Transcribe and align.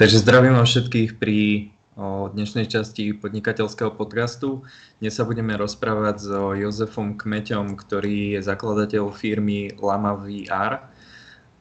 Takže 0.00 0.24
zdravím 0.24 0.56
vás 0.56 0.72
všetkých 0.72 1.20
pri 1.20 1.68
o 1.92 2.32
dnešnej 2.32 2.72
časti 2.72 3.12
podnikateľského 3.12 3.92
podcastu. 3.92 4.64
Dnes 4.96 5.12
sa 5.12 5.28
budeme 5.28 5.52
rozprávať 5.60 6.24
so 6.24 6.56
Jozefom 6.56 7.20
Kmeťom, 7.20 7.76
ktorý 7.76 8.32
je 8.32 8.40
zakladateľ 8.40 9.12
firmy 9.12 9.76
Lama 9.76 10.16
VR 10.16 10.88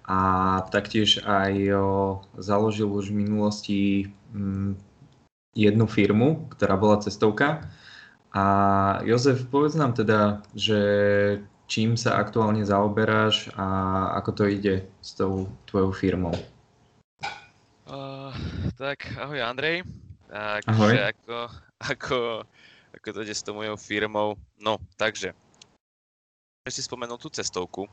a 0.07 0.20
taktiež 0.71 1.20
aj 1.28 1.52
o, 1.75 1.84
založil 2.39 2.88
už 2.88 3.12
v 3.12 3.28
minulosti 3.28 3.82
m, 4.32 4.79
jednu 5.51 5.84
firmu, 5.84 6.48
ktorá 6.56 6.79
bola 6.79 7.04
cestovka. 7.04 7.68
A 8.32 8.43
Jozef, 9.04 9.51
povedz 9.51 9.76
nám 9.76 10.00
teda, 10.00 10.48
že 10.56 10.79
čím 11.68 12.00
sa 12.00 12.15
aktuálne 12.15 12.64
zaoberáš 12.64 13.51
a 13.60 13.68
ako 14.15 14.32
to 14.32 14.43
ide 14.48 14.87
s 15.04 15.20
tou 15.20 15.51
tvojou 15.68 15.92
firmou? 15.92 16.40
Uh, 17.89 18.29
tak, 18.78 19.02
ahoj 19.18 19.42
Andrej. 19.42 19.82
Ahoj. 20.29 20.93
Takže 20.93 21.02
ako, 21.10 21.38
ako, 21.82 22.18
ako 22.93 23.07
to 23.10 23.20
ide 23.25 23.34
s 23.34 23.42
tou 23.42 23.57
mojou 23.57 23.74
firmou? 23.82 24.38
No, 24.62 24.78
takže, 24.93 25.34
keď 26.62 26.70
si 26.70 26.86
spomenul 26.86 27.18
tú 27.18 27.34
cestovku, 27.34 27.89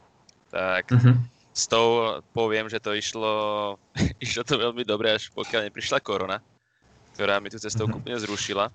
tak 0.52 0.92
uh-huh. 0.92 1.16
s 1.48 1.64
tou 1.64 2.20
poviem, 2.36 2.68
že 2.68 2.76
to 2.76 2.92
išlo, 2.92 3.32
išlo 4.24 4.44
to 4.44 4.60
veľmi 4.60 4.84
dobre, 4.84 5.16
až 5.16 5.32
pokiaľ 5.32 5.72
neprišla 5.72 6.04
korona, 6.04 6.44
ktorá 7.16 7.40
mi 7.40 7.48
tú 7.48 7.56
cestovku 7.56 7.96
uh-huh. 7.96 8.04
úplne 8.04 8.20
zrušila. 8.20 8.68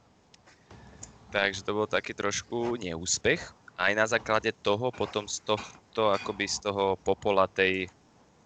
Takže 1.29 1.61
to 1.61 1.77
bol 1.77 1.85
taký 1.85 2.17
trošku 2.17 2.81
neúspech. 2.81 3.45
Aj 3.77 3.93
na 3.93 4.09
základe 4.09 4.49
toho, 4.65 4.89
potom 4.89 5.29
z 5.29 5.37
tohto, 5.45 6.09
akoby 6.17 6.49
z 6.49 6.65
toho 6.65 6.97
popola 7.05 7.45
tej 7.45 7.85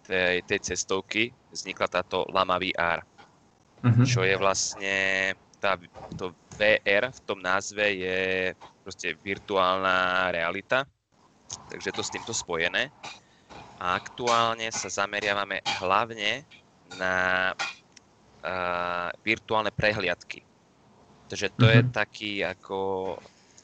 tej, 0.06 0.42
tej 0.46 0.60
cestovky 0.72 1.34
vznikla 1.50 1.90
táto 1.90 2.24
Lama 2.30 2.56
VR, 2.62 3.02
uh-huh. 3.82 4.06
čo 4.06 4.22
je 4.22 4.34
vlastne 4.38 4.96
tá, 5.58 5.74
to 6.14 6.32
VR 6.56 7.10
v 7.10 7.20
tom 7.26 7.42
názve 7.42 7.82
je 7.82 8.20
proste 8.86 9.18
virtuálna 9.20 10.30
realita, 10.30 10.86
takže 11.68 11.90
to 11.92 12.02
s 12.06 12.12
týmto 12.14 12.32
spojené. 12.32 12.88
A 13.76 13.98
aktuálne 13.98 14.72
sa 14.72 14.88
zameriavame 14.88 15.60
hlavne 15.82 16.48
na 16.96 17.52
uh, 17.52 19.08
virtuálne 19.20 19.68
prehliadky. 19.68 20.40
Takže 21.28 21.52
to 21.58 21.66
uh-huh. 21.66 21.76
je 21.76 21.82
taký 21.92 22.32
ako 22.46 22.78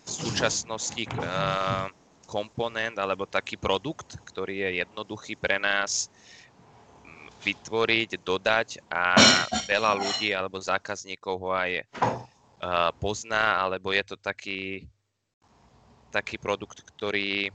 v 0.02 0.10
súčasnosti 0.10 1.06
uh, 1.16 1.86
komponent 2.33 2.97
alebo 2.97 3.28
taký 3.28 3.61
produkt, 3.61 4.16
ktorý 4.25 4.64
je 4.64 4.70
jednoduchý 4.80 5.36
pre 5.36 5.61
nás 5.61 6.08
mm, 7.05 7.28
vytvoriť, 7.44 8.11
dodať 8.24 8.69
a 8.89 9.12
veľa 9.69 10.00
ľudí 10.00 10.33
alebo 10.33 10.56
zákazníkov 10.56 11.34
ho 11.36 11.50
aj 11.52 11.84
pozná, 13.02 13.58
alebo 13.58 13.91
je 13.91 14.05
to 14.06 14.16
taký, 14.16 14.86
taký 16.14 16.39
produkt, 16.39 16.86
ktorý, 16.94 17.50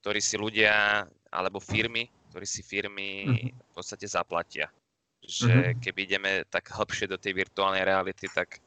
ktorý 0.00 0.20
si 0.20 0.40
ľudia 0.40 1.04
alebo 1.28 1.60
firmy, 1.60 2.08
ktorí 2.32 2.46
si 2.48 2.64
firmy 2.64 3.28
mhm. 3.28 3.48
v 3.52 3.70
podstate 3.76 4.08
zaplatia. 4.08 4.72
Že 5.20 5.52
mhm. 5.52 5.74
keby 5.84 6.00
ideme 6.08 6.30
tak 6.48 6.72
hlbšie 6.72 7.06
do 7.06 7.20
tej 7.20 7.36
virtuálnej 7.36 7.84
reality, 7.84 8.26
tak 8.32 8.58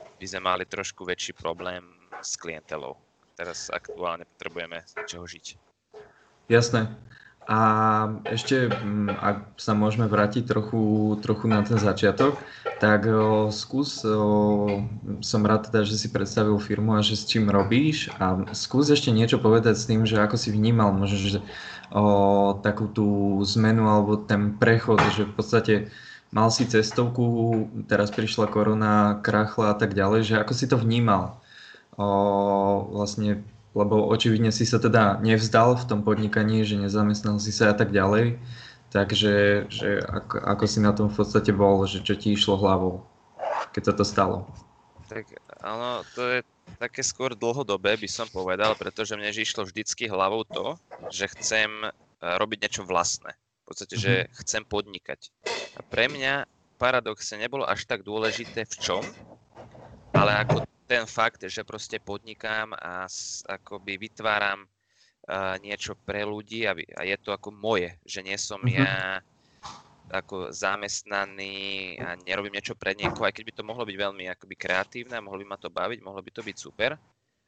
by 0.00 0.24
sme 0.24 0.48
mali 0.48 0.64
trošku 0.64 1.04
väčší 1.04 1.36
problém 1.36 1.84
s 2.24 2.40
klientelou 2.40 2.96
teraz 3.40 3.72
aktuálne 3.72 4.28
potrebujeme 4.36 4.84
z 4.84 4.92
čoho 5.08 5.24
žiť. 5.24 5.56
Jasné. 6.52 6.92
A 7.48 7.60
ešte, 8.28 8.68
mm, 8.68 9.16
ak 9.16 9.56
sa 9.56 9.72
môžeme 9.72 10.06
vrátiť 10.06 10.44
trochu, 10.44 11.16
trochu 11.24 11.48
na 11.48 11.64
ten 11.64 11.80
začiatok, 11.80 12.36
tak 12.78 13.08
o, 13.08 13.48
skús, 13.48 14.04
o, 14.04 14.84
som 15.24 15.42
rád 15.42 15.72
teda, 15.72 15.88
že 15.88 15.96
si 15.96 16.12
predstavil 16.12 16.60
firmu 16.60 16.94
a 16.94 17.02
že 17.02 17.16
s 17.16 17.26
čím 17.26 17.48
robíš 17.48 18.12
a 18.20 18.44
skús 18.52 18.92
ešte 18.92 19.10
niečo 19.10 19.40
povedať 19.40 19.74
s 19.74 19.88
tým, 19.88 20.04
že 20.04 20.20
ako 20.20 20.36
si 20.36 20.52
vnímal 20.52 20.92
možno, 20.94 21.16
že 21.16 21.40
o, 21.90 22.60
takú 22.60 22.92
tú 22.92 23.40
zmenu 23.56 23.88
alebo 23.88 24.20
ten 24.20 24.54
prechod, 24.54 25.00
že 25.16 25.26
v 25.26 25.34
podstate 25.34 25.74
mal 26.30 26.52
si 26.54 26.68
cestovku, 26.68 27.66
teraz 27.90 28.14
prišla 28.14 28.46
korona, 28.52 29.18
krachla 29.26 29.74
a 29.74 29.76
tak 29.80 29.96
ďalej, 29.96 30.20
že 30.22 30.34
ako 30.38 30.52
si 30.54 30.70
to 30.70 30.78
vnímal? 30.78 31.39
O, 31.96 32.06
vlastne, 32.92 33.42
lebo 33.72 34.06
očividne 34.10 34.50
si 34.50 34.66
sa 34.66 34.82
teda 34.82 35.22
nevzdal 35.22 35.78
v 35.78 35.86
tom 35.86 36.00
podnikaní, 36.02 36.66
že 36.66 36.78
nezamestnal 36.78 37.38
si 37.38 37.50
sa 37.54 37.72
a 37.72 37.76
tak 37.76 37.94
ďalej. 37.94 38.38
Takže 38.90 39.66
že 39.70 40.02
ako, 40.02 40.42
ako 40.42 40.64
si 40.66 40.78
na 40.82 40.90
tom 40.90 41.06
v 41.06 41.22
podstate 41.22 41.54
bol, 41.54 41.86
že 41.86 42.02
čo 42.02 42.18
ti 42.18 42.34
išlo 42.34 42.58
hlavou, 42.58 43.06
keď 43.70 43.82
sa 43.86 43.94
to 43.94 44.02
stalo? 44.02 44.36
Tak 45.06 45.30
áno, 45.62 46.02
to 46.18 46.22
je 46.26 46.38
také 46.78 47.02
skôr 47.06 47.38
dlhodobé, 47.38 47.94
by 47.94 48.10
som 48.10 48.26
povedal, 48.26 48.74
pretože 48.74 49.14
mne 49.14 49.30
išlo 49.30 49.62
vždycky 49.62 50.10
hlavou 50.10 50.42
to, 50.42 50.74
že 51.10 51.30
chcem 51.38 51.70
e, 51.86 51.90
robiť 52.18 52.58
niečo 52.66 52.82
vlastné. 52.82 53.34
V 53.62 53.64
podstate, 53.70 53.94
že 53.94 54.12
mm-hmm. 54.26 54.34
chcem 54.42 54.62
podnikať. 54.66 55.20
A 55.78 55.86
pre 55.86 56.10
mňa 56.10 56.46
paradoxne 56.78 57.38
nebolo 57.38 57.62
až 57.66 57.86
tak 57.86 58.02
dôležité 58.02 58.66
v 58.66 58.74
čom, 58.78 59.02
ale 60.10 60.34
ako 60.42 60.66
ten 60.90 61.06
fakt, 61.06 61.46
že 61.46 61.62
proste 61.62 62.02
podnikám 62.02 62.74
a 62.74 63.06
akoby 63.46 63.94
vytváram 64.10 64.66
uh, 64.66 65.54
niečo 65.62 65.94
pre 65.94 66.26
ľudí 66.26 66.66
a, 66.66 66.74
a 66.74 67.02
je 67.06 67.14
to 67.22 67.30
ako 67.30 67.54
moje, 67.54 67.94
že 68.02 68.26
nie 68.26 68.34
som 68.34 68.58
mm-hmm. 68.58 68.82
ja 68.82 69.22
ako 70.10 70.50
zamestnaný 70.50 71.94
a 72.02 72.18
nerobím 72.26 72.58
niečo 72.58 72.74
pre 72.74 72.98
niekoho, 72.98 73.22
aj 73.22 73.38
keď 73.38 73.44
by 73.46 73.54
to 73.54 73.62
mohlo 73.62 73.86
byť 73.86 73.94
veľmi 73.94 74.26
akoby 74.34 74.58
kreatívne 74.58 75.14
a 75.14 75.22
mohlo 75.22 75.38
by 75.38 75.46
ma 75.54 75.58
to 75.62 75.70
baviť, 75.70 76.02
mohlo 76.02 76.18
by 76.18 76.34
to 76.34 76.42
byť 76.42 76.56
super, 76.58 76.98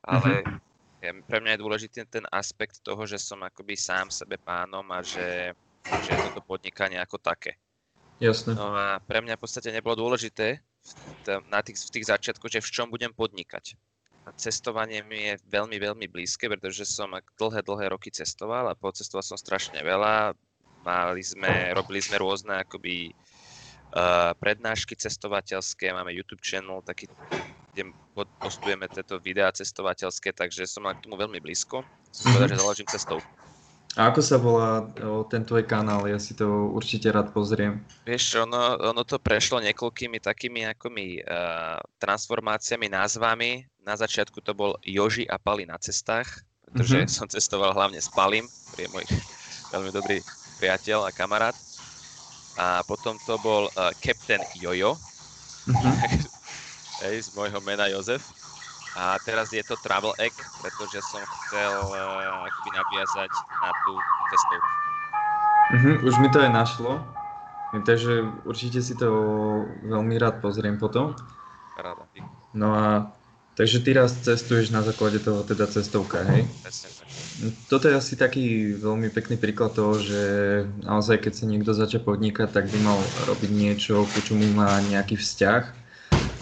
ale 0.06 0.30
mm-hmm. 0.46 1.02
ja, 1.02 1.10
pre 1.26 1.38
mňa 1.42 1.58
je 1.58 1.62
dôležitý 1.66 1.98
ten 2.06 2.22
aspekt 2.30 2.78
toho, 2.86 3.02
že 3.02 3.18
som 3.18 3.42
akoby 3.42 3.74
sám 3.74 4.14
sebe 4.14 4.38
pánom 4.38 4.86
a 4.94 5.02
že, 5.02 5.50
že 6.06 6.10
je 6.14 6.22
toto 6.30 6.46
podnikanie 6.46 7.02
ako 7.02 7.18
také. 7.18 7.58
Jasne. 8.22 8.54
No 8.54 8.70
a 8.78 9.02
pre 9.02 9.18
mňa 9.18 9.34
v 9.34 9.42
podstate 9.42 9.74
nebolo 9.74 9.98
dôležité 9.98 10.62
na 11.48 11.60
tých, 11.62 11.78
v 11.78 11.92
tých 11.98 12.08
začiatkoch, 12.10 12.50
že 12.50 12.64
v 12.64 12.72
čom 12.72 12.86
budem 12.90 13.14
podnikať. 13.14 13.78
A 14.22 14.30
cestovanie 14.38 15.02
mi 15.02 15.34
je 15.34 15.34
veľmi, 15.50 15.82
veľmi 15.82 16.06
blízke, 16.06 16.46
pretože 16.46 16.86
som 16.86 17.10
dlhé, 17.38 17.66
dlhé 17.66 17.90
roky 17.90 18.10
cestoval 18.14 18.70
a 18.70 18.78
pocestoval 18.78 19.26
som 19.26 19.34
strašne 19.34 19.82
veľa. 19.82 20.38
Mali 20.86 21.22
sme, 21.22 21.74
robili 21.74 22.02
sme 22.02 22.22
rôzne 22.22 22.62
akoby 22.62 23.10
uh, 23.10 24.34
prednášky 24.38 24.94
cestovateľské, 24.98 25.90
máme 25.94 26.14
YouTube 26.14 26.42
channel, 26.42 26.82
taký, 26.86 27.10
kde 27.74 27.94
postujeme 28.38 28.86
tieto 28.90 29.18
videá 29.18 29.50
cestovateľské, 29.50 30.34
takže 30.34 30.70
som 30.70 30.86
k 30.86 31.02
tomu 31.02 31.18
veľmi 31.18 31.38
blízko. 31.42 31.82
Som 32.10 32.34
povedal, 32.34 32.54
že 32.54 32.62
založím 32.62 32.88
cestovku. 32.90 33.30
A 33.92 34.08
ako 34.08 34.20
sa 34.24 34.40
volá 34.40 34.88
o, 35.04 35.20
ten 35.28 35.44
tvoj 35.44 35.68
kanál? 35.68 36.08
Ja 36.08 36.16
si 36.16 36.32
to 36.32 36.72
určite 36.72 37.12
rád 37.12 37.28
pozriem. 37.36 37.84
Vieš, 38.08 38.40
ono, 38.40 38.80
ono 38.80 39.04
to 39.04 39.20
prešlo 39.20 39.60
niekoľkými 39.60 40.16
takými 40.16 40.64
akomi 40.72 41.20
uh, 41.20 41.76
transformáciami, 42.00 42.88
názvami. 42.88 43.68
Na 43.84 43.92
začiatku 43.92 44.40
to 44.40 44.56
bol 44.56 44.80
Joži 44.80 45.28
a 45.28 45.36
Pali 45.36 45.68
na 45.68 45.76
cestách, 45.76 46.40
pretože 46.64 47.04
mm-hmm. 47.04 47.16
som 47.20 47.28
cestoval 47.28 47.76
hlavne 47.76 48.00
s 48.00 48.08
Palim, 48.08 48.48
ktorý 48.72 48.80
je 48.88 48.92
môj 48.96 49.04
veľmi 49.76 49.90
dobrý 49.92 50.18
priateľ 50.56 51.08
a 51.08 51.10
kamarát. 51.12 51.56
A 52.56 52.80
potom 52.88 53.20
to 53.28 53.36
bol 53.44 53.68
uh, 53.76 53.92
Captain 54.00 54.40
Jojo, 54.56 54.96
mm-hmm. 55.68 56.40
Hej, 57.02 57.28
z 57.28 57.28
môjho 57.34 57.58
mena 57.66 57.90
Jozef. 57.90 58.22
A 58.92 59.16
teraz 59.24 59.48
je 59.56 59.64
to 59.64 59.72
Travel 59.80 60.12
Egg, 60.20 60.36
pretože 60.60 61.00
som 61.08 61.24
chcel 61.24 61.72
uh, 61.72 62.44
akoby 62.44 62.70
naviazať 62.76 63.32
na 63.64 63.70
tú 63.88 63.92
cestovku. 64.28 64.72
Uh-huh, 65.72 65.96
už 66.04 66.14
mi 66.20 66.28
to 66.28 66.44
aj 66.44 66.52
našlo, 66.52 67.00
takže 67.72 68.28
určite 68.44 68.84
si 68.84 68.92
to 68.92 69.08
veľmi 69.88 70.20
rád 70.20 70.44
pozriem 70.44 70.76
potom. 70.76 71.16
Ráda. 71.80 72.04
No 72.52 72.76
a 72.76 73.08
takže 73.56 73.80
ty 73.80 73.96
raz 73.96 74.12
cestuješ 74.12 74.68
na 74.68 74.84
základe 74.84 75.24
toho 75.24 75.40
teda 75.40 75.64
cestovka, 75.72 76.20
hej? 76.28 76.44
Tak. 76.60 76.72
Toto 77.72 77.88
je 77.88 77.96
asi 77.96 78.20
taký 78.20 78.76
veľmi 78.76 79.08
pekný 79.08 79.40
príklad 79.40 79.72
toho, 79.72 79.96
že 79.96 80.22
naozaj 80.84 81.24
keď 81.24 81.32
sa 81.32 81.44
niekto 81.48 81.72
začne 81.72 82.04
podnikať, 82.04 82.52
tak 82.52 82.68
by 82.68 82.78
mal 82.84 83.00
robiť 83.24 83.48
niečo, 83.48 84.04
ku 84.04 84.18
čomu 84.20 84.44
má 84.52 84.76
nejaký 84.92 85.16
vzťah, 85.16 85.62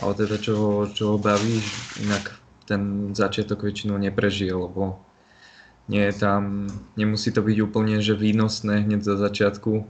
ale 0.02 0.12
teda 0.18 0.36
čo, 0.42 0.90
čo 0.90 1.14
ho 1.14 1.16
baví, 1.22 1.62
inak 2.02 2.39
ten 2.70 3.10
začiatok 3.18 3.66
väčšinou 3.66 3.98
neprežije, 3.98 4.54
lebo 4.54 5.02
nie 5.90 6.06
je 6.06 6.14
tam, 6.22 6.70
nemusí 6.94 7.34
to 7.34 7.42
byť 7.42 7.58
úplne 7.66 7.98
že 7.98 8.14
výnosné 8.14 8.86
hneď 8.86 9.02
za 9.02 9.18
začiatku. 9.18 9.82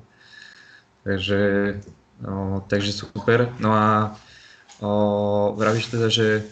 Takže, 1.04 1.40
no, 2.24 2.64
takže 2.72 2.92
super. 2.96 3.52
No 3.60 3.76
a 3.76 4.16
o, 4.80 5.52
vravíš 5.60 5.92
teda, 5.92 6.08
že 6.08 6.48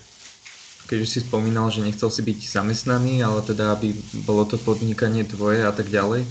keď 0.89 1.05
si 1.09 1.25
spomínal, 1.25 1.73
že 1.73 1.85
nechcel 1.85 2.13
si 2.13 2.21
byť 2.21 2.39
zamestnaný, 2.49 3.25
ale 3.25 3.41
teda 3.45 3.77
aby 3.77 3.97
bolo 4.25 4.45
to 4.45 4.61
podnikanie 4.61 5.25
tvoje 5.25 5.65
a 5.65 5.73
tak 5.73 5.89
ďalej, 5.89 6.29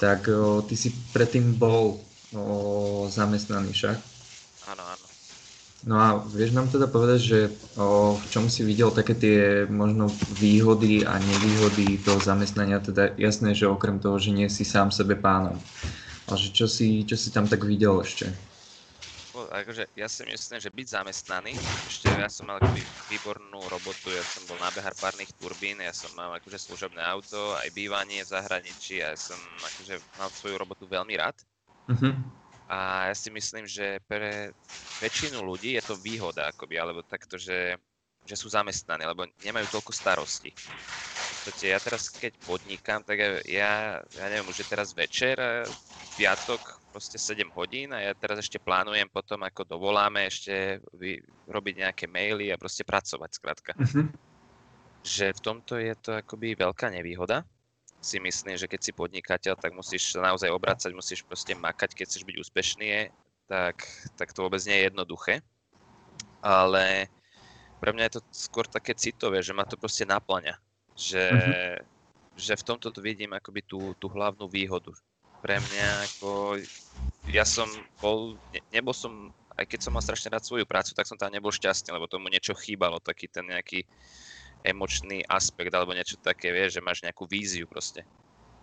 tak 0.00 0.24
o, 0.32 0.64
ty 0.64 0.80
si 0.80 0.96
predtým 1.12 1.56
bol 1.60 2.00
o, 2.32 3.04
zamestnaný 3.12 3.76
však. 3.76 4.15
No 5.86 5.94
a 6.02 6.18
vieš 6.18 6.50
nám 6.50 6.66
teda 6.66 6.90
povedať, 6.90 7.20
že 7.22 7.38
o, 7.78 8.18
v 8.18 8.26
čom 8.26 8.50
si 8.50 8.66
videl 8.66 8.90
také 8.90 9.14
tie 9.14 9.38
možno 9.70 10.10
výhody 10.34 11.06
a 11.06 11.14
nevýhody 11.22 12.02
toho 12.02 12.18
zamestnania, 12.18 12.82
teda 12.82 13.14
jasné, 13.14 13.54
že 13.54 13.70
okrem 13.70 14.02
toho, 14.02 14.18
že 14.18 14.34
nie 14.34 14.50
si 14.50 14.66
sám 14.66 14.90
sebe 14.90 15.14
pánom. 15.14 15.62
Ale 16.26 16.36
že 16.42 16.50
čo 16.50 16.66
si, 16.66 17.06
čo 17.06 17.14
si 17.14 17.30
tam 17.30 17.46
tak 17.46 17.62
videl 17.62 18.02
ešte? 18.02 18.26
akože 19.36 19.92
ja 19.92 20.08
si 20.08 20.24
myslím, 20.24 20.58
že 20.58 20.72
byť 20.72 20.86
zamestnaný, 20.88 21.52
ešte 21.84 22.08
ja 22.08 22.28
som 22.32 22.48
mal 22.48 22.56
akoby 22.56 22.88
výbornú 23.04 23.68
robotu, 23.68 24.08
ja 24.10 24.24
som 24.24 24.48
bol 24.48 24.56
nábehar 24.56 24.96
párnych 24.96 25.28
turbín, 25.36 25.76
ja 25.78 25.92
som 25.92 26.08
mal 26.16 26.32
akože 26.40 26.56
služobné 26.56 27.04
auto, 27.04 27.52
aj 27.60 27.68
bývanie 27.76 28.24
v 28.24 28.32
zahraničí 28.32 29.04
ja 29.04 29.12
som 29.14 29.36
akože 29.60 30.00
mal 30.16 30.32
svoju 30.32 30.56
robotu 30.56 30.88
veľmi 30.88 31.14
rád. 31.20 31.36
Uh-huh. 31.86 32.16
A 32.66 33.10
ja 33.10 33.14
si 33.14 33.30
myslím, 33.30 33.62
že 33.62 34.02
pre 34.10 34.50
väčšinu 34.98 35.38
ľudí 35.38 35.78
je 35.78 35.82
to 35.86 35.94
výhoda, 36.02 36.50
akoby, 36.50 36.74
alebo 36.82 37.06
takto, 37.06 37.38
že, 37.38 37.78
že 38.26 38.34
sú 38.34 38.50
zamestnaní, 38.50 39.06
lebo 39.06 39.22
nemajú 39.46 39.70
toľko 39.70 39.94
starostí. 39.94 40.50
V 40.50 41.46
podstate 41.46 41.70
ja 41.70 41.78
teraz, 41.78 42.10
keď 42.10 42.34
podnikám, 42.42 43.06
tak 43.06 43.22
ja, 43.46 44.02
ja 44.02 44.24
neviem, 44.26 44.50
už 44.50 44.66
je 44.66 44.66
teraz 44.66 44.90
večer, 44.90 45.38
piatok, 46.18 46.58
proste 46.90 47.22
7 47.22 47.46
hodín 47.54 47.94
a 47.94 48.02
ja 48.02 48.12
teraz 48.18 48.42
ešte 48.42 48.58
plánujem 48.58 49.06
potom, 49.12 49.46
ako 49.46 49.62
dovoláme, 49.68 50.26
ešte 50.26 50.82
vy, 50.96 51.22
robiť 51.46 51.86
nejaké 51.86 52.04
maily 52.10 52.50
a 52.50 52.58
proste 52.58 52.82
pracovať, 52.82 53.30
skrátka. 53.30 53.72
Uh-huh. 53.78 54.10
Že 55.06 55.38
v 55.38 55.40
tomto 55.44 55.78
je 55.78 55.94
to 56.02 56.18
akoby 56.18 56.58
veľká 56.58 56.90
nevýhoda, 56.90 57.46
si 58.06 58.22
myslím, 58.22 58.54
že 58.54 58.70
keď 58.70 58.80
si 58.86 58.92
podnikateľ, 58.94 59.58
tak 59.58 59.74
musíš 59.74 60.14
naozaj 60.14 60.54
obracať, 60.54 60.94
musíš 60.94 61.26
proste 61.26 61.58
makať, 61.58 61.98
keď 61.98 62.06
chceš 62.06 62.22
byť 62.22 62.36
úspešný, 62.38 63.10
tak, 63.50 63.82
tak 64.14 64.30
to 64.30 64.46
vôbec 64.46 64.62
nie 64.62 64.78
je 64.78 64.86
jednoduché. 64.86 65.34
Ale 66.38 67.10
pre 67.82 67.90
mňa 67.90 68.04
je 68.06 68.14
to 68.18 68.20
skôr 68.30 68.70
také 68.70 68.94
citové, 68.94 69.42
že 69.42 69.50
ma 69.50 69.66
to 69.66 69.74
proste 69.74 70.06
naplňa. 70.06 70.54
Že, 70.96 71.24
mm-hmm. 71.28 71.76
že 72.38 72.52
v 72.56 72.66
tomto 72.66 72.88
to 72.94 73.02
vidím 73.02 73.34
akoby 73.34 73.66
tú, 73.66 73.92
tú 73.98 74.06
hlavnú 74.06 74.46
výhodu. 74.46 74.94
Pre 75.42 75.56
mňa 75.58 75.88
ako, 76.06 76.56
ja 77.28 77.44
som 77.44 77.68
bol, 78.00 78.38
ne, 78.54 78.62
nebol 78.72 78.96
som, 78.96 79.34
aj 79.58 79.66
keď 79.68 79.80
som 79.82 79.92
mal 79.92 80.02
strašne 80.02 80.32
rád 80.32 80.46
svoju 80.46 80.64
prácu, 80.64 80.96
tak 80.96 81.04
som 81.04 81.18
tam 81.20 81.28
nebol 81.28 81.52
šťastný, 81.52 81.92
lebo 81.92 82.08
tomu 82.08 82.32
niečo 82.32 82.56
chýbalo, 82.56 83.02
taký 83.02 83.28
ten 83.28 83.44
nejaký, 83.44 83.84
emočný 84.66 85.22
aspekt 85.30 85.70
alebo 85.70 85.94
niečo 85.94 86.18
také, 86.18 86.50
vieš, 86.50 86.78
že 86.78 86.84
máš 86.84 86.98
nejakú 87.06 87.24
víziu 87.30 87.70
proste. 87.70 88.02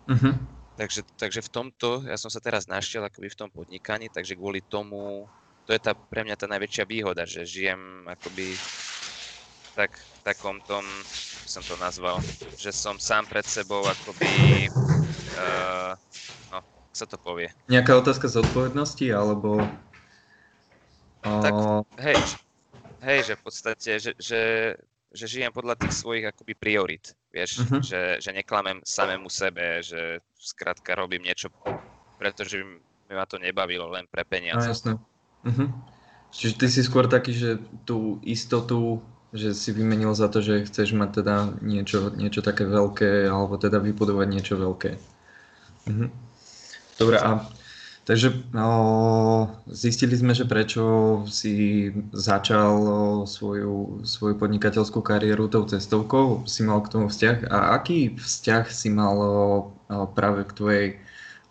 Uh-huh. 0.04 0.36
Takže, 0.76 1.06
takže 1.16 1.40
v 1.40 1.50
tomto, 1.50 2.04
ja 2.04 2.18
som 2.20 2.28
sa 2.28 2.42
teraz 2.42 2.68
našiel 2.68 3.06
akoby 3.06 3.30
v 3.30 3.38
tom 3.38 3.48
podnikaní, 3.48 4.12
takže 4.12 4.36
kvôli 4.36 4.60
tomu, 4.60 5.24
to 5.64 5.72
je 5.72 5.80
tá, 5.80 5.94
pre 5.94 6.26
mňa 6.26 6.36
tá 6.36 6.46
najväčšia 6.50 6.84
výhoda, 6.84 7.24
že 7.24 7.48
žijem 7.48 8.04
akoby 8.04 8.58
tak, 9.78 9.94
v 9.96 10.18
takom 10.26 10.58
tom, 10.66 10.82
som 11.46 11.62
to 11.62 11.78
nazval, 11.78 12.18
že 12.58 12.74
som 12.74 12.98
sám 12.98 13.26
pred 13.30 13.46
sebou 13.46 13.86
akoby, 13.86 14.66
uh, 15.38 15.94
no, 16.50 16.58
ako 16.60 16.94
sa 16.94 17.06
to 17.06 17.16
povie? 17.22 17.48
Nejaká 17.70 17.94
otázka 17.94 18.26
zodpovednosti, 18.26 19.06
alebo... 19.14 19.62
Uh... 21.22 21.42
Tak, 21.42 21.54
hej, 22.02 22.18
hej, 23.02 23.18
že 23.30 23.32
v 23.38 23.42
podstate, 23.42 23.90
že, 24.02 24.12
že 24.18 24.40
že 25.14 25.30
žijem 25.30 25.54
podľa 25.54 25.78
tých 25.78 25.94
svojich 25.94 26.26
akoby 26.26 26.58
priorit, 26.58 27.14
vieš, 27.30 27.62
uh-huh. 27.62 27.78
že, 27.78 28.18
že 28.18 28.34
neklamem 28.34 28.82
samému 28.82 29.30
sebe, 29.30 29.78
že 29.78 30.18
skrátka 30.34 30.98
robím 30.98 31.22
niečo, 31.22 31.54
pretože 32.18 32.58
mi 32.58 33.14
ma 33.14 33.22
to 33.24 33.38
nebavilo 33.38 33.94
len 33.94 34.10
pre 34.10 34.26
peniaze. 34.26 34.66
No, 34.66 34.74
jasné. 34.74 34.92
Uh-huh. 35.46 35.70
Čiže 36.34 36.54
ty 36.58 36.66
si 36.66 36.82
skôr 36.82 37.06
taký, 37.06 37.30
že 37.30 37.62
tú 37.86 38.18
istotu, 38.26 38.98
že 39.30 39.54
si 39.54 39.70
vymenil 39.70 40.10
za 40.18 40.26
to, 40.26 40.42
že 40.42 40.66
chceš 40.66 40.98
mať 40.98 41.22
teda 41.22 41.62
niečo, 41.62 42.10
niečo 42.10 42.42
také 42.42 42.66
veľké, 42.66 43.30
alebo 43.30 43.54
teda 43.54 43.78
vybudovať 43.78 44.26
niečo 44.26 44.58
veľké. 44.58 44.90
Uh-huh. 45.94 46.10
Dobre, 46.98 47.16
a 47.22 47.46
Takže 48.04 48.52
no, 48.52 48.68
zistili 49.64 50.12
sme, 50.12 50.36
že 50.36 50.44
prečo 50.44 50.84
si 51.24 51.88
začal 52.12 52.76
svoju, 53.24 54.04
svoju 54.04 54.36
podnikateľskú 54.36 55.00
kariéru 55.00 55.48
tou 55.48 55.64
cestovkou, 55.64 56.44
si 56.44 56.68
mal 56.68 56.84
k 56.84 56.92
tomu 56.92 57.08
vzťah 57.08 57.48
a 57.48 57.80
aký 57.80 58.12
vzťah 58.12 58.64
si 58.68 58.92
mal 58.92 59.16
práve 60.12 60.44
k 60.44 60.52
tvojej 60.52 60.88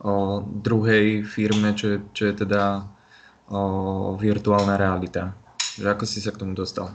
o, 0.06 0.46
druhej 0.46 1.26
firme, 1.26 1.74
čo, 1.74 2.06
čo 2.14 2.30
je 2.30 2.46
teda 2.46 2.86
o, 3.50 4.14
virtuálna 4.22 4.78
realita? 4.78 5.34
Že 5.82 5.90
ako 5.90 6.04
si 6.06 6.22
sa 6.22 6.30
k 6.30 6.38
tomu 6.38 6.54
dostal? 6.54 6.94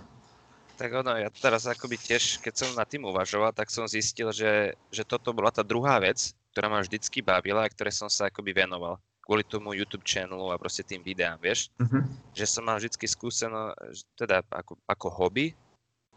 Tak 0.78 1.02
ono, 1.02 1.18
ja 1.18 1.26
teraz 1.34 1.66
akoby 1.66 1.98
tiež, 1.98 2.38
keď 2.38 2.54
som 2.54 2.70
nad 2.78 2.86
tým 2.86 3.02
uvažoval, 3.10 3.50
tak 3.50 3.74
som 3.74 3.90
zistil, 3.90 4.30
že, 4.30 4.78
že 4.94 5.02
toto 5.02 5.34
bola 5.34 5.50
tá 5.50 5.66
druhá 5.66 5.98
vec, 5.98 6.30
ktorá 6.54 6.70
ma 6.70 6.78
vždycky 6.78 7.26
bavila 7.26 7.66
a 7.66 7.72
ktoré 7.74 7.90
som 7.90 8.06
sa 8.06 8.30
akoby 8.30 8.54
venoval 8.54 9.02
kvôli 9.28 9.44
tomu 9.44 9.76
YouTube 9.76 10.08
channelu 10.08 10.48
a 10.48 10.56
proste 10.56 10.80
tým 10.80 11.04
videám, 11.04 11.36
vieš? 11.36 11.68
Uh-huh. 11.76 12.00
Že 12.32 12.46
som 12.48 12.64
mal 12.64 12.80
vždy 12.80 12.96
skúsenosť, 12.96 13.76
teda 14.16 14.40
ako, 14.48 14.80
ako 14.88 15.06
hobby, 15.12 15.52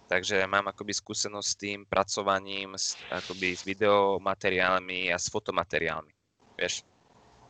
takže 0.07 0.39
mám 0.47 0.71
akoby 0.71 0.95
skúsenosť 0.95 1.47
s 1.51 1.59
tým 1.59 1.83
pracovaním, 1.83 2.79
s, 2.79 2.95
akoby 3.11 3.51
s 3.51 3.67
videomateriálmi 3.67 5.11
a 5.11 5.19
s 5.19 5.27
fotomateriálmi, 5.27 6.15
vieš? 6.55 6.87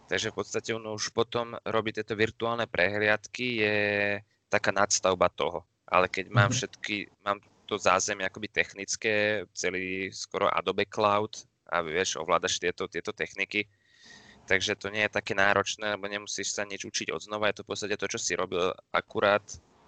Takže 0.10 0.34
v 0.34 0.38
podstate 0.42 0.74
ono 0.74 0.98
už 0.98 1.14
potom 1.14 1.54
robiť 1.62 2.02
tieto 2.02 2.18
virtuálne 2.18 2.66
prehliadky 2.66 3.62
je 3.62 3.78
taká 4.50 4.74
nadstavba 4.74 5.30
toho. 5.30 5.62
Ale 5.86 6.10
keď 6.10 6.26
mám 6.34 6.50
uh-huh. 6.50 6.58
všetky, 6.58 7.06
mám 7.22 7.38
to 7.70 7.78
zázemie 7.78 8.26
akoby 8.26 8.50
technické, 8.50 9.46
celý 9.54 10.10
skoro 10.10 10.50
Adobe 10.50 10.90
Cloud 10.90 11.46
a 11.70 11.86
vieš, 11.86 12.18
ovládaš 12.18 12.58
tieto, 12.58 12.90
tieto 12.90 13.14
techniky, 13.14 13.70
takže 14.46 14.76
to 14.76 14.90
nie 14.90 15.06
je 15.06 15.16
také 15.16 15.34
náročné, 15.38 15.96
lebo 15.96 16.08
nemusíš 16.08 16.54
sa 16.54 16.68
nič 16.68 16.86
učiť 16.86 17.14
od 17.14 17.22
znova, 17.22 17.50
je 17.50 17.62
to 17.62 17.66
v 17.66 17.70
podstate 17.72 17.96
to, 17.98 18.08
čo 18.10 18.20
si 18.20 18.34
robil, 18.36 18.74
akurát 18.92 19.44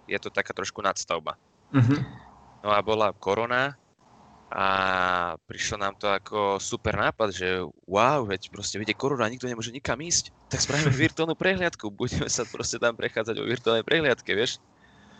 je 0.08 0.18
to 0.20 0.28
taká 0.28 0.52
trošku 0.52 0.84
nadstavba. 0.84 1.36
Uh-huh. 1.72 2.00
No 2.64 2.72
a 2.72 2.80
bola 2.80 3.12
korona 3.12 3.76
a 4.54 4.66
prišlo 5.50 5.76
nám 5.80 5.94
to 5.98 6.06
ako 6.06 6.62
super 6.62 6.94
nápad, 6.94 7.34
že 7.34 7.58
wow, 7.90 8.22
veď 8.22 8.54
proste 8.54 8.78
vidie 8.78 8.94
korona, 8.94 9.26
nikto 9.26 9.50
nemôže 9.50 9.74
nikam 9.74 9.98
ísť, 9.98 10.30
tak 10.46 10.62
spravíme 10.62 10.94
virtuálnu 11.04 11.34
prehliadku, 11.34 11.90
budeme 11.90 12.30
sa 12.30 12.46
proste 12.46 12.78
tam 12.78 12.94
prechádzať 12.94 13.36
o 13.40 13.48
virtuálnej 13.48 13.82
prehliadke, 13.82 14.30
vieš? 14.36 14.62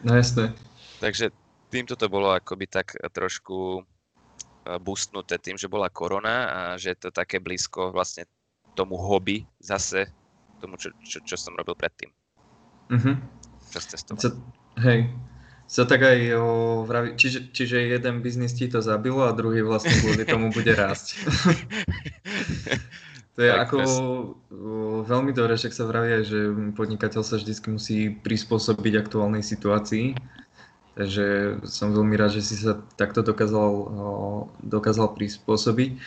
No 0.05 0.15
jasné. 0.15 0.55
Takže 1.03 1.35
týmto 1.73 1.99
to 1.99 2.07
bolo 2.07 2.31
akoby 2.31 2.71
tak 2.71 2.95
trošku 3.11 3.83
eh, 3.83 4.79
boostnuté 4.79 5.41
tým, 5.43 5.59
že 5.59 5.67
bola 5.67 5.91
korona 5.91 6.37
a 6.49 6.61
že 6.79 6.95
je 6.95 6.99
to 7.03 7.11
také 7.11 7.43
blízko 7.43 7.91
vlastne 7.91 8.29
tomu 8.75 8.99
hobby 8.99 9.47
zase, 9.63 10.11
tomu, 10.59 10.77
čo, 10.77 10.91
čo, 11.03 11.23
čo 11.23 11.37
som 11.39 11.55
robil 11.55 11.79
predtým. 11.79 12.11
Uh-huh. 12.91 13.17
Čas 13.73 13.91
cestovať. 13.91 14.37
hej, 14.85 15.09
sa 15.65 15.89
tak 15.89 16.05
aj 16.05 16.19
o, 16.37 16.85
vraví, 16.85 17.17
čiže, 17.17 17.49
čiže 17.51 17.89
jeden 17.89 18.21
biznis 18.21 18.53
ti 18.53 18.69
to 18.69 18.85
zabilo 18.85 19.25
a 19.25 19.33
druhý 19.33 19.65
vlastne 19.65 19.97
kvôli 19.97 20.29
tomu 20.29 20.53
bude 20.53 20.77
rásť. 20.77 21.17
to 23.35 23.41
je 23.41 23.51
tak, 23.51 23.61
ako 23.67 23.77
o, 23.81 23.89
veľmi 25.09 25.33
dobré, 25.33 25.57
však 25.57 25.73
sa 25.73 25.89
vraví 25.89 26.21
aj, 26.21 26.25
že 26.29 26.39
podnikateľ 26.77 27.23
sa 27.25 27.41
vždy 27.41 27.53
musí 27.73 28.13
prispôsobiť 28.13 29.01
aktuálnej 29.01 29.41
situácii. 29.41 30.13
Takže 30.95 31.59
som 31.67 31.91
veľmi 31.91 32.15
rád, 32.15 32.39
že 32.39 32.47
si 32.47 32.55
sa 32.55 32.79
takto 32.95 33.27
dokázal, 33.27 33.91
dokázal 34.63 35.11
prispôsobiť. 35.19 35.99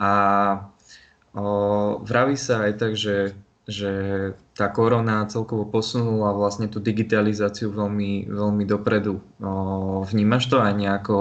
A 0.00 0.10
vraví 2.04 2.36
sa 2.36 2.68
aj 2.68 2.72
tak, 2.76 2.92
že, 2.92 3.32
že 3.64 3.90
tá 4.52 4.68
korona 4.68 5.24
celkovo 5.28 5.64
posunula 5.64 6.36
vlastne 6.36 6.68
tú 6.68 6.76
digitalizáciu 6.76 7.72
veľmi, 7.72 8.28
veľmi 8.28 8.64
dopredu. 8.68 9.24
Vnímaš 10.12 10.52
to 10.52 10.60
aj 10.60 10.72
nejako 10.76 11.18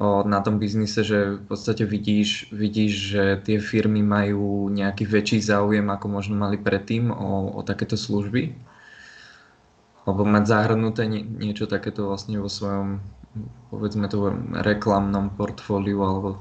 na 0.00 0.40
tom 0.40 0.56
biznise, 0.56 1.04
že 1.04 1.36
v 1.36 1.44
podstate 1.44 1.84
vidíš, 1.84 2.48
vidíš, 2.56 2.92
že 3.12 3.24
tie 3.44 3.60
firmy 3.60 4.00
majú 4.00 4.72
nejaký 4.72 5.04
väčší 5.04 5.44
záujem, 5.44 5.84
ako 5.92 6.06
možno 6.08 6.40
mali 6.40 6.56
predtým 6.56 7.12
o, 7.12 7.52
o 7.52 7.60
takéto 7.60 8.00
služby? 8.00 8.56
Alebo 10.08 10.24
mať 10.24 10.44
zahrnuté 10.48 11.04
nie, 11.04 11.20
niečo 11.20 11.68
takéto 11.68 12.08
vlastne 12.08 12.40
vo 12.40 12.48
svojom, 12.48 13.04
povedzme 13.68 14.08
to, 14.08 14.32
reklamnom 14.64 15.36
portfóliu 15.36 16.00
alebo 16.00 16.40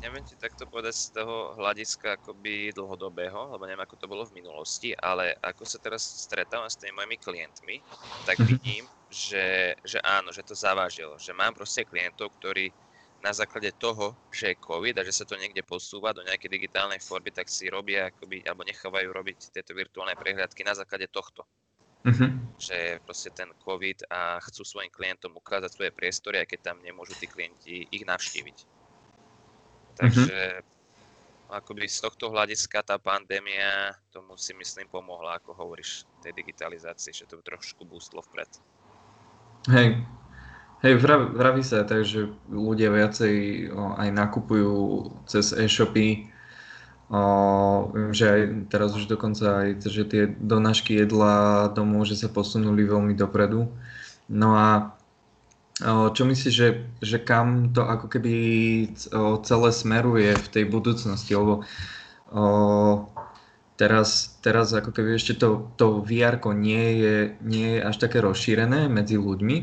neviem 0.00 0.24
ti 0.24 0.34
takto 0.34 0.64
povedať 0.64 0.94
z 0.96 1.06
toho 1.20 1.54
hľadiska 1.60 2.16
akoby 2.16 2.72
dlhodobého, 2.72 3.52
lebo 3.52 3.62
neviem, 3.68 3.84
ako 3.84 3.96
to 4.00 4.10
bolo 4.10 4.24
v 4.24 4.40
minulosti, 4.40 4.96
ale 4.96 5.36
ako 5.44 5.62
sa 5.68 5.76
teraz 5.76 6.02
stretávam 6.02 6.66
s 6.66 6.80
tými 6.80 6.96
mojimi 6.96 7.16
klientmi, 7.20 7.76
tak 8.24 8.40
mhm. 8.40 8.46
vidím, 8.48 8.84
že, 9.12 9.76
že 9.84 10.00
áno, 10.00 10.32
že 10.32 10.40
to 10.40 10.56
zavážilo. 10.56 11.20
Že 11.20 11.36
mám 11.36 11.52
proste 11.52 11.84
klientov, 11.84 12.32
ktorí 12.40 12.72
na 13.20 13.36
základe 13.36 13.68
toho, 13.76 14.16
že 14.32 14.56
je 14.56 14.62
COVID 14.64 14.96
a 14.96 15.04
že 15.04 15.12
sa 15.12 15.28
to 15.28 15.36
niekde 15.36 15.60
posúva 15.60 16.16
do 16.16 16.24
nejakej 16.24 16.48
digitálnej 16.56 17.04
formy, 17.04 17.28
tak 17.28 17.52
si 17.52 17.68
robia 17.68 18.08
akoby, 18.08 18.40
alebo 18.48 18.64
nechávajú 18.64 19.08
robiť 19.12 19.52
tieto 19.52 19.76
virtuálne 19.76 20.16
prehliadky 20.16 20.64
na 20.64 20.72
základe 20.72 21.04
tohto. 21.12 21.44
Uh-huh. 22.00 22.32
Že 22.56 23.04
proste 23.04 23.28
ten 23.28 23.52
COVID 23.60 24.08
a 24.08 24.40
chcú 24.48 24.64
svojim 24.64 24.88
klientom 24.88 25.36
ukázať 25.36 25.68
svoje 25.68 25.92
priestory, 25.92 26.40
aj 26.40 26.48
keď 26.48 26.72
tam 26.72 26.76
nemôžu 26.80 27.12
tí 27.20 27.28
klienti 27.28 27.84
ich 27.92 28.08
navštíviť. 28.08 28.79
Takže 30.00 30.36
uh-huh. 30.36 31.60
akoby 31.60 31.84
z 31.84 31.98
tohto 32.00 32.32
hľadiska 32.32 32.80
tá 32.80 32.96
pandémia 32.96 33.92
tomu 34.08 34.40
si 34.40 34.56
myslím 34.56 34.88
pomohla, 34.88 35.36
ako 35.36 35.52
hovoríš, 35.52 36.08
tej 36.24 36.32
digitalizácii, 36.32 37.12
že 37.12 37.28
to 37.28 37.44
trošku 37.44 37.84
boostlo 37.84 38.24
vpred. 38.24 38.48
Hej, 39.68 40.00
Hej, 40.80 40.96
vraví 41.36 41.60
sa 41.60 41.84
tak, 41.84 42.08
že 42.08 42.32
ľudia 42.48 42.88
viacej 42.88 43.68
aj 44.00 44.08
nakupujú 44.16 44.72
cez 45.28 45.52
e-shopy. 45.52 46.32
O, 47.12 47.20
viem, 47.92 48.16
že 48.16 48.24
aj 48.24 48.40
teraz 48.72 48.96
už 48.96 49.04
dokonca 49.04 49.66
aj 49.66 49.84
že 49.84 50.08
tie 50.08 50.22
donášky 50.40 50.96
jedla 50.96 51.68
domov, 51.76 52.08
že 52.08 52.16
sa 52.16 52.32
posunuli 52.32 52.88
veľmi 52.88 53.12
dopredu. 53.12 53.68
No 54.32 54.56
a 54.56 54.96
čo 55.88 56.22
myslíš, 56.28 56.54
že, 56.54 56.68
že 57.00 57.18
kam 57.20 57.72
to 57.72 57.84
ako 57.88 58.06
keby 58.12 58.34
celé 59.44 59.68
smeruje 59.72 60.36
v 60.36 60.48
tej 60.52 60.64
budúcnosti? 60.68 61.32
Lebo 61.32 61.64
o, 62.32 62.44
teraz, 63.80 64.36
teraz 64.44 64.76
ako 64.76 64.92
keby 64.92 65.16
ešte 65.16 65.40
to, 65.40 65.72
to 65.80 66.04
VR 66.04 66.36
nie 66.52 67.00
je, 67.00 67.16
nie 67.40 67.68
je 67.76 67.80
až 67.80 67.96
také 67.96 68.20
rozšírené 68.20 68.92
medzi 68.92 69.16
ľuďmi, 69.16 69.56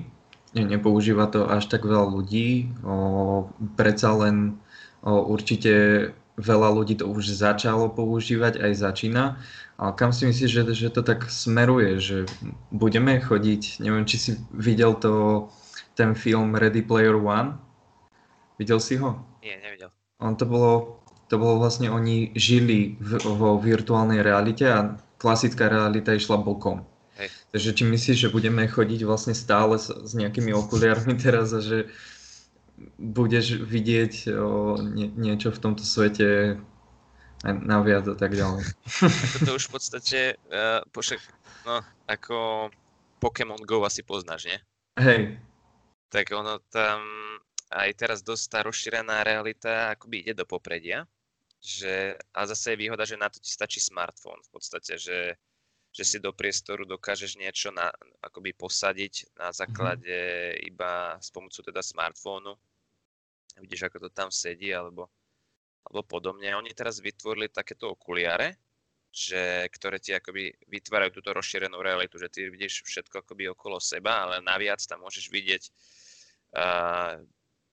ne, 0.57 0.63
nepoužíva 0.65 1.29
to 1.29 1.45
až 1.45 1.69
tak 1.69 1.85
veľa 1.85 2.09
ľudí. 2.09 2.73
O, 2.81 3.53
predsa 3.77 4.17
len 4.17 4.57
o, 5.05 5.21
určite 5.21 5.73
veľa 6.37 6.69
ľudí 6.73 6.97
to 6.97 7.09
už 7.09 7.29
začalo 7.33 7.89
používať, 7.93 8.61
aj 8.61 8.73
začína. 8.73 9.23
Ale 9.77 9.93
kam 9.93 10.09
si 10.09 10.25
myslíš, 10.25 10.49
že, 10.49 10.63
že 10.73 10.89
to 10.89 11.05
tak 11.05 11.29
smeruje, 11.29 12.01
že 12.01 12.17
budeme 12.73 13.21
chodiť, 13.21 13.81
neviem, 13.85 14.09
či 14.09 14.17
si 14.17 14.31
videl 14.49 14.97
to, 14.97 15.45
ten 15.97 16.13
film 16.13 16.53
Ready 16.53 16.85
Player 16.85 17.17
One? 17.17 17.57
Videl 18.61 18.77
si 18.77 19.01
ho? 19.01 19.17
Nie, 19.41 19.57
nevidel. 19.57 19.89
On 20.21 20.37
to 20.37 20.45
bolo, 20.45 21.01
to 21.29 21.41
bolo 21.41 21.57
vlastne, 21.57 21.89
oni 21.89 22.37
žili 22.37 22.97
v, 23.01 23.17
vo 23.21 23.57
virtuálnej 23.57 24.21
realite 24.21 24.69
a 24.69 24.93
klasická 25.17 25.69
realita 25.69 26.13
išla 26.13 26.37
bokom. 26.37 26.85
Hej. 27.17 27.33
Takže 27.49 27.69
či 27.73 27.83
myslíš, 27.89 28.17
že 28.29 28.33
budeme 28.33 28.69
chodiť 28.69 29.01
vlastne 29.09 29.33
stále 29.33 29.81
s, 29.81 29.89
s 29.89 30.13
nejakými 30.13 30.53
okuliarmi 30.53 31.17
teraz 31.17 31.49
a 31.53 31.61
že 31.65 31.89
budeš 33.01 33.65
vidieť 33.65 34.29
o, 34.37 34.77
nie, 34.77 35.09
niečo 35.17 35.49
v 35.49 35.61
tomto 35.61 35.81
svete 35.81 36.61
aj 37.45 37.53
naviac 37.61 38.05
a 38.05 38.17
tak 38.17 38.37
ďalej. 38.37 38.65
Ako 39.01 39.37
to 39.45 39.51
už 39.57 39.69
v 39.69 39.71
podstate, 39.73 40.19
uh, 40.49 40.81
pošak, 40.93 41.21
no, 41.65 41.81
ako 42.05 42.69
Pokémon 43.17 43.61
Go 43.65 43.81
asi 43.81 44.05
poznáš, 44.05 44.49
nie? 44.49 44.57
Hej. 44.97 45.41
Tak 46.07 46.31
ono 46.31 46.59
tam 46.71 47.03
aj 47.71 47.89
teraz 47.99 48.19
dosť 48.23 48.45
tá 48.47 48.59
rozšírená 48.63 49.27
realita 49.27 49.91
akoby 49.91 50.23
ide 50.23 50.33
do 50.39 50.45
popredia, 50.47 51.03
že, 51.59 52.15
a 52.31 52.47
zase 52.47 52.73
je 52.73 52.81
výhoda, 52.87 53.03
že 53.03 53.19
na 53.19 53.27
to 53.27 53.43
ti 53.43 53.51
stačí 53.51 53.83
smartfón 53.83 54.39
v 54.39 54.49
podstate, 54.55 54.95
že 54.95 55.35
že 55.97 56.03
si 56.05 56.17
do 56.21 56.29
priestoru 56.29 56.85
dokážeš 56.85 57.41
niečo 57.41 57.73
na, 57.73 57.89
akoby 58.21 58.53
posadiť 58.53 59.33
na 59.33 59.49
mhm. 59.49 59.55
základe 59.57 60.13
mm-hmm. 60.13 60.69
iba 60.69 61.17
s 61.17 61.33
pomocou 61.33 61.65
teda 61.65 61.81
smartfónu. 61.81 62.53
Vidíš, 63.57 63.89
ako 63.89 64.05
to 64.05 64.09
tam 64.13 64.29
sedí, 64.29 64.69
alebo, 64.69 65.09
alebo 65.89 66.05
podobne. 66.05 66.53
Oni 66.53 66.69
teraz 66.77 67.01
vytvorili 67.01 67.49
takéto 67.49 67.89
okuliare, 67.89 68.53
že, 69.17 69.65
ktoré 69.73 69.97
ti 69.97 70.13
akoby 70.13 70.53
vytvárajú 70.69 71.17
túto 71.17 71.33
rozšírenú 71.33 71.81
realitu, 71.81 72.21
že 72.21 72.29
ty 72.29 72.45
vidíš 72.53 72.85
všetko 72.85 73.25
akoby 73.25 73.49
okolo 73.49 73.81
seba, 73.81 74.29
ale 74.29 74.45
naviac 74.45 74.77
tam 74.85 75.01
môžeš 75.01 75.33
vidieť 75.33 75.63
uh, 76.53 77.17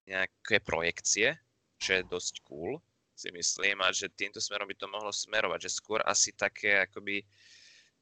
nejaké 0.08 0.64
projekcie, 0.64 1.36
čo 1.76 2.00
je 2.00 2.08
dosť 2.08 2.40
cool, 2.48 2.80
si 3.12 3.28
myslím, 3.28 3.84
a 3.84 3.92
že 3.92 4.08
týmto 4.08 4.40
smerom 4.40 4.64
by 4.64 4.76
to 4.80 4.88
mohlo 4.88 5.12
smerovať, 5.12 5.68
že 5.68 5.76
skôr 5.76 6.00
asi 6.08 6.32
také 6.32 6.80
akoby 6.80 7.20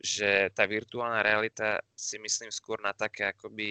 že 0.03 0.51
tá 0.51 0.67
virtuálna 0.67 1.23
realita 1.23 1.79
si 1.95 2.19
myslím 2.19 2.51
skôr 2.51 2.83
na 2.83 2.91
také 2.91 3.31
akoby 3.31 3.71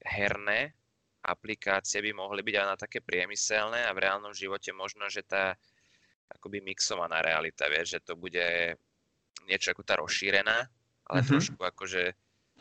herné 0.00 0.72
aplikácie 1.20 2.00
by 2.00 2.16
mohli 2.16 2.40
byť 2.40 2.54
aj 2.56 2.66
na 2.66 2.76
také 2.80 3.04
priemyselné 3.04 3.84
a 3.84 3.92
v 3.92 4.08
reálnom 4.08 4.32
živote 4.32 4.72
možno, 4.72 5.04
že 5.12 5.20
tá 5.20 5.52
akoby 6.32 6.64
mixovaná 6.64 7.20
realita, 7.20 7.68
vieš, 7.68 7.98
že 7.98 8.00
to 8.08 8.14
bude 8.16 8.72
niečo 9.46 9.72
ako 9.72 9.82
tá 9.86 9.98
rozšírená, 9.98 10.58
ale 11.06 11.18
mm-hmm. 11.22 11.30
trošku 11.30 11.60
akože 11.62 12.02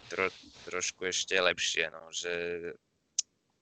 tro, 0.10 0.30
trošku 0.70 1.10
ešte 1.10 1.36
lepšie, 1.38 1.90
no, 1.90 2.10
že 2.14 2.34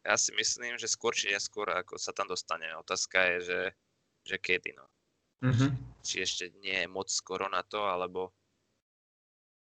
ja 0.03 0.15
si 0.19 0.35
myslím, 0.35 0.75
že 0.75 0.91
skôr 0.91 1.15
či 1.15 1.31
neskôr 1.31 1.71
ako 1.71 1.95
sa 1.95 2.11
tam 2.11 2.27
dostane. 2.27 2.67
Otázka 2.75 3.23
je, 3.23 3.37
že, 3.47 3.61
že 4.27 4.35
kedy, 4.35 4.75
no. 4.75 4.85
Mm-hmm. 5.43 5.69
Či 6.03 6.15
ešte 6.23 6.43
nie 6.59 6.75
je 6.75 6.87
moc 6.91 7.07
skoro 7.07 7.47
na 7.47 7.63
to, 7.63 7.87
alebo 7.87 8.35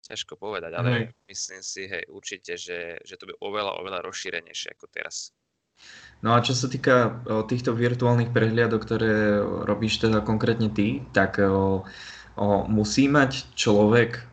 Ťažko 0.03 0.35
povedať, 0.35 0.75
ale 0.75 0.89
hej. 0.91 1.05
myslím 1.31 1.63
si, 1.63 1.87
hej, 1.87 2.03
určite, 2.11 2.59
že, 2.59 2.99
že 3.07 3.15
to 3.15 3.31
by 3.31 3.39
oveľa, 3.39 3.79
oveľa 3.79 4.03
rozšírenejšie 4.03 4.75
ako 4.75 4.91
teraz. 4.91 5.31
No 6.27 6.35
a 6.35 6.43
čo 6.43 6.59
sa 6.59 6.67
týka 6.67 7.23
o, 7.23 7.47
týchto 7.47 7.71
virtuálnych 7.71 8.35
prehliadok, 8.35 8.83
ktoré 8.83 9.39
robíš 9.63 10.03
teda 10.03 10.19
konkrétne 10.27 10.75
ty, 10.75 11.07
tak 11.15 11.39
o, 11.39 11.87
o, 12.37 12.67
musí 12.69 13.09
mať 13.11 13.53
človek 13.57 14.33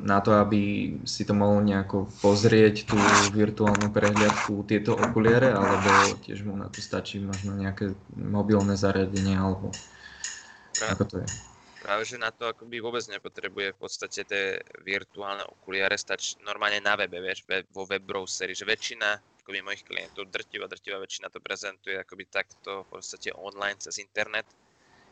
na 0.00 0.24
to, 0.24 0.32
aby 0.32 0.96
si 1.04 1.28
to 1.28 1.36
mohol 1.36 1.60
nejako 1.60 2.08
pozrieť, 2.24 2.88
tú 2.88 2.96
virtuálnu 3.36 3.92
prehliadku, 3.92 4.64
tieto 4.64 4.96
okuliare, 4.96 5.52
alebo 5.52 6.16
tiež 6.24 6.40
mu 6.48 6.56
na 6.56 6.72
to 6.72 6.80
stačí 6.80 7.20
možno 7.20 7.52
nejaké 7.52 7.92
mobilné 8.16 8.80
zariadenie, 8.80 9.36
alebo 9.36 9.68
ako 10.88 11.04
to 11.04 11.16
je? 11.20 11.28
Práve, 11.84 12.02
že 12.08 12.16
na 12.16 12.32
to 12.32 12.48
akoby 12.48 12.80
vôbec 12.80 13.04
nepotrebuje 13.12 13.76
v 13.76 13.78
podstate 13.78 14.24
tie 14.24 14.56
virtuálne 14.82 15.44
okuliare, 15.46 16.00
stačí 16.00 16.40
normálne 16.42 16.80
na 16.80 16.96
webe, 16.96 17.20
vieš, 17.20 17.44
vo 17.70 17.84
web 17.84 18.02
browseri, 18.02 18.56
že 18.56 18.64
väčšina 18.64 19.20
akoby 19.44 19.60
mojich 19.60 19.84
klientov, 19.84 20.32
drtivá, 20.32 20.64
drtivá 20.64 20.96
väčšina 21.00 21.28
to 21.28 21.44
prezentuje 21.44 21.96
akoby 22.00 22.24
takto 22.28 22.88
v 22.88 22.98
podstate 22.98 23.36
online 23.36 23.76
cez 23.80 24.00
internet, 24.00 24.48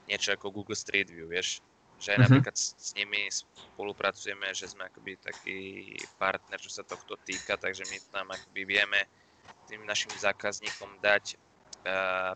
niečo 0.09 0.33
ako 0.33 0.49
Google 0.49 0.76
Street 0.76 1.12
View, 1.12 1.28
vieš, 1.28 1.61
že 1.97 2.12
aj 2.12 2.19
mm-hmm. 2.19 2.25
napríklad 2.29 2.57
s, 2.57 2.76
s 2.76 2.91
nimi 2.97 3.29
spolupracujeme, 3.33 4.53
že 4.53 4.69
sme 4.69 4.88
akoby 4.88 5.17
taký 5.21 5.59
partner, 6.21 6.61
čo 6.61 6.69
sa 6.69 6.85
tohto 6.85 7.17
týka, 7.25 7.57
takže 7.57 7.88
my 7.88 7.97
tam 8.12 8.26
akoby 8.33 8.62
vieme 8.69 9.09
tým 9.67 9.83
našim 9.88 10.11
zákazníkom 10.15 11.00
dať 11.03 11.38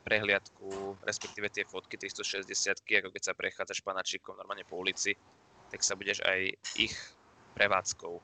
prehliadku, 0.06 0.94
respektíve 1.02 1.50
tie 1.50 1.66
fotky 1.66 1.98
360 1.98 2.86
ako 3.02 3.10
keď 3.10 3.22
sa 3.22 3.34
prechádzaš 3.34 3.82
panačikom 3.82 4.38
normálne 4.38 4.62
po 4.62 4.78
ulici, 4.78 5.18
tak 5.70 5.82
sa 5.82 5.98
budeš 5.98 6.22
aj 6.22 6.54
ich 6.78 6.94
prevádzkou 7.58 8.14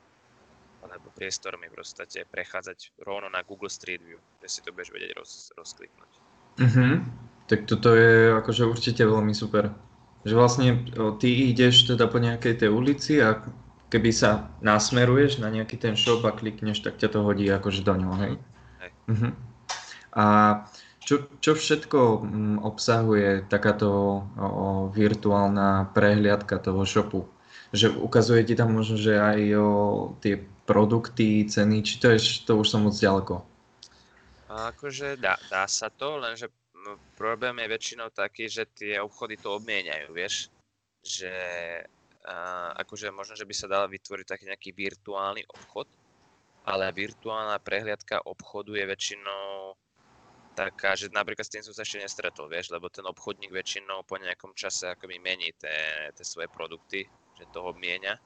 alebo 0.87 1.11
priestormi 1.11 1.67
v 1.67 1.75
podstate 1.75 2.23
prechádzať 2.31 2.95
rovno 3.03 3.27
na 3.27 3.43
Google 3.43 3.67
Street 3.67 3.99
View, 3.99 4.21
kde 4.39 4.47
si 4.47 4.63
to 4.63 4.71
budeš 4.71 4.93
vedieť 4.93 5.11
roz, 5.19 5.51
rozkliknúť. 5.57 6.11
Mm-hmm. 6.63 6.93
Tak 7.47 7.59
toto 7.67 7.91
je 7.91 8.31
akože 8.37 8.63
určite 8.63 9.03
veľmi 9.03 9.35
super. 9.35 9.73
Že 10.27 10.33
vlastne 10.35 10.83
ty 11.23 11.47
ideš 11.47 11.87
teda 11.87 12.11
po 12.11 12.19
nejakej 12.19 12.59
tej 12.59 12.69
ulici 12.69 13.23
a 13.23 13.39
keby 13.87 14.11
sa 14.11 14.51
nasmeruješ 14.59 15.39
na 15.39 15.47
nejaký 15.47 15.79
ten 15.79 15.95
shop 15.95 16.27
a 16.27 16.35
klikneš, 16.35 16.83
tak 16.83 16.99
ťa 16.99 17.15
to 17.15 17.19
hodí 17.23 17.47
akože 17.47 17.87
do 17.87 17.95
ňoho, 17.95 18.15
hej? 18.19 18.33
hej. 18.83 18.91
Mm-hmm. 19.07 19.31
A 20.19 20.25
čo, 21.07 21.23
čo 21.39 21.55
všetko 21.55 21.99
mm, 22.19 22.57
obsahuje 22.67 23.47
takáto 23.47 23.87
o, 24.35 24.91
virtuálna 24.91 25.95
prehliadka 25.95 26.59
toho 26.59 26.83
shopu? 26.83 27.23
Že 27.71 27.95
ukazuje 28.03 28.43
ti 28.43 28.59
tam 28.59 28.75
možno, 28.75 28.99
že 28.99 29.15
aj 29.15 29.39
o, 29.55 29.65
tie 30.19 30.43
produkty, 30.67 31.47
ceny, 31.47 31.79
či 31.79 32.03
to, 32.03 32.11
je, 32.11 32.43
to 32.43 32.59
už 32.59 32.67
som 32.67 32.83
moc 32.83 32.99
ďaleko? 32.99 33.39
Akože 34.51 35.15
dá, 35.15 35.39
dá 35.47 35.63
sa 35.71 35.87
to, 35.87 36.19
lenže 36.19 36.51
problém 37.17 37.59
je 37.63 37.73
väčšinou 37.73 38.07
taký, 38.13 38.47
že 38.47 38.69
tie 38.73 39.01
obchody 39.01 39.37
to 39.37 39.55
obmieniajú, 39.57 40.13
vieš? 40.13 40.49
Že 41.03 41.33
a, 42.27 42.35
akože 42.83 43.11
možno, 43.11 43.33
že 43.39 43.47
by 43.47 43.55
sa 43.55 43.71
dala 43.71 43.87
vytvoriť 43.87 44.25
taký 44.27 44.43
nejaký 44.47 44.69
virtuálny 44.75 45.47
obchod, 45.47 45.87
ale 46.67 46.91
virtuálna 46.91 47.55
prehliadka 47.63 48.27
obchodu 48.27 48.75
je 48.75 48.85
väčšinou 48.85 49.73
taká, 50.57 50.97
že 50.97 51.13
napríklad 51.13 51.45
s 51.45 51.53
tým 51.53 51.63
som 51.63 51.71
sa 51.71 51.85
ešte 51.85 52.01
nestretol, 52.01 52.49
vieš, 52.49 52.73
lebo 52.73 52.89
ten 52.89 53.05
obchodník 53.05 53.53
väčšinou 53.53 54.01
po 54.03 54.17
nejakom 54.17 54.57
čase 54.57 54.89
akoby 54.89 55.21
mení 55.21 55.53
tie 55.61 56.25
svoje 56.25 56.49
produkty, 56.49 57.05
že 57.37 57.45
toho 57.53 57.77
mienia. 57.77 58.17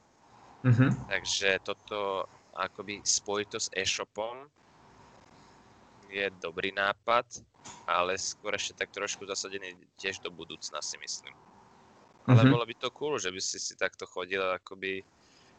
Mm-hmm. 0.63 1.11
Takže 1.11 1.59
toto 1.67 2.25
akoby 2.55 3.03
spojiť 3.03 3.47
to 3.51 3.59
s 3.59 3.67
e-shopom 3.75 4.47
je 6.11 6.27
dobrý 6.39 6.71
nápad, 6.71 7.27
ale 7.85 8.17
skôr 8.17 8.55
ešte 8.55 8.77
tak 8.77 8.89
trošku 8.93 9.25
zasadený 9.25 9.75
tiež 9.99 10.21
do 10.21 10.29
budúcna 10.31 10.79
si 10.81 10.97
myslím. 11.01 11.33
Ale 12.29 12.45
mm-hmm. 12.45 12.53
bolo 12.53 12.65
by 12.65 12.75
to 12.77 12.89
cool, 12.93 13.15
že 13.17 13.33
by 13.33 13.41
si 13.41 13.57
si 13.57 13.73
takto 13.73 14.05
chodil 14.05 14.41
akoby 14.41 15.01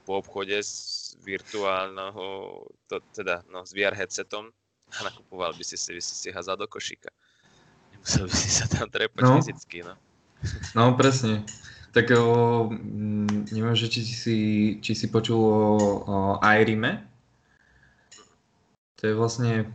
po 0.03 0.19
obchode 0.19 0.59
z 0.63 1.15
virtuálneho, 1.23 2.59
to, 2.91 2.97
teda 3.15 3.43
no, 3.51 3.63
s 3.63 3.75
VR 3.75 3.95
headsetom 3.95 4.51
a 4.99 4.99
nakupoval 5.07 5.55
by 5.55 5.65
si 5.65 5.79
si, 5.79 5.91
by 5.95 6.03
si 6.03 6.15
si 6.15 6.29
hazal 6.31 6.59
do 6.59 6.67
košíka. 6.67 7.11
Nemusel 7.95 8.27
by 8.27 8.35
si 8.35 8.51
sa 8.51 8.67
tam 8.67 8.91
trepať 8.91 9.23
no. 9.23 9.39
fyzicky, 9.39 9.87
no. 9.87 9.95
No, 10.75 10.95
presne. 10.99 11.47
Tak 11.93 12.11
o, 12.19 12.73
neviem, 13.53 13.77
že 13.77 13.87
či 13.87 14.01
si, 14.03 14.39
či 14.81 14.93
si 14.97 15.07
počul 15.13 15.39
o, 15.39 15.61
o 16.03 16.19
iRime. 16.43 17.12
To 19.03 19.11
je 19.11 19.19
vlastne, 19.19 19.67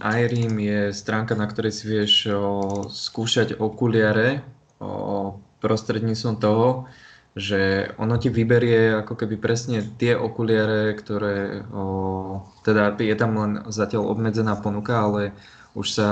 iRim 0.00 0.56
je 0.56 0.96
stránka, 0.96 1.36
na 1.36 1.44
ktorej 1.44 1.76
si 1.76 1.84
vieš 1.92 2.32
o, 2.32 2.88
skúšať 2.88 3.60
okuliare 3.60 4.40
o, 4.80 5.36
prostredníctvom 5.60 6.40
toho, 6.40 6.88
že 7.36 7.92
ono 8.00 8.16
ti 8.16 8.32
vyberie 8.32 8.96
ako 9.04 9.12
keby 9.12 9.36
presne 9.36 9.84
tie 10.00 10.16
okuliare, 10.16 10.96
ktoré, 10.96 11.68
o, 11.68 12.48
teda 12.64 12.96
je 12.96 13.12
tam 13.12 13.36
len 13.36 13.52
zatiaľ 13.68 14.08
obmedzená 14.08 14.56
ponuka, 14.56 15.04
ale 15.04 15.36
už 15.76 15.86
sa 15.92 16.08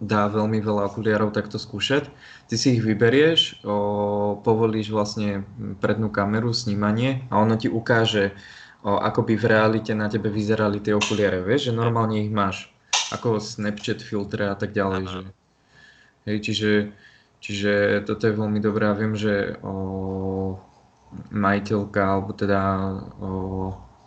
dá 0.00 0.32
veľmi 0.32 0.64
veľa 0.64 0.88
okuliarov 0.88 1.36
takto 1.36 1.60
skúšať. 1.60 2.08
Ty 2.48 2.54
si 2.56 2.80
ich 2.80 2.84
vyberieš, 2.88 3.68
o, 3.68 4.40
povolíš 4.40 4.96
vlastne 4.96 5.44
prednú 5.84 6.08
kameru, 6.08 6.56
snímanie 6.56 7.28
a 7.28 7.36
ono 7.36 7.60
ti 7.60 7.68
ukáže, 7.68 8.32
o, 8.84 8.98
ako 9.00 9.26
by 9.26 9.34
v 9.34 9.48
realite 9.48 9.92
na 9.94 10.10
tebe 10.10 10.28
vyzerali 10.28 10.82
tie 10.82 10.94
okuliare. 10.94 11.42
Vieš, 11.42 11.70
že 11.70 11.72
normálne 11.72 12.22
ich 12.22 12.30
máš, 12.30 12.70
ako 13.14 13.40
Snapchat 13.40 14.02
filtre 14.04 14.46
a 14.50 14.56
tak 14.58 14.76
ďalej. 14.76 15.02
Že, 15.06 15.20
hej, 16.28 16.38
čiže 16.44 16.70
Čiže 17.38 18.02
toto 18.02 18.26
je 18.26 18.34
veľmi 18.34 18.58
dobré 18.58 18.90
a 18.90 18.98
viem, 18.98 19.14
že 19.14 19.54
o, 19.62 20.58
majiteľka, 21.30 22.00
alebo 22.02 22.34
teda 22.34 22.60
o, 23.22 23.28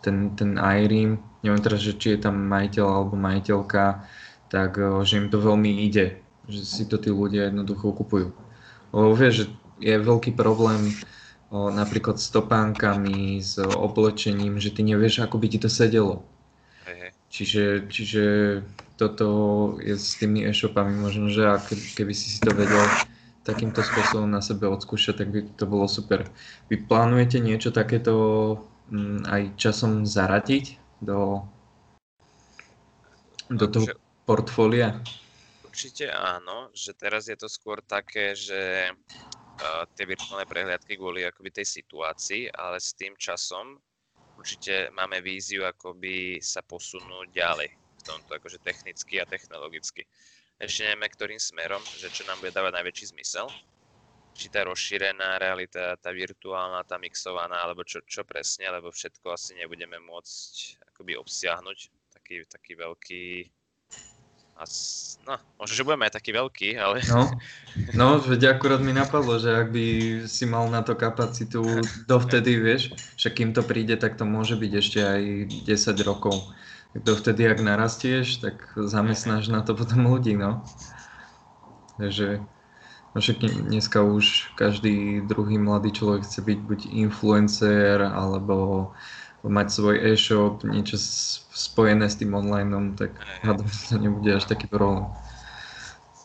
ten, 0.04 0.36
ten 0.36 0.60
iReam, 0.60 1.16
neviem 1.40 1.62
teraz, 1.64 1.80
že 1.80 1.96
či 1.96 2.12
je 2.16 2.28
tam 2.28 2.36
majiteľ 2.44 2.84
alebo 2.84 3.16
majiteľka, 3.16 4.04
tak 4.52 4.76
o, 4.76 5.00
že 5.00 5.16
im 5.16 5.32
to 5.32 5.40
veľmi 5.40 5.80
ide, 5.80 6.20
že 6.44 6.60
si 6.60 6.84
to 6.84 7.00
tí 7.00 7.08
ľudia 7.08 7.48
jednoducho 7.48 7.96
kupujú. 7.96 8.36
Lebo 8.92 9.16
vieš, 9.16 9.34
že 9.34 9.46
je 9.80 9.96
veľký 9.96 10.36
problém 10.36 10.92
o, 11.52 11.68
napríklad 11.68 12.16
s 12.16 12.32
topánkami, 12.32 13.38
s 13.44 13.60
oblečením, 13.60 14.56
že 14.56 14.72
ty 14.72 14.80
nevieš, 14.80 15.20
ako 15.20 15.36
by 15.36 15.46
ti 15.52 15.58
to 15.60 15.68
sedelo. 15.68 16.24
Čiže, 17.32 17.88
čiže 17.88 18.24
toto 19.00 19.26
je 19.80 19.96
s 19.96 20.20
tými 20.20 20.44
e-shopami 20.44 20.92
možno, 20.92 21.32
že 21.32 21.48
ak, 21.48 21.72
keby 21.96 22.12
si 22.12 22.28
si 22.28 22.38
to 22.44 22.52
vedel 22.52 22.84
takýmto 23.40 23.80
spôsobom 23.80 24.28
na 24.28 24.44
sebe 24.44 24.68
odskúšať, 24.68 25.24
tak 25.24 25.28
by 25.32 25.40
to 25.56 25.64
bolo 25.64 25.88
super. 25.88 26.28
Vy 26.68 26.84
plánujete 26.84 27.40
niečo 27.40 27.72
takéto 27.72 28.14
m, 28.92 29.24
mm, 29.24 29.32
aj 29.32 29.42
časom 29.56 30.04
zaradiť 30.04 30.76
do, 31.00 31.48
do 33.48 33.66
toho 33.66 33.96
portfólia? 34.28 35.00
Určite 35.64 36.12
áno, 36.12 36.68
že 36.76 36.92
teraz 36.92 37.32
je 37.32 37.36
to 37.40 37.48
skôr 37.48 37.80
také, 37.80 38.36
že 38.36 38.92
tie 39.94 40.04
virtuálne 40.08 40.48
prehliadky 40.48 40.96
kvôli 40.96 41.26
akoby 41.26 41.50
tej 41.52 41.66
situácii, 41.82 42.52
ale 42.52 42.80
s 42.80 42.96
tým 42.96 43.12
časom 43.18 43.78
určite 44.38 44.90
máme 44.96 45.20
víziu 45.20 45.62
akoby 45.68 46.40
sa 46.40 46.64
posunúť 46.64 47.28
ďalej 47.30 47.70
v 47.72 48.02
tomto 48.02 48.30
akože 48.34 48.58
technicky 48.64 49.22
a 49.22 49.28
technologicky 49.28 50.02
ešte 50.62 50.86
nevieme, 50.86 51.10
ktorým 51.10 51.42
smerom, 51.42 51.82
že 51.98 52.06
čo 52.06 52.22
nám 52.22 52.38
bude 52.38 52.54
dávať 52.54 52.78
najväčší 52.78 53.10
zmysel. 53.10 53.50
Či 54.32 54.46
tá 54.46 54.62
rozšírená 54.62 55.42
realita, 55.42 55.98
tá 55.98 56.14
virtuálna, 56.14 56.86
tá 56.86 57.02
mixovaná, 57.02 57.66
alebo 57.66 57.82
čo, 57.82 57.98
čo 58.06 58.22
presne, 58.22 58.70
lebo 58.70 58.94
všetko 58.94 59.26
asi 59.34 59.58
nebudeme 59.58 59.98
môcť 59.98 60.86
akoby 60.94 61.18
obsiahnuť. 61.18 61.78
Taký, 62.14 62.46
taký 62.46 62.72
veľký... 62.78 63.24
As, 64.56 65.16
no, 65.26 65.38
možno, 65.58 65.74
že 65.74 65.86
budeme 65.86 66.06
aj 66.06 66.14
taký 66.18 66.30
veľký, 66.36 66.68
ale... 66.76 67.00
No, 67.08 67.30
no 67.96 68.06
veď 68.20 68.58
akurát 68.58 68.82
mi 68.84 68.92
napadlo, 68.92 69.40
že 69.40 69.50
ak 69.50 69.68
by 69.72 69.84
si 70.28 70.44
mal 70.44 70.68
na 70.68 70.84
to 70.84 70.94
kapacitu 70.94 71.82
dovtedy, 72.06 72.58
vieš, 72.66 72.94
že 73.16 73.32
kým 73.32 73.56
to 73.56 73.64
príde, 73.64 73.96
tak 73.96 74.20
to 74.20 74.24
môže 74.28 74.58
byť 74.58 74.72
ešte 74.76 75.00
aj 75.00 75.22
10 75.66 76.08
rokov 76.08 76.36
dovtedy, 76.92 77.48
ak 77.48 77.64
narastieš, 77.64 78.44
tak 78.44 78.68
zamestnáš 78.76 79.48
na 79.48 79.64
to 79.64 79.72
potom 79.72 80.04
ľudí, 80.04 80.36
no. 80.36 80.60
Takže 81.96 82.44
no 83.12 83.18
však 83.20 83.36
dneska 83.68 84.04
už 84.04 84.52
každý 84.60 85.24
druhý 85.24 85.56
mladý 85.56 85.92
človek 85.92 86.28
chce 86.28 86.40
byť 86.44 86.58
buď 86.60 86.80
influencer, 86.92 88.04
alebo 88.04 88.90
mať 89.42 89.66
svoj 89.74 89.96
e-shop, 90.14 90.62
niečo 90.62 90.98
spojené 91.50 92.06
s 92.06 92.18
tým 92.18 92.34
online, 92.34 92.94
tak 92.94 93.14
hádam, 93.42 93.66
to 93.90 93.94
nebude 93.98 94.30
až 94.38 94.44
taký 94.46 94.70
problém. 94.70 95.10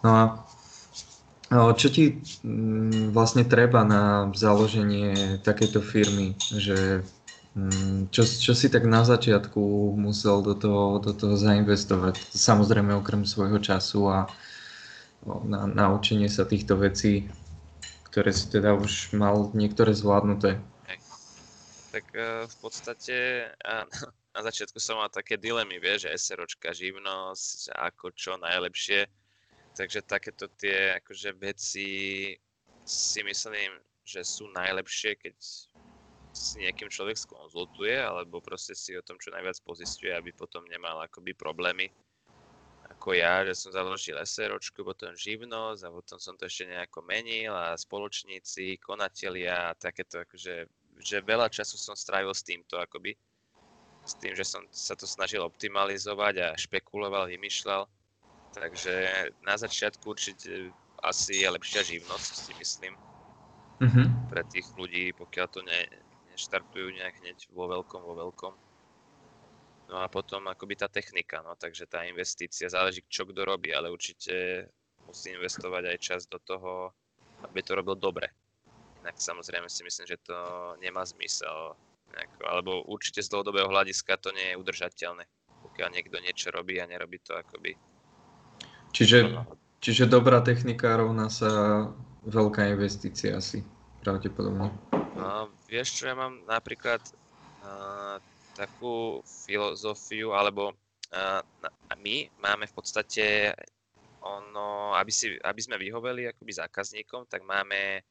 No 0.05 0.09
a 0.13 0.23
čo 1.73 1.87
ti 1.89 2.21
mm, 2.45 3.15
vlastne 3.15 3.47
treba 3.47 3.81
na 3.81 4.29
založenie 4.35 5.41
takejto 5.41 5.79
firmy, 5.81 6.37
že 6.53 7.01
Mm, 7.57 8.13
čo, 8.13 8.21
čo 8.21 8.53
si 8.53 8.69
tak 8.69 8.85
na 8.85 9.01
začiatku 9.01 9.57
musel 9.97 10.45
do 10.45 10.53
toho, 10.53 11.01
do 11.01 11.09
toho 11.09 11.33
zainvestovať? 11.33 12.21
Samozrejme 12.29 12.93
okrem 12.93 13.25
svojho 13.25 13.57
času 13.57 14.05
a 14.13 14.17
na 15.25 15.65
naučenie 15.65 16.29
sa 16.29 16.45
týchto 16.45 16.77
vecí, 16.77 17.25
ktoré 18.13 18.29
si 18.29 18.45
teda 18.53 18.77
už 18.77 19.17
mal 19.17 19.49
niektoré 19.57 19.97
zvládnuté. 19.97 20.61
Tak 21.91 22.05
e, 22.13 22.45
v 22.45 22.55
podstate 22.59 23.15
na 24.35 24.41
začiatku 24.43 24.77
som 24.79 24.99
mal 24.99 25.09
také 25.11 25.39
dilemy, 25.39 25.79
vieš, 25.79 26.07
že 26.07 26.35
SROčka, 26.35 26.75
živnosť, 26.75 27.73
ako 27.75 28.11
čo 28.11 28.35
najlepšie. 28.37 29.07
Takže 29.77 30.03
takéto 30.03 30.49
tie 30.57 30.97
akože 30.97 31.37
veci 31.37 31.89
si 32.87 33.19
myslím, 33.21 33.77
že 34.01 34.25
sú 34.25 34.49
najlepšie, 34.51 35.19
keď 35.19 35.35
si 36.33 36.55
nejakým 36.61 36.89
človek 36.89 37.17
skonzultuje, 37.17 37.97
alebo 37.97 38.41
proste 38.41 38.73
si 38.77 38.93
o 38.93 39.05
tom 39.05 39.17
čo 39.17 39.33
najviac 39.33 39.57
pozistuje, 39.65 40.13
aby 40.13 40.33
potom 40.33 40.65
nemal 40.69 41.01
akoby 41.01 41.33
problémy 41.33 41.89
ako 42.97 43.13
ja, 43.13 43.43
že 43.45 43.53
som 43.55 43.71
založil 43.75 44.17
SROčku, 44.17 44.81
potom 44.81 45.13
živnosť 45.13 45.81
a 45.85 45.93
potom 45.93 46.17
som 46.17 46.33
to 46.39 46.47
ešte 46.47 46.71
nejako 46.71 47.03
menil 47.03 47.53
a 47.53 47.75
spoločníci, 47.75 48.79
konatelia 48.79 49.71
a 49.71 49.77
takéto 49.77 50.23
akože, 50.23 50.65
že 51.01 51.21
veľa 51.21 51.49
času 51.49 51.77
som 51.77 51.95
strávil 51.95 52.33
s 52.33 52.45
týmto 52.45 52.77
akoby, 52.77 53.13
s 54.07 54.13
tým, 54.17 54.33
že 54.33 54.47
som 54.47 54.63
sa 54.71 54.95
to 54.95 55.03
snažil 55.03 55.43
optimalizovať 55.43 56.35
a 56.39 56.47
špekuloval, 56.55 57.27
vymýšľal. 57.27 57.85
Takže 58.55 58.93
na 59.43 59.55
začiatku 59.59 60.07
určite 60.07 60.71
asi 61.03 61.43
je 61.43 61.47
lepšia 61.51 61.83
živnosť, 61.83 62.31
si 62.47 62.53
myslím. 62.57 62.93
Mm-hmm. 63.77 64.07
Pre 64.33 64.41
tých 64.49 64.67
ľudí, 64.73 65.13
pokiaľ 65.13 65.47
to 65.51 65.61
ne, 65.61 65.85
neštartujú 66.33 66.87
nejak 66.97 67.21
hneď 67.21 67.37
vo 67.53 67.69
veľkom, 67.69 68.01
vo 68.01 68.15
veľkom. 68.17 68.53
No 69.87 70.03
a 70.03 70.07
potom 70.11 70.43
akoby 70.49 70.75
tá 70.75 70.87
technika, 70.91 71.39
no 71.45 71.55
takže 71.55 71.87
tá 71.87 72.03
investícia, 72.03 72.67
záleží 72.67 73.05
čo 73.07 73.23
kto 73.23 73.45
robí, 73.45 73.71
ale 73.71 73.87
určite 73.87 74.67
musí 75.07 75.31
investovať 75.31 75.83
aj 75.93 75.97
čas 76.03 76.21
do 76.27 76.41
toho, 76.43 76.91
aby 77.47 77.63
to 77.63 77.77
robil 77.77 77.95
dobre. 77.95 78.27
Inak 79.07 79.23
samozrejme 79.23 79.71
si 79.71 79.87
myslím, 79.87 80.03
že 80.03 80.19
to 80.19 80.35
nemá 80.83 81.07
zmysel, 81.07 81.79
nejako, 82.11 82.43
alebo 82.43 82.71
určite 82.91 83.23
z 83.23 83.31
dlhodobého 83.31 83.71
hľadiska 83.71 84.19
to 84.19 84.35
nie 84.35 84.51
je 84.51 84.59
udržateľné, 84.59 85.23
pokiaľ 85.63 85.95
niekto 85.95 86.19
niečo 86.19 86.51
robí 86.51 86.75
a 86.83 86.91
nerobí 86.91 87.15
to 87.23 87.31
akoby. 87.31 87.71
Čiže, 88.91 89.47
čiže 89.79 90.11
dobrá 90.11 90.43
technika 90.43 90.99
rovná 90.99 91.31
sa 91.31 91.87
veľká 92.27 92.67
investícia 92.67 93.39
asi, 93.39 93.63
pravdepodobne. 94.03 94.75
No, 95.15 95.55
vieš 95.71 96.03
čo, 96.03 96.11
ja 96.11 96.15
mám 96.19 96.43
napríklad 96.43 96.99
uh, 97.63 98.19
takú 98.59 99.23
filozofiu, 99.23 100.35
alebo 100.35 100.75
uh, 100.75 101.39
my 101.95 102.27
máme 102.43 102.67
v 102.67 102.75
podstate 102.75 103.55
ono, 104.19 104.99
aby, 104.99 105.15
si, 105.15 105.31
aby 105.39 105.61
sme 105.63 105.79
vyhoveli 105.79 106.27
akoby 106.27 106.51
zákazníkom, 106.59 107.31
tak 107.31 107.47
máme 107.47 108.03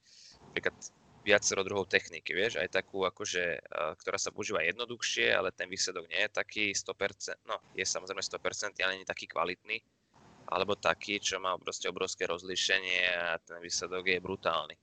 napríklad 0.56 0.72
viacero 1.20 1.60
druhov 1.60 1.84
techniky, 1.84 2.32
vieš, 2.32 2.56
aj 2.56 2.80
takú 2.80 3.04
akože, 3.04 3.60
uh, 3.60 3.92
ktorá 4.00 4.16
sa 4.16 4.32
používa 4.32 4.64
jednoduchšie, 4.64 5.36
ale 5.36 5.52
ten 5.52 5.68
výsledok 5.68 6.08
nie 6.08 6.24
je 6.24 6.32
taký 6.32 6.64
100%, 6.72 7.44
no 7.44 7.60
je 7.76 7.84
samozrejme 7.84 8.24
100%, 8.24 8.80
ale 8.80 8.96
nie 8.96 9.04
je 9.04 9.12
taký 9.12 9.28
kvalitný, 9.28 9.76
alebo 10.48 10.80
taký, 10.80 11.20
čo 11.20 11.36
má 11.36 11.52
proste 11.60 11.92
obrovské 11.92 12.24
rozlíšenie 12.24 13.04
a 13.12 13.36
ten 13.42 13.60
výsledok 13.60 14.06
je 14.08 14.22
brutálny. 14.22 14.76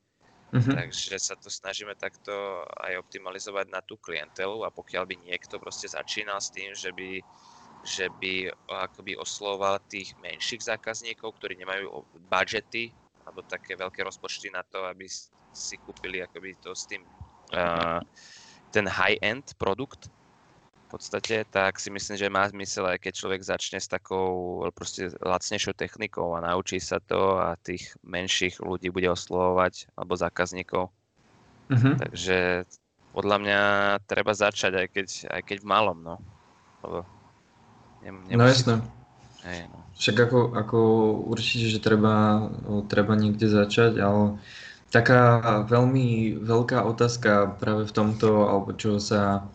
Mm-hmm. 0.53 0.75
Takže 0.77 1.17
sa 1.17 1.33
to 1.33 1.49
snažíme 1.49 1.97
takto 1.97 2.61
aj 2.77 3.01
optimalizovať 3.01 3.73
na 3.73 3.81
tú 3.81 3.97
klientelu 3.97 4.61
a 4.61 4.69
pokiaľ 4.69 5.09
by 5.09 5.15
niekto 5.25 5.57
proste 5.57 5.89
začínal 5.89 6.37
s 6.37 6.53
tým, 6.53 6.69
že 6.77 6.93
by, 6.93 7.23
že 7.81 8.05
by 8.21 8.53
akoby 8.69 9.17
oslovoval 9.17 9.81
tých 9.89 10.13
menších 10.21 10.61
zákazníkov, 10.69 11.41
ktorí 11.41 11.57
nemajú 11.57 12.05
budžety 12.29 12.93
alebo 13.23 13.43
také 13.47 13.75
veľké 13.79 14.03
rozpočty 14.03 14.51
na 14.51 14.63
to, 14.67 14.83
aby 14.87 15.07
si 15.53 15.75
kúpili 15.79 16.19
akoby 16.19 16.59
to 16.59 16.75
s 16.75 16.87
tým 16.89 17.03
uh, 17.55 18.01
ten 18.73 18.89
high-end 18.89 19.53
produkt, 19.61 20.09
v 20.93 21.01
podstate, 21.01 21.41
tak 21.49 21.81
si 21.81 21.89
myslím, 21.89 22.21
že 22.21 22.29
má 22.29 22.45
zmysel 22.45 22.85
aj 22.85 23.01
keď 23.01 23.13
človek 23.17 23.41
začne 23.41 23.81
s 23.81 23.89
takou 23.89 24.61
proste 24.77 25.09
lacnejšou 25.25 25.73
technikou 25.73 26.37
a 26.37 26.45
naučí 26.45 26.77
sa 26.77 27.01
to 27.01 27.41
a 27.41 27.57
tých 27.65 27.97
menších 28.05 28.61
ľudí 28.61 28.93
bude 28.93 29.09
oslovovať 29.09 29.89
alebo 29.97 30.13
zákazníkov. 30.13 30.93
Uh-huh. 31.73 31.93
Takže 31.97 32.69
podľa 33.09 33.37
mňa 33.41 33.61
treba 34.05 34.37
začať 34.37 34.85
aj 34.85 34.87
keď, 34.93 35.07
aj 35.33 35.41
keď 35.41 35.57
v 35.65 35.69
malom, 35.69 35.97
no. 35.97 36.15
Lebo 36.85 36.97
nem, 38.05 38.15
no 38.29 38.45
jasné. 38.45 38.77
No. 39.43 39.77
Však 39.93 40.17
ako, 40.29 40.39
ako 40.57 40.79
určite, 41.29 41.69
že 41.69 41.83
treba, 41.83 42.47
treba 42.89 43.13
niekde 43.13 43.45
začať, 43.45 44.01
ale 44.01 44.41
taká 44.93 45.41
veľmi 45.65 46.37
veľká 46.41 46.85
otázka 46.85 47.57
práve 47.57 47.89
v 47.89 47.95
tomto, 47.95 48.49
alebo 48.49 48.73
čo 48.77 49.01
sa 49.01 49.49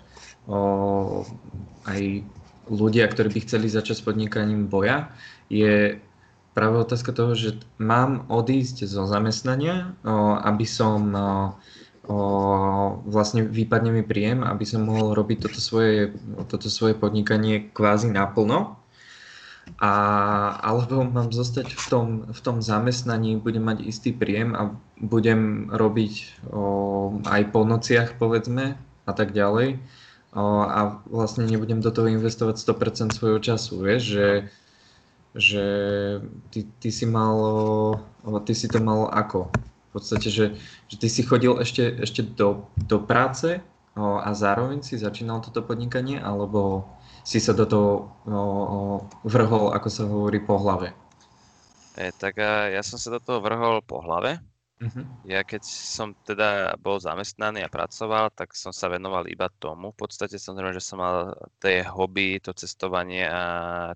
o, 0.51 1.23
aj 1.87 2.27
ľudia, 2.69 3.07
ktorí 3.07 3.31
by 3.31 3.41
chceli 3.47 3.67
začať 3.71 4.03
s 4.03 4.07
podnikaním 4.07 4.67
boja, 4.67 5.11
je 5.47 5.99
práve 6.59 6.77
otázka 6.83 7.15
toho, 7.15 7.39
že 7.39 7.59
mám 7.79 8.27
odísť 8.27 8.87
zo 8.87 9.07
zamestnania, 9.07 9.95
o, 10.03 10.39
aby 10.43 10.67
som 10.67 11.15
o, 11.15 11.31
o, 12.07 12.17
vlastne 13.07 13.47
vypadne 13.47 13.91
mi 13.95 14.03
príjem, 14.03 14.43
aby 14.43 14.67
som 14.67 14.87
mohol 14.87 15.19
robiť 15.19 15.51
toto 15.51 15.59
svoje, 15.63 16.15
toto 16.51 16.67
svoje 16.67 16.99
podnikanie 16.99 17.71
kvázi 17.71 18.11
naplno. 18.11 18.78
A, 19.77 19.93
alebo 20.65 21.05
mám 21.05 21.29
zostať 21.29 21.77
v 21.77 21.87
tom, 21.93 22.07
v 22.33 22.41
tom 22.41 22.65
zamestnaní, 22.65 23.37
budem 23.37 23.63
mať 23.63 23.85
istý 23.85 24.11
príjem 24.17 24.57
a 24.57 24.73
budem 24.99 25.69
robiť 25.69 26.45
o, 26.51 27.21
aj 27.29 27.43
po 27.53 27.63
nociach, 27.69 28.17
povedzme, 28.17 28.81
a 29.05 29.13
tak 29.13 29.37
ďalej 29.37 29.79
a 30.39 31.01
vlastne 31.09 31.49
nebudem 31.49 31.81
do 31.81 31.89
toho 31.89 32.07
investovať 32.13 32.61
100% 32.61 33.17
svojho 33.17 33.41
času, 33.41 33.81
vieš, 33.81 34.03
že, 34.05 34.29
že 35.33 35.67
ty, 36.53 36.69
ty 36.79 36.91
si 36.93 37.09
mal, 37.09 37.37
ty 38.45 38.53
si 38.53 38.69
to 38.69 38.79
mal 38.79 39.09
ako? 39.09 39.49
V 39.89 39.91
podstate, 39.97 40.29
že, 40.29 40.47
že 40.93 40.97
ty 41.01 41.09
si 41.09 41.25
chodil 41.25 41.57
ešte, 41.57 41.97
ešte 42.05 42.21
do, 42.21 42.69
do 42.77 43.01
práce 43.01 43.65
a 43.97 44.31
zároveň 44.37 44.85
si 44.85 45.01
začínal 45.01 45.41
toto 45.41 45.65
podnikanie, 45.65 46.21
alebo 46.21 46.85
si 47.29 47.45
sa 47.45 47.53
do 47.53 47.69
toho 47.69 48.17
vrhol, 49.29 49.77
ako 49.77 49.89
sa 49.93 50.09
hovorí, 50.09 50.41
po 50.41 50.57
hlave? 50.57 50.97
E, 52.01 52.09
tak 52.17 52.41
ja 52.41 52.81
som 52.81 52.97
sa 52.97 53.13
do 53.13 53.21
toho 53.21 53.45
vrhol 53.45 53.85
po 53.85 54.01
hlave, 54.01 54.41
Uh-huh. 54.79 55.03
Ja 55.27 55.43
keď 55.43 55.67
som 55.67 56.15
teda 56.23 56.79
bol 56.79 57.03
zamestnaný 57.03 57.67
a 57.67 57.73
pracoval, 57.73 58.31
tak 58.31 58.55
som 58.55 58.71
sa 58.71 58.87
venoval 58.87 59.27
iba 59.27 59.51
tomu. 59.59 59.91
V 59.91 60.07
podstate 60.07 60.39
samozrejme, 60.39 60.71
že 60.71 60.87
som 60.87 61.03
mal 61.03 61.35
tie 61.59 61.83
hobby, 61.83 62.39
to 62.39 62.55
cestovanie 62.55 63.27
a 63.27 63.43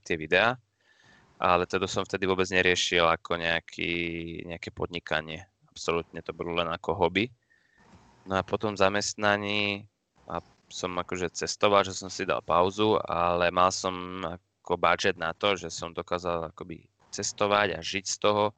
tie 0.03 0.18
videá, 0.18 0.59
ale 1.38 1.71
teda 1.71 1.87
som 1.87 2.03
vtedy 2.03 2.27
vôbec 2.27 2.51
neriešil 2.51 3.07
ako 3.07 3.38
nejaký, 3.38 3.95
nejaké 4.51 4.75
podnikanie. 4.75 5.47
Absolútne 5.71 6.18
to 6.18 6.35
bolo 6.35 6.59
len 6.59 6.66
ako 6.66 6.99
hobby. 6.99 7.31
No 8.27 8.38
a 8.38 8.42
potom 8.42 8.75
zamestnaní 8.75 9.87
a 10.27 10.42
som 10.73 10.97
akože 10.97 11.37
cestoval, 11.37 11.85
že 11.85 11.93
som 11.93 12.09
si 12.09 12.25
dal 12.25 12.41
pauzu, 12.41 12.97
ale 13.05 13.53
mal 13.53 13.69
som 13.69 14.25
ako 14.65 14.81
budget 14.81 15.21
na 15.21 15.37
to, 15.37 15.53
že 15.55 15.69
som 15.69 15.93
dokázal 15.93 16.51
akoby 16.51 16.89
cestovať 17.13 17.77
a 17.77 17.85
žiť 17.85 18.05
z 18.09 18.17
toho 18.17 18.57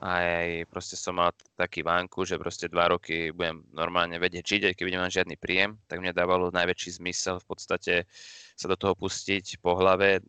aj 0.00 0.68
proste 0.68 0.92
som 0.92 1.16
mal 1.16 1.32
taký 1.56 1.80
vánku, 1.80 2.28
že 2.28 2.36
proste 2.36 2.68
dva 2.68 2.92
roky 2.92 3.32
budem 3.32 3.64
normálne 3.72 4.20
vedieť 4.20 4.44
žiť, 4.44 4.62
aj 4.68 4.74
keď 4.76 4.84
nemám 4.92 5.12
žiadny 5.12 5.36
príjem, 5.40 5.80
tak 5.88 6.04
mne 6.04 6.12
dávalo 6.12 6.52
najväčší 6.52 7.00
zmysel 7.00 7.40
v 7.40 7.46
podstate 7.48 7.94
sa 8.52 8.66
do 8.68 8.76
toho 8.76 8.92
pustiť 8.92 9.56
po 9.64 9.72
hlave, 9.80 10.20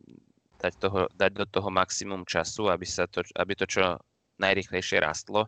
dať, 0.56 0.72
toho, 0.80 1.00
dať 1.12 1.32
do 1.36 1.46
toho 1.52 1.68
maximum 1.68 2.24
času, 2.24 2.72
aby, 2.72 2.88
sa 2.88 3.04
to, 3.04 3.20
aby 3.36 3.52
to 3.52 3.68
čo 3.68 4.00
najrychlejšie 4.40 5.04
rastlo, 5.04 5.44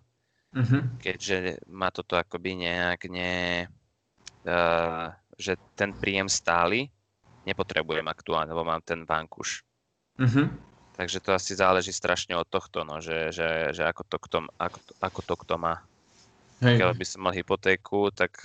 mm-hmm. 0.53 1.01
keďže 1.01 1.64
má 1.73 1.88
toto 1.88 2.20
akoby 2.20 2.61
nejak 2.61 3.09
ne, 3.09 3.73
uh, 4.44 5.09
že 5.40 5.57
ten 5.74 5.96
príjem 5.96 6.29
stály 6.29 6.92
nepotrebujem 7.48 8.05
aktuálne, 8.05 8.53
lebo 8.53 8.68
mám 8.68 8.85
ten 8.85 9.09
vankuš. 9.09 9.64
Mm-hmm. 10.20 10.46
Takže 11.00 11.18
to 11.24 11.33
asi 11.33 11.57
záleží 11.57 11.96
strašne 11.96 12.37
od 12.37 12.44
tohto, 12.44 12.85
no, 12.85 13.00
že, 13.00 13.33
že, 13.33 13.72
že 13.72 13.88
ako, 13.88 14.03
to 14.05 14.16
kto, 14.20 14.38
ako, 14.61 14.79
ako 15.00 15.20
to 15.24 15.35
kto 15.40 15.55
má. 15.57 15.74
Hej. 16.61 16.76
Keď 16.76 16.92
by 16.92 17.07
som 17.09 17.20
mal 17.24 17.33
hypotéku, 17.33 18.12
tak, 18.12 18.37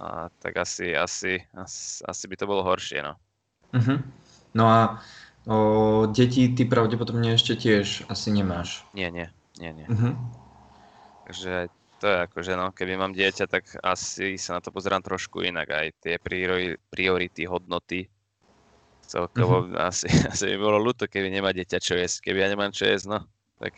a, 0.00 0.32
tak 0.40 0.56
asi, 0.56 0.96
asi, 0.96 1.44
asi, 1.52 2.00
asi 2.00 2.24
by 2.24 2.36
to 2.40 2.48
bolo 2.48 2.64
horšie. 2.64 3.04
No, 3.04 3.20
uh-huh. 3.76 4.00
no 4.56 4.64
a 4.64 5.04
o, 5.44 6.08
deti 6.08 6.48
ty 6.56 6.64
pravdepodobne 6.64 7.36
ešte 7.36 7.52
tiež 7.52 8.08
asi 8.08 8.32
nemáš. 8.32 8.88
Nie, 8.96 9.12
nie, 9.12 9.28
nie, 9.60 9.76
nie. 9.76 9.86
Uh-huh. 9.92 10.16
Takže 11.28 11.68
to 11.98 12.06
je 12.06 12.16
akože, 12.30 12.52
no, 12.54 12.70
keby 12.70 12.94
mám 12.94 13.10
dieťa, 13.10 13.44
tak 13.50 13.66
asi 13.82 14.38
sa 14.38 14.58
na 14.58 14.60
to 14.62 14.70
pozerám 14.70 15.02
trošku 15.02 15.42
inak. 15.42 15.66
Aj 15.74 15.86
tie 15.98 16.14
priority, 16.90 17.42
hodnoty, 17.44 18.06
celkovo 19.02 19.66
mm-hmm. 19.66 19.82
asi, 19.82 20.06
asi 20.32 20.44
by 20.54 20.56
bolo 20.62 20.78
ľúto, 20.78 21.10
keby 21.10 21.32
nemá 21.32 21.50
dieťa 21.50 21.78
čo 21.82 21.98
jesť. 21.98 22.30
Keby 22.30 22.38
ja 22.44 22.48
nemám 22.48 22.70
čo 22.70 22.86
jesť, 22.86 23.18
no, 23.18 23.18
tak... 23.58 23.74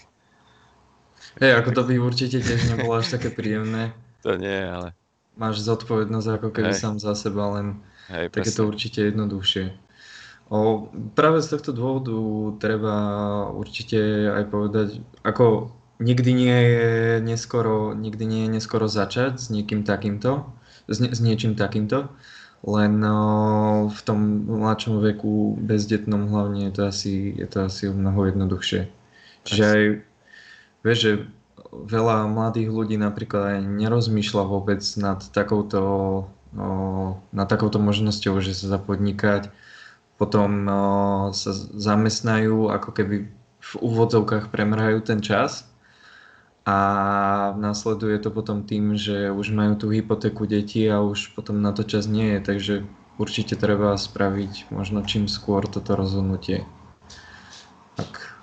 Hej, 1.41 1.53
ako 1.63 1.71
to 1.77 1.83
by 1.85 1.95
určite 2.01 2.41
tiež 2.43 2.75
nebolo 2.75 2.99
až 3.01 3.17
také 3.17 3.33
príjemné. 3.33 3.91
To 4.21 4.37
nie, 4.37 4.53
ale... 4.53 4.93
Máš 5.41 5.65
zodpovednosť 5.65 6.29
ako 6.37 6.49
keby 6.53 6.77
Hej. 6.77 6.85
sám 6.85 7.01
za 7.01 7.17
seba, 7.17 7.57
len 7.57 7.81
Hej, 8.13 8.29
tak 8.37 8.45
je 8.45 8.53
to 8.53 8.69
určite 8.69 9.01
jednoduchšie. 9.01 9.73
O, 10.53 10.93
práve 11.17 11.41
z 11.41 11.57
tohto 11.57 11.73
dôvodu 11.73 12.13
treba 12.61 12.95
určite 13.49 14.29
aj 14.29 14.45
povedať, 14.53 14.89
ako 15.25 15.73
nikdy 16.01 16.31
nie 16.33 16.57
je 16.57 16.89
neskoro, 17.21 17.93
nikdy 17.95 18.25
nie 18.27 18.43
je 18.49 18.51
neskoro 18.59 18.89
začať 18.89 19.37
s 19.37 19.53
niekým 19.53 19.85
takýmto, 19.85 20.49
s, 20.89 20.99
s 20.99 21.21
niečím 21.21 21.55
takýmto 21.55 22.09
len 22.61 23.01
no, 23.01 23.89
v 23.89 24.01
tom 24.05 24.45
mladšom 24.45 25.01
veku, 25.01 25.57
bezdetnom 25.57 26.29
hlavne, 26.29 26.69
je 26.69 26.73
to 26.77 26.83
asi, 26.85 27.15
je 27.33 27.47
to 27.49 27.65
asi 27.65 27.89
o 27.89 27.97
mnoho 27.97 28.29
jednoduchšie. 28.29 28.85
Čiže 29.49 29.65
aj, 29.65 29.83
vieš, 30.85 30.99
že 31.01 31.13
veľa 31.73 32.29
mladých 32.29 32.69
ľudí 32.69 33.01
napríklad 33.01 33.57
aj 33.57 33.59
nerozmýšľa 33.65 34.45
vôbec 34.45 34.85
nad 35.01 35.25
takouto, 35.33 35.81
no, 36.53 36.69
nad 37.33 37.49
takouto 37.49 37.81
možnosťou, 37.81 38.37
že 38.45 38.53
sa 38.53 38.77
zapodnikať, 38.77 39.49
potom 40.21 40.69
no, 40.69 40.83
sa 41.33 41.57
zamestnajú, 41.57 42.69
ako 42.69 42.93
keby 42.93 43.17
v 43.61 43.73
úvodzovkách 43.81 44.53
premrhajú 44.53 45.01
ten 45.01 45.25
čas 45.25 45.70
a 46.71 46.77
následuje 47.59 48.23
to 48.23 48.31
potom 48.31 48.63
tým, 48.63 48.95
že 48.95 49.35
už 49.35 49.51
majú 49.51 49.75
tú 49.75 49.87
hypotéku 49.91 50.47
detí 50.47 50.87
a 50.87 51.03
už 51.03 51.35
potom 51.35 51.59
na 51.59 51.75
to 51.75 51.83
čas 51.83 52.07
nie 52.07 52.39
je, 52.39 52.41
takže 52.47 52.75
určite 53.19 53.59
treba 53.59 53.99
spraviť 53.99 54.71
možno 54.71 55.03
čím 55.03 55.27
skôr 55.27 55.67
toto 55.67 55.99
rozhodnutie. 55.99 56.63
Tak 57.99 58.39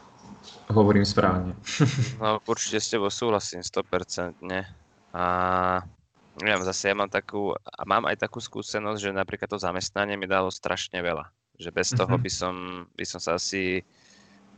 hovorím 0.76 1.08
správne. 1.08 1.56
No 2.22 2.44
určite 2.44 2.84
s 2.84 2.92
tebou 2.92 3.08
súhlasím 3.08 3.64
100%. 3.64 4.44
A 5.16 5.24
neviem, 6.44 6.68
zase 6.68 6.92
ja 6.92 6.96
mám 7.00 7.08
takú, 7.08 7.56
a 7.56 7.82
mám 7.88 8.12
aj 8.12 8.28
takú 8.28 8.44
skúsenosť, 8.44 9.00
že 9.00 9.16
napríklad 9.16 9.48
to 9.48 9.56
zamestnanie 9.56 10.20
mi 10.20 10.28
dalo 10.28 10.52
strašne 10.52 11.00
veľa. 11.00 11.32
Že 11.56 11.70
bez 11.72 11.88
toho 11.96 12.12
mhm. 12.20 12.24
by 12.28 12.32
som, 12.32 12.56
by 12.92 13.06
som 13.08 13.20
sa 13.24 13.40
asi, 13.40 13.88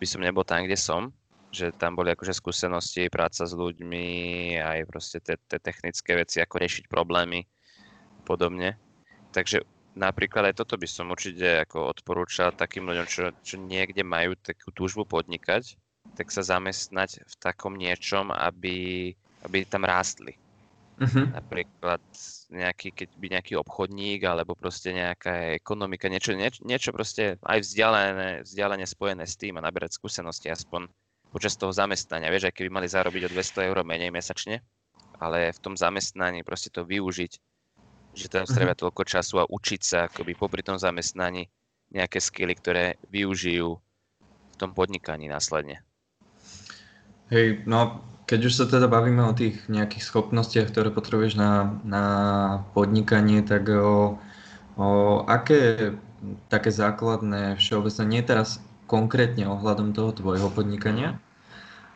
by 0.01 0.05
som 0.09 0.25
nebol 0.25 0.41
tam, 0.41 0.65
kde 0.65 0.75
som 0.75 1.13
že 1.49 1.73
tam 1.73 1.97
boli 1.97 2.13
akože 2.13 2.33
skúsenosti, 2.33 3.09
práca 3.09 3.45
s 3.45 3.53
ľuďmi, 3.53 4.07
aj 4.61 4.79
proste 4.85 5.17
tie 5.17 5.35
technické 5.57 6.13
veci, 6.13 6.37
ako 6.41 6.55
riešiť 6.61 6.85
problémy 6.85 7.41
a 7.45 8.21
podobne. 8.21 8.77
Takže 9.33 9.65
napríklad 9.97 10.53
aj 10.53 10.61
toto 10.61 10.77
by 10.77 10.87
som 10.89 11.09
určite 11.09 11.65
ako 11.65 11.89
odporúčal 11.89 12.53
takým 12.53 12.85
ľuďom, 12.85 13.07
čo, 13.09 13.23
čo 13.41 13.55
niekde 13.57 14.05
majú 14.05 14.37
takú 14.37 14.69
túžbu 14.69 15.05
podnikať, 15.09 15.73
tak 16.13 16.29
sa 16.29 16.45
zamestnať 16.45 17.25
v 17.25 17.33
takom 17.41 17.73
niečom, 17.77 18.29
aby, 18.29 19.11
aby 19.45 19.57
tam 19.65 19.85
rástli. 19.85 20.37
Uh-huh. 20.99 21.31
Napríklad 21.31 22.03
nejaký, 22.51 22.91
keď 22.91 23.09
by 23.15 23.27
nejaký 23.39 23.53
obchodník 23.55 24.19
alebo 24.27 24.51
proste 24.51 24.91
nejaká 24.91 25.55
ekonomika, 25.55 26.11
niečo, 26.11 26.35
niečo, 26.35 26.59
niečo 26.67 26.91
proste 26.91 27.39
aj 27.39 27.63
vzdialené, 27.63 28.43
vzdialene 28.43 28.83
spojené 28.83 29.23
s 29.23 29.39
tým 29.39 29.55
a 29.55 29.63
naberať 29.63 29.95
skúsenosti 29.95 30.51
aspoň 30.51 30.91
počas 31.29 31.55
toho 31.55 31.69
zamestnania. 31.69 32.33
Vieš, 32.33 32.49
aj 32.49 32.55
keby 32.57 32.69
mali 32.69 32.87
zarobiť 32.89 33.29
o 33.29 33.33
200 33.33 33.69
eur 33.69 33.77
menej 33.85 34.09
mesačne, 34.09 34.65
ale 35.21 35.53
v 35.53 35.59
tom 35.61 35.77
zamestnaní 35.77 36.41
proste 36.41 36.73
to 36.73 36.85
využiť, 36.85 37.31
že 38.17 38.27
tam 38.27 38.49
mhm. 38.49 38.75
toľko 38.75 39.03
času 39.05 39.45
a 39.45 39.49
učiť 39.49 39.81
sa 39.81 39.97
akoby 40.09 40.33
popri 40.33 40.65
tom 40.65 40.81
zamestnaní 40.81 41.47
nejaké 41.89 42.21
skily, 42.21 42.53
ktoré 42.53 43.01
využijú 43.09 43.77
v 44.27 44.55
tom 44.57 44.73
podnikaní 44.73 45.25
následne. 45.25 45.81
Hej, 47.29 47.65
no 47.69 48.01
keď 48.29 48.39
už 48.45 48.53
sa 48.53 48.65
teda 48.69 48.85
bavíme 48.85 49.25
o 49.25 49.33
tých 49.33 49.65
nejakých 49.65 50.05
schopnostiach, 50.05 50.69
ktoré 50.69 50.93
potrebuješ 50.93 51.33
na, 51.33 51.81
na 51.81 52.05
podnikanie, 52.77 53.41
tak 53.41 53.69
o, 53.73 54.21
o 54.77 54.87
aké 55.25 55.93
také 56.45 56.69
základné 56.69 57.57
všeobecné, 57.57 58.03
nie 58.05 58.21
teraz 58.21 58.61
konkrétne 58.89 59.45
ohľadom 59.45 59.93
toho 59.93 60.09
tvojho 60.17 60.49
podnikania, 60.49 61.21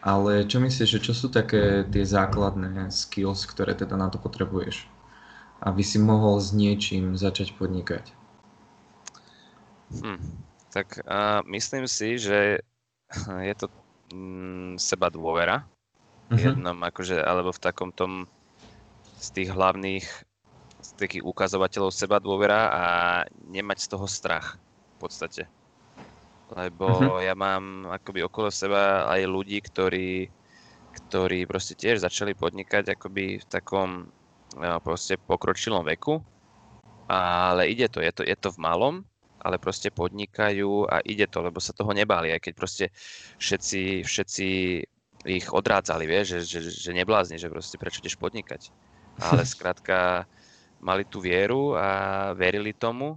ale 0.05 0.45
čo 0.45 0.61
myslíš, 0.61 0.99
že 0.99 1.03
čo 1.03 1.17
sú 1.17 1.33
také 1.33 1.81
tie 1.89 2.05
základné 2.05 2.93
skills, 2.93 3.49
ktoré 3.49 3.73
teda 3.73 3.97
na 3.97 4.13
to 4.13 4.21
potrebuješ, 4.21 4.85
aby 5.65 5.81
si 5.81 5.97
mohol 5.97 6.37
s 6.37 6.53
niečím 6.53 7.17
začať 7.17 7.57
podnikať? 7.57 8.13
Hm, 9.97 10.21
tak 10.69 11.01
uh, 11.01 11.41
myslím 11.49 11.89
si, 11.89 12.21
že 12.21 12.61
je 13.49 13.55
to 13.57 13.73
mm, 14.13 14.77
seba 14.77 15.09
dôvera, 15.09 15.65
uh-huh. 16.29 16.37
jednom 16.37 16.77
akože, 16.77 17.17
alebo 17.17 17.49
v 17.49 17.63
takom 17.63 17.89
tom 17.89 18.29
z 19.17 19.27
tých 19.41 19.49
hlavných 19.55 20.05
z 20.83 20.89
takých 20.99 21.23
ukazovateľov 21.23 21.95
seba 21.95 22.19
dôvera 22.19 22.67
a 22.67 22.83
nemať 23.47 23.77
z 23.79 23.87
toho 23.87 24.03
strach 24.03 24.59
v 24.59 25.07
podstate. 25.07 25.47
Lebo 26.51 26.85
uh-huh. 26.91 27.23
ja 27.23 27.31
mám 27.33 27.87
akoby 27.87 28.27
okolo 28.27 28.51
seba 28.51 29.07
aj 29.07 29.23
ľudí, 29.23 29.63
ktorí, 29.63 30.27
ktorí 30.91 31.47
proste 31.47 31.73
tiež 31.79 32.03
začali 32.03 32.35
podnikať 32.35 32.99
akoby 32.99 33.39
v 33.39 33.45
takom 33.47 34.11
no, 34.59 34.77
proste 34.83 35.15
pokročilom 35.15 35.87
veku, 35.87 36.19
ale 37.07 37.71
ide 37.71 37.87
to, 37.87 38.03
je 38.03 38.11
to, 38.11 38.21
je 38.27 38.35
to 38.35 38.49
v 38.53 38.61
malom, 38.61 38.95
ale 39.43 39.59
proste 39.59 39.91
podnikajú 39.91 40.87
a 40.87 41.03
ide 41.03 41.27
to, 41.27 41.43
lebo 41.43 41.59
sa 41.59 41.75
toho 41.75 41.91
nebáli, 41.91 42.31
aj 42.31 42.41
keď 42.47 42.53
proste 42.55 42.85
všetci, 43.41 44.07
všetci 44.07 44.47
ich 45.23 45.47
odrádzali, 45.51 46.03
vieš, 46.03 46.43
že, 46.43 46.59
že, 46.59 46.71
že 46.71 46.91
neblázni, 46.91 47.39
že 47.39 47.51
proste 47.51 47.79
prečo 47.79 48.03
ideš 48.03 48.19
podnikať. 48.19 48.71
Ale 49.19 49.43
skrátka 49.53 50.27
mali 50.83 51.07
tú 51.07 51.23
vieru 51.23 51.75
a 51.79 52.31
verili 52.35 52.75
tomu, 52.75 53.15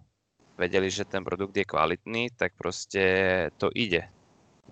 vedeli, 0.57 0.89
že 0.89 1.05
ten 1.05 1.23
produkt 1.23 1.55
je 1.57 1.69
kvalitný, 1.69 2.33
tak 2.35 2.57
proste 2.57 3.05
to 3.61 3.69
ide. 3.77 4.09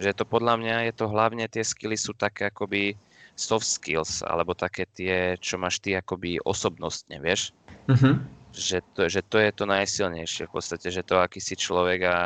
Že 0.01 0.17
to 0.17 0.25
podľa 0.27 0.55
mňa 0.59 0.77
je 0.91 0.93
to 0.97 1.07
hlavne, 1.07 1.45
tie 1.47 1.63
skilly 1.63 1.95
sú 1.95 2.17
také 2.17 2.51
akoby 2.51 2.97
soft 3.37 3.69
skills, 3.69 4.25
alebo 4.27 4.57
také 4.57 4.89
tie, 4.91 5.39
čo 5.39 5.61
máš 5.61 5.79
ty 5.79 5.95
akoby 5.95 6.41
osobnostne, 6.43 7.21
vieš? 7.21 7.55
Uh-huh. 7.87 8.19
Že, 8.55 8.79
to, 8.95 9.01
že 9.11 9.21
to 9.27 9.37
je 9.39 9.51
to 9.51 9.65
najsilnejšie 9.67 10.47
v 10.47 10.55
podstate, 10.55 10.89
že 10.91 11.03
to 11.03 11.19
aký 11.19 11.39
si 11.39 11.55
človek 11.55 12.01
a 12.07 12.19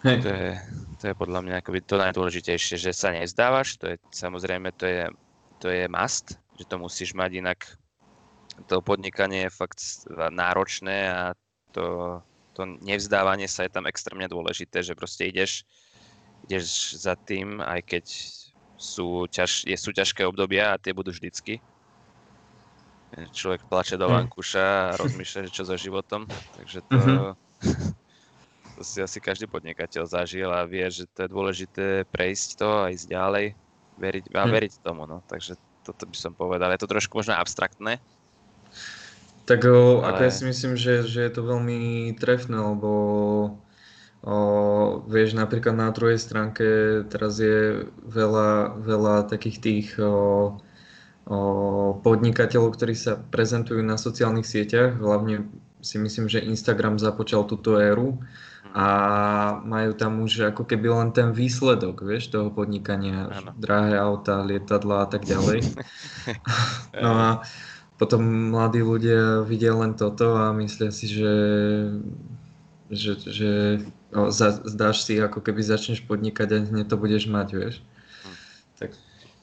Hej. 0.00 0.24
To, 0.24 0.30
je, 0.32 0.50
to 0.96 1.04
je 1.12 1.14
podľa 1.14 1.40
mňa 1.44 1.54
akoby 1.60 1.84
to 1.84 2.00
najdôležitejšie, 2.00 2.80
že 2.80 2.96
sa 2.96 3.12
nezdávaš, 3.12 3.76
to 3.76 3.92
je 3.92 3.96
samozrejme, 4.16 4.72
to 4.72 4.88
je, 4.88 5.04
to 5.60 5.68
je 5.68 5.84
must, 5.92 6.40
že 6.56 6.64
to 6.64 6.80
musíš 6.80 7.12
mať, 7.12 7.30
inak 7.44 7.60
to 8.64 8.80
podnikanie 8.80 9.48
je 9.48 9.52
fakt 9.52 9.80
náročné 10.08 11.12
a 11.12 11.20
to, 11.72 12.18
to 12.54 12.62
nevzdávanie 12.82 13.46
sa 13.46 13.66
je 13.66 13.72
tam 13.72 13.86
extrémne 13.86 14.26
dôležité, 14.26 14.82
že 14.82 14.98
proste 14.98 15.26
ideš, 15.30 15.64
ideš 16.46 16.96
za 16.98 17.14
tým, 17.16 17.62
aj 17.62 17.80
keď 17.86 18.04
sú, 18.80 19.28
ťaž, 19.28 19.68
je, 19.68 19.76
sú 19.76 19.92
ťažké 19.92 20.24
obdobia 20.24 20.74
a 20.74 20.80
tie 20.80 20.96
budú 20.96 21.12
vždycky. 21.12 21.60
Človek 23.34 23.66
plače 23.66 23.98
do 23.98 24.06
vankúša 24.06 24.94
a 24.94 24.96
rozmýšľa, 25.02 25.50
že 25.50 25.54
čo 25.54 25.66
so 25.66 25.76
životom, 25.76 26.24
takže 26.56 26.80
to, 26.86 26.96
mm-hmm. 26.96 27.34
to 28.78 28.82
si 28.86 28.98
asi 29.04 29.18
každý 29.20 29.44
podnikateľ 29.50 30.08
zažil 30.08 30.48
a 30.48 30.64
vie, 30.64 30.86
že 30.88 31.04
to 31.12 31.26
je 31.26 31.34
dôležité 31.34 31.86
prejsť 32.08 32.48
to 32.56 32.70
a 32.86 32.90
ísť 32.94 33.06
ďalej 33.12 33.46
veriť, 34.00 34.24
a 34.32 34.44
veriť 34.48 34.72
tomu. 34.80 35.04
No. 35.04 35.20
Takže 35.28 35.60
toto 35.84 36.08
by 36.08 36.16
som 36.16 36.32
povedal. 36.32 36.72
Je 36.72 36.80
to 36.80 36.88
trošku 36.88 37.20
možno 37.20 37.36
abstraktné. 37.36 38.00
Tak 39.44 39.60
o, 39.66 40.04
ale... 40.04 40.14
ako 40.14 40.20
ja 40.26 40.32
si 40.32 40.44
myslím, 40.46 40.72
že, 40.76 41.06
že 41.06 41.26
je 41.26 41.32
to 41.32 41.42
veľmi 41.42 42.12
trefné, 42.16 42.54
lebo 42.54 42.90
o, 44.22 44.36
vieš, 45.08 45.34
napríklad 45.34 45.74
na 45.74 45.90
druhej 45.90 46.20
stránke 46.20 46.64
teraz 47.08 47.40
je 47.40 47.88
veľa, 48.04 48.80
veľa 48.80 49.26
takých 49.26 49.58
tých 49.58 49.88
o, 49.98 50.56
o, 51.26 51.38
podnikateľov, 52.04 52.76
ktorí 52.76 52.94
sa 52.94 53.18
prezentujú 53.18 53.80
na 53.82 53.98
sociálnych 53.98 54.46
sieťach, 54.46 55.00
hlavne 55.00 55.48
si 55.80 55.96
myslím, 55.96 56.28
že 56.28 56.44
Instagram 56.44 57.00
započal 57.00 57.48
túto 57.48 57.80
éru 57.80 58.20
a 58.70 58.86
majú 59.66 59.96
tam 59.98 60.22
už 60.22 60.54
ako 60.54 60.62
keby 60.62 60.92
len 60.92 61.10
ten 61.10 61.34
výsledok, 61.34 62.06
vieš, 62.06 62.30
toho 62.30 62.54
podnikania, 62.54 63.26
ano. 63.26 63.50
drahé 63.58 63.98
auta, 63.98 64.46
lietadla 64.46 65.02
a 65.02 65.08
tak 65.10 65.26
ďalej. 65.26 65.64
no 67.02 67.10
a 67.10 67.28
potom 68.00 68.24
mladí 68.48 68.80
ľudia 68.80 69.44
vidia 69.44 69.76
len 69.76 69.92
toto 69.92 70.32
a 70.32 70.56
myslia 70.56 70.88
si, 70.88 71.04
že, 71.04 71.34
že, 72.88 73.12
že 73.28 73.50
no, 74.08 74.32
zdáš 74.64 75.04
si, 75.04 75.20
ako 75.20 75.44
keby 75.44 75.60
začneš 75.60 76.00
podnikať 76.08 76.48
a 76.48 76.56
hneď 76.64 76.88
to 76.88 76.96
budeš 76.96 77.28
mať, 77.28 77.48
vieš. 77.52 77.84
Hm. 78.24 78.36
Tak 78.80 78.90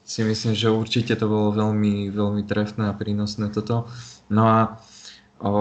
si 0.02 0.26
myslím, 0.26 0.58
že 0.58 0.74
určite 0.74 1.14
to 1.14 1.30
bolo 1.30 1.54
veľmi, 1.54 2.10
veľmi 2.10 2.42
trefné 2.50 2.90
a 2.90 2.98
prínosné 2.98 3.54
toto. 3.54 3.86
No 4.34 4.50
a 4.50 4.60
o, 5.38 5.54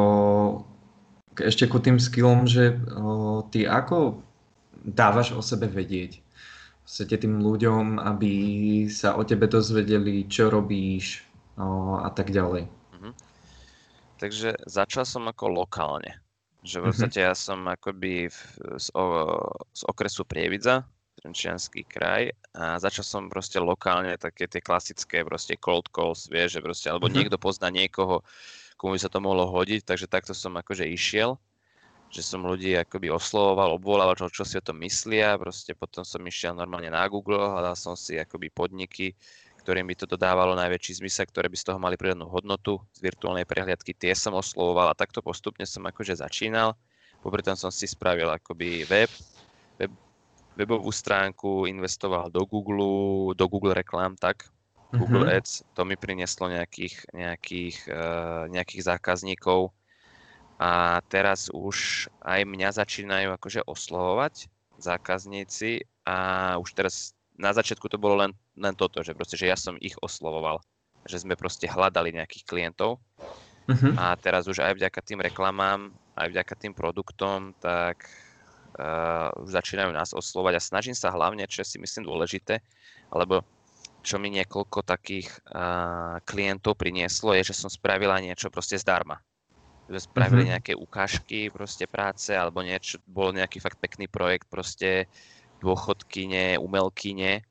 ešte 1.36 1.68
ku 1.68 1.76
tým 1.76 2.00
skillom, 2.00 2.48
že 2.48 2.80
o, 2.96 3.44
ty 3.52 3.68
ako 3.68 4.24
dávaš 4.88 5.36
o 5.36 5.44
sebe 5.44 5.68
vedieť? 5.68 6.24
Chcete 6.88 7.28
tým 7.28 7.44
ľuďom, 7.44 8.00
aby 8.00 8.32
sa 8.88 9.20
o 9.20 9.26
tebe 9.26 9.52
dozvedeli, 9.52 10.24
čo 10.32 10.48
robíš 10.48 11.28
o, 11.60 12.00
a 12.00 12.08
tak 12.08 12.32
ďalej. 12.32 12.75
Takže 14.16 14.56
začal 14.64 15.04
som 15.04 15.28
ako 15.28 15.64
lokálne. 15.64 16.20
Že 16.64 16.76
v 16.76 16.82
mhm. 16.82 16.88
podstate 16.90 17.18
ja 17.22 17.34
som 17.36 17.60
akoby 17.68 18.32
v, 18.32 18.38
z, 18.80 18.88
o, 18.96 19.04
z 19.70 19.82
okresu 19.86 20.24
Prievidza, 20.24 20.88
Trenčianský 21.16 21.88
kraj 21.88 22.28
a 22.52 22.76
začal 22.76 23.04
som 23.04 23.32
proste 23.32 23.56
lokálne 23.56 24.20
také 24.20 24.44
tie 24.44 24.60
klasické 24.60 25.24
proste 25.24 25.56
cold 25.56 25.88
calls, 25.88 26.28
vieš, 26.28 26.60
že 26.60 26.60
proste, 26.60 26.86
alebo 26.92 27.08
mm-hmm. 27.08 27.16
niekto 27.24 27.40
pozná 27.40 27.72
niekoho, 27.72 28.20
komu 28.76 28.94
by 28.94 29.00
sa 29.00 29.08
to 29.08 29.24
mohlo 29.24 29.48
hodiť, 29.48 29.88
takže 29.88 30.12
takto 30.12 30.36
som 30.36 30.52
akože 30.60 30.84
išiel, 30.84 31.40
že 32.12 32.20
som 32.20 32.44
ľudí 32.44 32.76
akoby 32.76 33.08
oslovoval, 33.08 33.80
obvolával, 33.80 34.14
čo, 34.14 34.28
čo 34.28 34.44
si 34.44 34.60
o 34.60 34.62
tom 34.62 34.76
myslia, 34.84 35.40
proste 35.40 35.72
potom 35.72 36.04
som 36.04 36.20
išiel 36.20 36.52
normálne 36.52 36.92
na 36.92 37.08
Google, 37.08 37.40
hľadal 37.40 37.74
som 37.74 37.96
si 37.96 38.20
akoby 38.20 38.52
podniky, 38.52 39.16
ktorým 39.66 39.90
by 39.90 39.98
to 39.98 40.06
dodávalo 40.06 40.54
najväčší 40.54 41.02
zmysel, 41.02 41.26
ktoré 41.26 41.50
by 41.50 41.58
z 41.58 41.66
toho 41.66 41.82
mali 41.82 41.98
pridanú 41.98 42.30
hodnotu 42.30 42.78
z 42.94 43.02
virtuálnej 43.02 43.42
prehliadky, 43.42 43.90
tie 43.98 44.14
som 44.14 44.38
oslovoval 44.38 44.94
a 44.94 44.94
takto 44.94 45.18
postupne 45.18 45.66
som 45.66 45.82
akože 45.82 46.22
začínal. 46.22 46.78
Popri 47.18 47.42
tom 47.42 47.58
som 47.58 47.74
si 47.74 47.90
spravil 47.90 48.30
akoby 48.30 48.86
web, 48.86 49.10
web 49.82 49.90
webovú 50.54 50.94
stránku, 50.94 51.66
investoval 51.66 52.30
do 52.30 52.46
Google, 52.46 53.34
do 53.34 53.44
Google 53.50 53.74
reklám 53.74 54.14
tak, 54.14 54.46
Google 54.94 55.26
uh-huh. 55.26 55.36
Ads, 55.42 55.66
to 55.74 55.82
mi 55.82 55.98
prinieslo 55.98 56.46
nejakých, 56.46 57.10
nejakých, 57.10 57.76
uh, 57.90 58.46
nejakých 58.46 58.86
zákazníkov 58.86 59.74
a 60.62 61.02
teraz 61.10 61.50
už 61.50 62.06
aj 62.22 62.46
mňa 62.46 62.70
začínajú 62.70 63.34
akože 63.34 63.66
oslovovať 63.66 64.46
zákazníci 64.78 65.84
a 66.06 66.16
už 66.62 66.70
teraz 66.72 67.15
na 67.36 67.52
začiatku 67.52 67.86
to 67.88 68.00
bolo 68.00 68.24
len, 68.24 68.32
len 68.56 68.74
toto, 68.74 69.04
že 69.04 69.12
proste, 69.12 69.36
že 69.36 69.48
ja 69.48 69.56
som 69.56 69.76
ich 69.80 69.96
oslovoval, 70.00 70.60
že 71.06 71.22
sme 71.22 71.38
proste 71.38 71.68
hľadali 71.68 72.16
nejakých 72.16 72.44
klientov 72.48 72.98
uh-huh. 73.68 73.92
a 73.96 74.16
teraz 74.18 74.48
už 74.48 74.64
aj 74.64 74.74
vďaka 74.74 75.00
tým 75.04 75.20
reklamám, 75.22 75.92
aj 76.16 76.28
vďaka 76.32 76.54
tým 76.56 76.72
produktom, 76.72 77.52
tak 77.60 78.08
uh, 78.80 79.30
už 79.44 79.52
začínajú 79.52 79.92
nás 79.92 80.16
oslovať 80.16 80.58
a 80.58 80.64
snažím 80.64 80.96
sa 80.96 81.12
hlavne, 81.12 81.44
čo 81.46 81.62
si 81.62 81.76
myslím 81.76 82.08
dôležité, 82.08 82.58
alebo 83.12 83.44
čo 84.06 84.22
mi 84.22 84.30
niekoľko 84.30 84.86
takých 84.86 85.28
uh, 85.50 86.22
klientov 86.22 86.78
prinieslo, 86.78 87.34
je, 87.34 87.50
že 87.50 87.58
som 87.58 87.66
spravila 87.66 88.22
niečo 88.22 88.48
proste 88.54 88.78
zdarma. 88.78 89.18
Že 89.90 89.98
spravili 90.10 90.46
mm-hmm. 90.46 90.52
nejaké 90.54 90.72
ukážky 90.78 91.50
proste 91.50 91.90
práce, 91.90 92.30
alebo 92.30 92.62
niečo, 92.62 93.02
bol 93.06 93.34
nejaký 93.34 93.58
fakt 93.58 93.82
pekný 93.82 94.06
projekt, 94.06 94.46
proste 94.46 95.10
dôchodkyne, 95.66 96.62
umelkyne, 96.62 97.42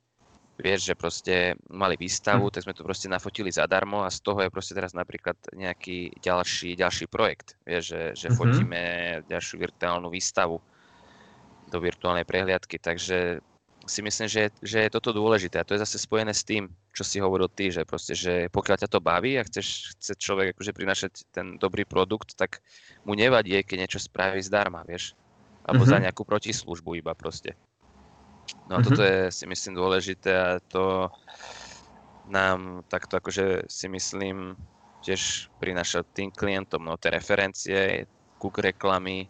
vieš, 0.56 0.92
že 0.92 0.96
proste 0.96 1.36
mali 1.68 2.00
výstavu, 2.00 2.48
mm. 2.48 2.54
tak 2.56 2.64
sme 2.64 2.74
to 2.76 2.88
proste 2.88 3.12
nafotili 3.12 3.52
zadarmo 3.52 4.08
a 4.08 4.10
z 4.10 4.24
toho 4.24 4.40
je 4.40 4.54
proste 4.54 4.72
teraz 4.72 4.96
napríklad 4.96 5.36
nejaký 5.52 6.16
ďalší, 6.24 6.80
ďalší 6.80 7.12
projekt, 7.12 7.60
vieš, 7.68 7.92
že, 7.92 8.02
že 8.16 8.28
mm-hmm. 8.32 8.40
fotíme 8.40 8.82
ďalšiu 9.28 9.56
virtuálnu 9.60 10.08
výstavu 10.08 10.64
do 11.68 11.78
virtuálnej 11.82 12.24
prehliadky, 12.24 12.80
takže 12.80 13.44
si 13.86 14.02
myslím, 14.02 14.26
že, 14.26 14.50
že 14.66 14.88
je 14.88 14.94
toto 14.94 15.14
dôležité 15.14 15.62
a 15.62 15.68
to 15.68 15.78
je 15.78 15.84
zase 15.84 16.02
spojené 16.02 16.34
s 16.34 16.42
tým, 16.42 16.72
čo 16.90 17.06
si 17.06 17.22
hovoril 17.22 17.52
ty, 17.54 17.70
že 17.70 17.86
proste, 17.86 18.18
že 18.18 18.50
pokiaľ 18.50 18.82
ťa 18.82 18.90
to 18.90 19.04
baví 19.04 19.38
a 19.38 19.46
chceš, 19.46 19.94
chce 19.98 20.18
človek 20.18 20.58
akože 20.58 20.74
prinašať 20.74 21.14
ten 21.30 21.62
dobrý 21.62 21.86
produkt, 21.86 22.34
tak 22.34 22.66
mu 23.06 23.14
nevadí, 23.14 23.62
keď 23.62 23.86
niečo 23.86 24.00
spraví 24.02 24.42
zdarma, 24.42 24.82
vieš, 24.88 25.14
alebo 25.68 25.86
mm-hmm. 25.86 25.94
za 25.94 25.98
mhm. 26.02 26.04
nejakú 26.10 26.24
protislužbu 26.26 26.98
iba 26.98 27.14
proste. 27.14 27.54
No 28.70 28.78
a 28.78 28.82
mm-hmm. 28.82 28.88
toto 28.88 29.02
je 29.02 29.20
si 29.32 29.46
myslím 29.46 29.74
dôležité 29.78 30.32
a 30.34 30.50
to, 30.62 31.10
nám 32.30 32.82
takto 32.90 33.18
akože 33.22 33.70
si 33.70 33.86
myslím 33.90 34.58
tiež 35.06 35.54
prináša 35.62 36.02
tým 36.18 36.34
klientom 36.34 36.82
no, 36.82 36.98
tie 36.98 37.14
referencie, 37.14 38.10
Google 38.42 38.74
reklamy, 38.74 39.30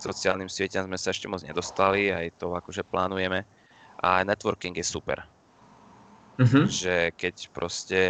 sociálnym 0.00 0.48
sieťam 0.48 0.88
sme 0.88 0.98
sa 0.98 1.12
ešte 1.12 1.28
moc 1.28 1.44
nedostali, 1.44 2.08
aj 2.10 2.40
to 2.40 2.56
akože 2.56 2.82
plánujeme. 2.88 3.44
A 4.02 4.24
networking 4.26 4.74
je 4.74 4.82
super. 4.82 5.22
Uh-huh. 6.40 6.66
Že 6.66 7.14
keď 7.14 7.36
proste 7.54 8.00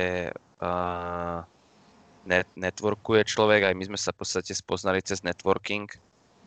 uh, 0.62 1.44
net, 2.24 2.48
networkuje 2.56 3.28
človek, 3.28 3.68
aj 3.68 3.74
my 3.76 3.84
sme 3.92 3.98
sa 4.00 4.14
v 4.14 4.24
podstate 4.24 4.56
spoznali 4.56 5.04
cez 5.04 5.20
networking, 5.20 5.90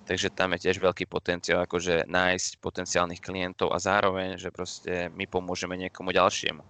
takže 0.06 0.30
tam 0.30 0.54
je 0.54 0.70
tiež 0.70 0.78
veľký 0.78 1.10
potenciál 1.10 1.65
akože 1.65 2.06
nájsť 2.06 2.62
potenciálnych 2.62 3.22
klientov 3.22 3.74
a 3.74 3.82
zároveň, 3.82 4.38
že 4.38 4.54
proste 4.54 5.10
my 5.18 5.26
pomôžeme 5.26 5.74
niekomu 5.76 6.13
ďalšiemu. 6.13 6.62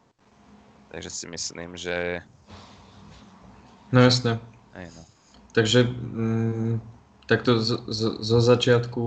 Takže 0.95 1.09
si 1.11 1.25
myslím, 1.27 1.75
že... 1.75 2.23
No 3.91 3.99
jasné. 3.99 4.39
Aj 4.71 4.87
no. 4.95 5.03
Takže 5.51 5.87
mm, 5.87 6.79
takto 7.27 7.59
z, 7.59 7.79
z, 7.87 8.01
zo 8.23 8.39
začiatku 8.39 9.03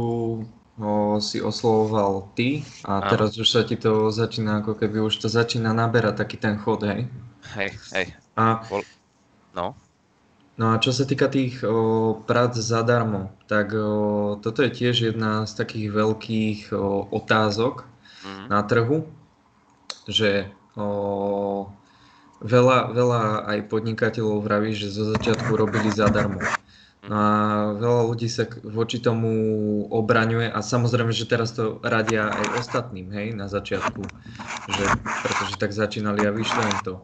ho 0.79 1.19
si 1.19 1.43
oslovoval 1.43 2.31
ty 2.39 2.63
a 2.87 3.03
Áno. 3.03 3.11
teraz 3.11 3.35
už 3.35 3.49
sa 3.51 3.63
ti 3.67 3.75
to 3.75 4.15
začína, 4.15 4.63
ako 4.63 4.79
keby 4.79 5.03
už 5.03 5.19
to 5.19 5.29
začína 5.29 5.75
naberať 5.75 6.23
taký 6.23 6.39
ten 6.39 6.55
chod, 6.63 6.87
hej? 6.87 7.11
Hej, 7.59 7.75
hej. 7.97 8.07
A, 8.39 8.63
no. 9.59 9.75
No 10.59 10.75
a 10.75 10.83
čo 10.83 10.91
sa 10.91 11.07
týka 11.07 11.31
tých 11.31 11.63
o, 11.63 12.19
prác 12.19 12.59
zadarmo, 12.59 13.31
tak 13.47 13.71
o, 13.79 14.35
toto 14.43 14.67
je 14.67 14.75
tiež 14.75 15.15
jedna 15.15 15.47
z 15.47 15.55
takých 15.55 15.95
veľkých 15.95 16.61
o, 16.75 17.07
otázok 17.15 17.87
mm. 18.27 18.45
na 18.51 18.67
trhu, 18.67 19.07
že 20.11 20.51
o, 20.75 21.71
veľa, 22.43 22.91
veľa 22.91 23.23
aj 23.55 23.59
podnikateľov 23.71 24.43
vraví, 24.43 24.75
že 24.75 24.91
zo 24.91 25.07
začiatku 25.15 25.55
robili 25.55 25.95
zadarmo. 25.95 26.43
No 27.07 27.15
a 27.15 27.29
veľa 27.79 28.03
ľudí 28.11 28.27
sa 28.27 28.51
voči 28.67 28.99
tomu 28.99 29.31
obraňuje 29.95 30.51
a 30.51 30.59
samozrejme, 30.59 31.15
že 31.15 31.31
teraz 31.31 31.55
to 31.55 31.79
radia 31.87 32.35
aj 32.35 32.67
ostatným, 32.67 33.15
hej, 33.15 33.31
na 33.33 33.47
začiatku, 33.47 34.03
že, 34.75 34.85
pretože 35.23 35.55
tak 35.57 35.71
začínali 35.71 36.27
a 36.27 36.35
vyšlo 36.35 36.61
im 36.67 36.79
to. 36.83 36.95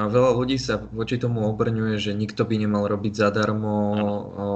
A 0.00 0.08
veľa 0.08 0.32
ľudí 0.32 0.56
sa 0.56 0.80
voči 0.80 1.20
tomu 1.20 1.44
obrňuje, 1.44 2.00
že 2.00 2.16
nikto 2.16 2.48
by 2.48 2.56
nemal 2.56 2.88
robiť 2.88 3.20
zadarmo 3.20 3.76
o, 3.76 4.48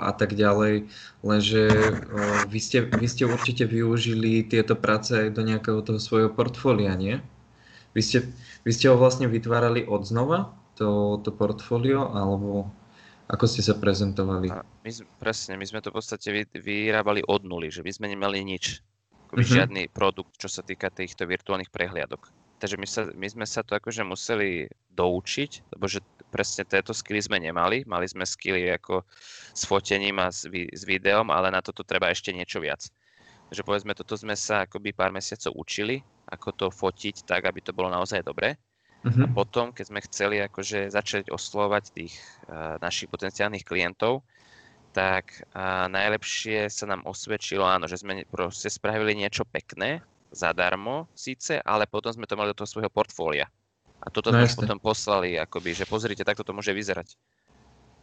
a 0.00 0.08
tak 0.16 0.32
ďalej, 0.32 0.88
lenže 1.20 1.68
o, 1.68 2.48
vy, 2.48 2.56
ste, 2.56 2.88
vy 2.88 3.04
ste 3.04 3.28
určite 3.28 3.68
využili 3.68 4.40
tieto 4.48 4.72
práce 4.72 5.12
aj 5.12 5.36
do 5.36 5.44
nejakého 5.44 5.84
toho 5.84 6.00
svojho 6.00 6.32
portfólia, 6.32 6.96
nie? 6.96 7.20
Vy 7.92 8.00
ste, 8.00 8.18
vy 8.64 8.72
ste 8.72 8.88
ho 8.88 8.96
vlastne 8.96 9.28
vytvárali 9.28 9.84
od 9.84 10.08
znova, 10.08 10.56
to, 10.80 11.20
to 11.20 11.28
portfólio, 11.28 12.08
alebo 12.16 12.72
ako 13.28 13.44
ste 13.44 13.60
sa 13.60 13.76
prezentovali? 13.76 14.48
My, 14.80 14.90
presne, 15.20 15.60
my 15.60 15.66
sme 15.68 15.84
to 15.84 15.92
v 15.92 16.00
podstate 16.00 16.32
vy, 16.32 16.48
vyrábali 16.56 17.20
od 17.20 17.44
nuly, 17.44 17.68
že 17.68 17.84
my 17.84 17.92
sme 17.92 18.06
nemali 18.08 18.40
nič. 18.48 18.80
uh-huh. 19.28 19.44
Žiadny 19.44 19.92
produkt, 19.92 20.40
čo 20.40 20.48
sa 20.48 20.64
týka 20.64 20.88
týchto 20.88 21.28
virtuálnych 21.28 21.68
prehliadok. 21.68 22.45
Takže 22.56 22.76
my, 22.80 22.88
sa, 22.88 23.02
my 23.12 23.28
sme 23.28 23.44
sa 23.44 23.60
to 23.60 23.76
akože 23.76 24.00
museli 24.00 24.64
doučiť, 24.96 25.76
lebo 25.76 25.84
že 25.84 26.00
presne 26.32 26.64
tieto 26.64 26.96
skily 26.96 27.20
sme 27.20 27.36
nemali. 27.36 27.84
Mali 27.84 28.08
sme 28.08 28.24
skily 28.24 28.72
ako 28.80 29.04
s 29.52 29.62
fotením 29.68 30.16
a 30.20 30.32
s, 30.32 30.48
s 30.48 30.82
videom, 30.88 31.28
ale 31.28 31.52
na 31.52 31.60
toto 31.60 31.84
treba 31.84 32.08
ešte 32.08 32.32
niečo 32.32 32.60
viac. 32.64 32.88
Takže 33.52 33.62
povedzme, 33.62 33.92
toto 33.94 34.16
sme 34.18 34.34
sa 34.34 34.64
akoby 34.64 34.90
pár 34.90 35.14
mesiacov 35.14 35.54
učili, 35.54 36.02
ako 36.32 36.48
to 36.56 36.66
fotiť 36.72 37.28
tak, 37.28 37.46
aby 37.46 37.62
to 37.62 37.70
bolo 37.70 37.92
naozaj 37.92 38.24
dobré. 38.24 38.58
Uh-huh. 39.06 39.22
A 39.22 39.26
potom, 39.30 39.70
keď 39.70 39.84
sme 39.86 40.00
chceli 40.08 40.42
akože 40.42 40.90
začať 40.90 41.30
oslovať 41.30 41.84
tých 41.94 42.16
uh, 42.50 42.74
našich 42.82 43.06
potenciálnych 43.06 43.62
klientov, 43.62 44.26
tak 44.90 45.46
uh, 45.54 45.86
najlepšie 45.86 46.66
sa 46.72 46.90
nám 46.90 47.06
osvedčilo, 47.06 47.62
áno, 47.62 47.86
že 47.86 48.02
sme 48.02 48.26
proste 48.26 48.66
spravili 48.66 49.14
niečo 49.14 49.46
pekné, 49.46 50.02
zadarmo 50.36 51.08
síce, 51.16 51.56
ale 51.64 51.88
potom 51.88 52.12
sme 52.12 52.28
to 52.28 52.36
mali 52.36 52.52
do 52.52 52.58
toho 52.60 52.68
svojho 52.68 52.92
portfólia. 52.92 53.48
A 54.04 54.12
toto 54.12 54.28
no, 54.28 54.44
sme 54.44 54.68
potom 54.68 54.76
poslali, 54.76 55.40
akoby, 55.40 55.72
že 55.72 55.88
pozrite, 55.88 56.20
takto 56.20 56.44
to 56.44 56.52
môže 56.52 56.76
vyzerať. 56.76 57.16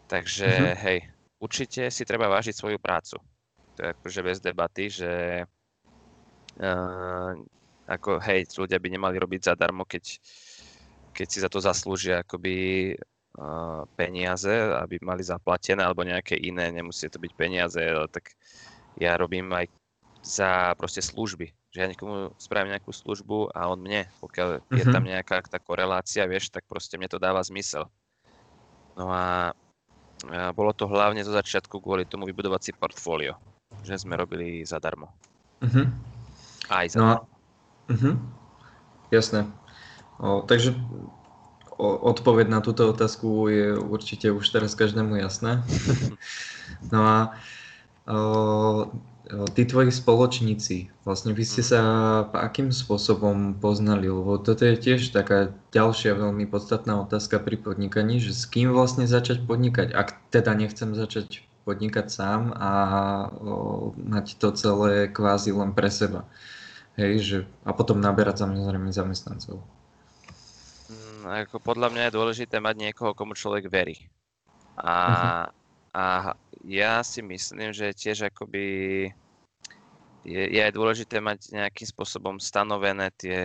Takže, 0.10 0.50
uh-huh. 0.50 0.82
hej, 0.90 1.00
určite 1.38 1.94
si 1.94 2.04
treba 2.04 2.26
vážiť 2.26 2.58
svoju 2.58 2.82
prácu. 2.82 3.22
To 3.78 3.80
je 3.86 3.90
akože 3.94 4.20
bez 4.26 4.38
debaty, 4.42 4.90
že 4.90 5.46
uh, 6.58 7.32
ako, 7.86 8.18
hej, 8.26 8.50
ľudia 8.58 8.82
by 8.82 8.90
nemali 8.90 9.16
robiť 9.22 9.54
zadarmo, 9.54 9.86
keď 9.86 10.18
keď 11.14 11.28
si 11.30 11.40
za 11.40 11.48
to 11.48 11.62
zaslúžia 11.62 12.26
akoby 12.26 12.90
uh, 13.38 13.86
peniaze, 13.94 14.50
aby 14.82 14.98
mali 15.06 15.22
zaplatené 15.22 15.86
alebo 15.86 16.02
nejaké 16.02 16.34
iné, 16.34 16.74
nemusí 16.74 17.06
to 17.08 17.22
byť 17.22 17.32
peniaze, 17.38 17.78
ale 17.78 18.10
tak 18.10 18.34
ja 18.98 19.14
robím 19.14 19.54
aj 19.54 19.70
za 20.26 20.74
proste 20.74 21.06
služby. 21.06 21.54
Že 21.74 21.78
ja 21.82 21.90
niekomu 21.90 22.38
spravím 22.38 22.78
nejakú 22.78 22.94
službu 22.94 23.50
a 23.50 23.66
on 23.66 23.82
mne, 23.82 24.06
pokiaľ 24.22 24.62
mm-hmm. 24.62 24.78
je 24.78 24.86
tam 24.94 25.04
mhm. 25.04 25.10
nejaká 25.18 25.42
tá 25.50 25.58
korelácia, 25.58 26.30
vieš, 26.30 26.54
tak 26.54 26.70
proste 26.70 27.02
mne 27.02 27.10
to 27.10 27.18
dáva 27.18 27.42
zmysel. 27.42 27.90
No 28.94 29.10
a, 29.10 29.58
a 30.30 30.54
bolo 30.54 30.70
to 30.78 30.86
hlavne 30.86 31.26
zo 31.26 31.34
začiatku 31.34 31.82
kvôli 31.82 32.06
tomu 32.06 32.30
vybudovať 32.30 32.62
si 32.62 32.72
portfólio, 32.78 33.34
že 33.82 33.98
sme 33.98 34.14
robili 34.14 34.62
zadarmo. 34.62 35.10
Mm-hmm. 35.66 35.86
Aj 36.70 36.86
zadarmo. 36.86 37.02
No 37.02 37.06
a, 37.10 37.90
mm-hmm. 37.90 38.16
Jasné. 39.10 39.50
O, 40.22 40.46
takže 40.46 40.78
o, 41.78 41.88
odpoveď 42.14 42.54
na 42.54 42.62
túto 42.62 42.86
otázku 42.86 43.50
je 43.50 43.74
určite 43.78 44.30
už 44.30 44.46
teraz 44.50 44.78
každému 44.78 45.18
jasná. 45.18 45.66
no 46.94 47.02
a 47.02 47.18
o, 48.06 48.94
tí 49.28 49.64
tvoji 49.64 49.92
spoločníci, 49.92 50.92
vlastne 51.08 51.32
vy 51.32 51.44
ste 51.48 51.64
sa 51.64 51.80
akým 52.32 52.76
spôsobom 52.76 53.56
poznali? 53.58 54.12
Lebo 54.12 54.36
toto 54.40 54.68
je 54.68 54.76
tiež 54.76 55.16
taká 55.16 55.56
ďalšia 55.72 56.16
veľmi 56.20 56.44
podstatná 56.48 57.00
otázka 57.04 57.40
pri 57.40 57.56
podnikaní, 57.56 58.20
že 58.20 58.36
s 58.36 58.44
kým 58.44 58.76
vlastne 58.76 59.08
začať 59.08 59.48
podnikať, 59.48 59.96
ak 59.96 60.32
teda 60.32 60.52
nechcem 60.56 60.92
začať 60.92 61.44
podnikať 61.64 62.12
sám 62.12 62.52
a 62.60 62.72
o, 63.40 63.96
mať 63.96 64.36
to 64.36 64.52
celé 64.52 65.08
kvázi 65.08 65.56
len 65.56 65.72
pre 65.72 65.88
seba. 65.88 66.28
Hej, 67.00 67.14
že, 67.24 67.38
a 67.64 67.72
potom 67.72 68.04
naberať 68.04 68.44
samozrejme 68.44 68.92
zamestnancov 68.92 69.64
ako 71.24 71.64
podľa 71.64 71.88
mňa 71.92 72.04
je 72.08 72.16
dôležité 72.16 72.56
mať 72.60 72.76
niekoho, 72.90 73.16
komu 73.16 73.32
človek 73.34 73.72
verí. 73.72 73.96
A, 74.76 74.92
uh-huh. 74.92 75.46
A 75.94 76.34
ja 76.66 77.06
si 77.06 77.22
myslím, 77.22 77.70
že 77.70 77.94
tiež 77.94 78.34
akoby 78.34 78.66
je, 80.24 80.44
je 80.50 80.62
aj 80.64 80.74
dôležité 80.74 81.20
mať 81.20 81.54
nejakým 81.54 81.88
spôsobom 81.88 82.36
stanovené 82.40 83.12
tie, 83.20 83.42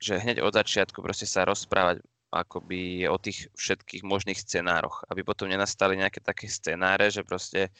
že 0.00 0.18
hneď 0.18 0.40
od 0.40 0.56
začiatku 0.56 1.04
proste 1.04 1.28
sa 1.28 1.46
rozprávať 1.46 2.00
akoby 2.34 3.06
o 3.06 3.14
tých 3.14 3.46
všetkých 3.54 4.02
možných 4.02 4.40
scenároch, 4.40 5.06
aby 5.06 5.22
potom 5.22 5.46
nenastali 5.46 5.94
nejaké 5.94 6.18
také 6.18 6.50
scenáre, 6.50 7.06
že 7.14 7.22
proste 7.22 7.70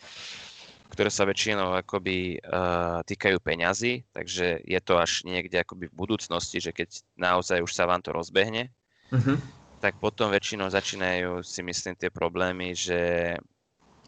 ktoré 0.95 1.11
sa 1.11 1.27
väčšinou 1.27 1.75
akoby 1.75 2.39
uh, 2.39 3.03
týkajú 3.03 3.43
peňazí, 3.43 4.07
takže 4.15 4.63
je 4.63 4.81
to 4.85 4.95
až 4.95 5.27
niekde 5.27 5.59
akoby 5.59 5.91
v 5.91 5.99
budúcnosti, 5.99 6.63
že 6.63 6.71
keď 6.71 7.03
naozaj 7.19 7.67
už 7.67 7.73
sa 7.75 7.91
vám 7.91 7.99
to 7.99 8.15
rozbehne, 8.15 8.71
uh-huh. 9.11 9.35
tak 9.83 9.99
potom 9.99 10.31
väčšinou 10.31 10.71
začínajú 10.71 11.43
si 11.43 11.67
myslím 11.67 11.99
tie 11.99 12.15
problémy, 12.15 12.79
že, 12.79 13.35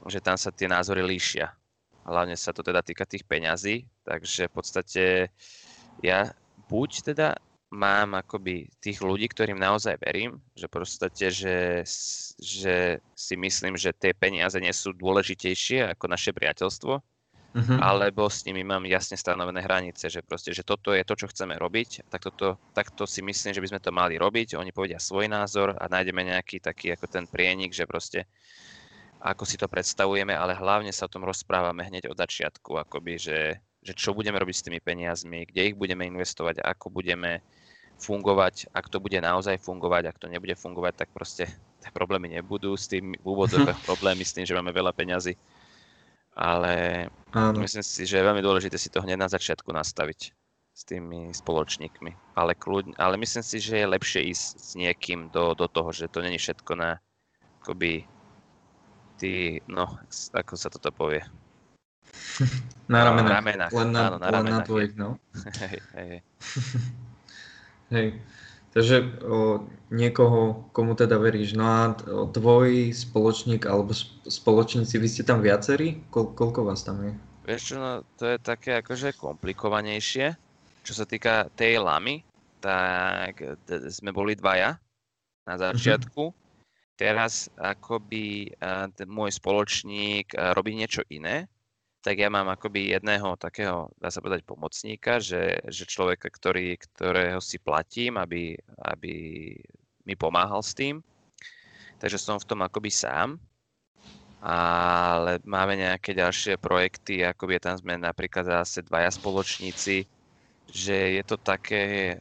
že 0.07 0.23
tam 0.23 0.39
sa 0.39 0.55
tie 0.55 0.71
názory 0.71 1.03
líšia. 1.03 1.51
Hlavne 2.07 2.39
sa 2.39 2.55
to 2.55 2.63
teda 2.63 2.83
týka 2.87 3.03
tých 3.03 3.27
peňazí, 3.27 3.83
takže 4.07 4.47
v 4.47 4.55
podstate 4.55 5.05
ja 6.03 6.31
buď 6.71 6.91
teda 7.13 7.35
mám 7.75 8.15
akoby 8.15 8.71
tých 8.79 9.03
ľudí, 9.03 9.27
ktorým 9.27 9.59
naozaj 9.59 9.99
verím, 9.99 10.39
že 10.55 10.71
proste, 10.71 11.11
že, 11.11 11.83
že 12.39 13.03
si 13.19 13.35
myslím, 13.35 13.75
že 13.75 13.91
tie 13.91 14.15
peniaze 14.15 14.55
nie 14.63 14.71
sú 14.71 14.95
dôležitejšie 14.95 15.91
ako 15.99 16.07
naše 16.07 16.31
priateľstvo, 16.31 16.95
uh-huh. 16.95 17.79
alebo 17.83 18.31
s 18.31 18.47
nimi 18.47 18.63
mám 18.63 18.87
jasne 18.87 19.19
stanovené 19.19 19.67
hranice, 19.67 20.07
že 20.07 20.23
proste, 20.23 20.55
že 20.55 20.63
toto 20.63 20.95
je 20.95 21.03
to, 21.03 21.19
čo 21.19 21.27
chceme 21.27 21.59
robiť, 21.59 22.07
tak 22.07 22.23
toto, 22.23 22.61
takto 22.71 23.03
si 23.03 23.25
myslím, 23.27 23.51
že 23.51 23.63
by 23.63 23.71
sme 23.75 23.81
to 23.83 23.91
mali 23.91 24.15
robiť, 24.15 24.55
oni 24.55 24.71
povedia 24.71 25.03
svoj 25.03 25.27
názor 25.27 25.75
a 25.75 25.85
nájdeme 25.91 26.23
nejaký 26.23 26.63
taký 26.63 26.95
ako 26.95 27.11
ten 27.11 27.25
prienik, 27.27 27.75
že 27.75 27.89
proste 27.89 28.31
ako 29.21 29.43
si 29.49 29.57
to 29.57 29.67
predstavujeme, 29.67 30.33
ale 30.33 30.57
hlavne 30.57 30.93
sa 30.93 31.09
o 31.09 31.13
tom 31.13 31.25
rozprávame 31.25 31.85
hneď 31.87 32.13
od 32.13 32.17
začiatku, 32.17 32.77
akoby, 32.77 33.17
že, 33.17 33.41
že 33.81 33.93
čo 33.97 34.13
budeme 34.13 34.37
robiť 34.37 34.57
s 34.57 34.65
tými 34.67 34.81
peniazmi, 34.81 35.49
kde 35.49 35.73
ich 35.73 35.77
budeme 35.77 36.05
investovať, 36.07 36.61
ako 36.61 36.93
budeme 36.93 37.41
fungovať, 37.97 38.69
ak 38.77 38.93
to 38.93 39.01
bude 39.01 39.17
naozaj 39.17 39.57
fungovať, 39.57 40.13
ak 40.13 40.21
to 40.21 40.29
nebude 40.29 40.53
fungovať, 40.53 41.07
tak 41.07 41.09
proste 41.17 41.49
tie 41.81 41.91
problémy 41.93 42.29
nebudú 42.29 42.77
s 42.77 42.93
tým, 42.93 43.17
v 43.17 43.27
úvodzovkách 43.27 43.81
problémy 43.89 44.21
s 44.25 44.37
tým, 44.37 44.45
že 44.45 44.53
máme 44.53 44.73
veľa 44.73 44.93
peňazí 44.93 45.33
ale 46.37 47.09
Áno. 47.33 47.57
myslím 47.65 47.81
si, 47.81 48.05
že 48.05 48.21
je 48.21 48.29
veľmi 48.29 48.45
dôležité 48.45 48.77
si 48.77 48.93
to 48.93 49.01
hneď 49.01 49.17
na 49.17 49.33
začiatku 49.33 49.73
nastaviť. 49.73 50.37
s 50.77 50.85
tými 50.85 51.33
spoločníkmi. 51.33 52.37
Ale, 52.37 52.53
kľud, 52.53 53.01
ale 53.01 53.17
myslím 53.17 53.41
si, 53.41 53.65
že 53.65 53.81
je 53.81 53.93
lepšie 53.97 54.29
ísť 54.29 54.47
s 54.61 54.71
niekým 54.77 55.33
do, 55.33 55.57
do 55.57 55.73
toho, 55.73 55.89
že 55.89 56.05
to 56.05 56.21
není 56.21 56.37
všetko 56.37 56.77
na 56.77 57.01
akoby 57.65 58.05
ty, 59.17 59.59
no, 59.67 59.89
ako 60.33 60.53
sa 60.55 60.69
toto 60.69 60.93
povie. 60.93 61.25
Na 62.93 63.03
ramenách. 63.03 63.31
Na 63.33 63.37
ramenách. 63.43 63.73
Len 63.75 63.89
na, 63.91 64.03
Áno, 64.07 64.17
na 64.23 64.29
len 64.31 64.31
na 64.31 64.31
ramenách. 64.63 64.67
tvojich, 64.71 64.93
no. 64.95 65.19
hej, 65.63 65.81
hej, 65.97 66.07
hej. 66.07 66.21
Hej. 67.95 68.19
Takže 68.75 69.23
o, 69.25 69.63
niekoho, 69.89 70.67
komu 70.75 70.99
teda 70.99 71.17
veríš. 71.23 71.55
No 71.55 71.65
a 71.65 71.95
o, 71.95 72.27
tvoj 72.29 72.91
spoločník 72.93 73.63
alebo 73.65 73.95
sp- 73.95 74.27
spoločníci, 74.27 74.99
vy 74.99 75.09
ste 75.09 75.23
tam 75.23 75.39
viacerí? 75.41 76.03
Kol- 76.11 76.35
koľko 76.35 76.67
vás 76.67 76.83
tam 76.83 77.01
je? 77.07 77.15
Vieš 77.47 77.63
čo, 77.63 77.75
no, 77.79 78.03
to 78.19 78.27
je 78.27 78.39
také 78.43 78.83
akože 78.83 79.15
komplikovanejšie. 79.15 80.35
Čo 80.83 80.93
sa 80.93 81.07
týka 81.07 81.47
tej 81.55 81.79
lamy, 81.79 82.27
tak 82.59 83.39
sme 83.87 84.11
boli 84.11 84.35
dvaja 84.35 84.77
na 85.47 85.55
začiatku. 85.55 86.35
Teraz 86.97 87.53
akoby 87.61 88.57
ten 88.97 89.09
môj 89.09 89.37
spoločník 89.37 90.33
a, 90.33 90.57
robí 90.57 90.73
niečo 90.73 91.05
iné, 91.13 91.45
tak 92.01 92.23
ja 92.23 92.31
mám 92.31 92.47
akoby 92.49 92.95
jedného 92.95 93.35
takého, 93.35 93.91
dá 93.99 94.15
sa 94.15 94.23
povedať, 94.23 94.47
pomocníka, 94.47 95.19
že, 95.19 95.59
že 95.67 95.85
človeka, 95.91 96.31
ktorý, 96.31 96.79
ktorého 96.79 97.43
si 97.43 97.59
platím, 97.59 98.15
aby, 98.15 98.55
aby 98.95 99.15
mi 100.07 100.15
pomáhal 100.15 100.63
s 100.63 100.71
tým. 100.71 101.03
Takže 101.99 102.15
som 102.15 102.39
v 102.39 102.47
tom 102.47 102.63
akoby 102.63 102.95
sám. 102.95 103.35
Ale 104.39 105.43
máme 105.43 105.75
nejaké 105.75 106.15
ďalšie 106.15 106.63
projekty, 106.63 107.27
akoby 107.27 107.59
tam 107.59 107.75
sme 107.75 107.99
napríklad 107.99 108.47
zase 108.63 108.87
dvaja 108.87 109.11
spoločníci, 109.11 110.07
že 110.71 110.97
je 111.19 111.23
to 111.27 111.35
také, 111.43 112.15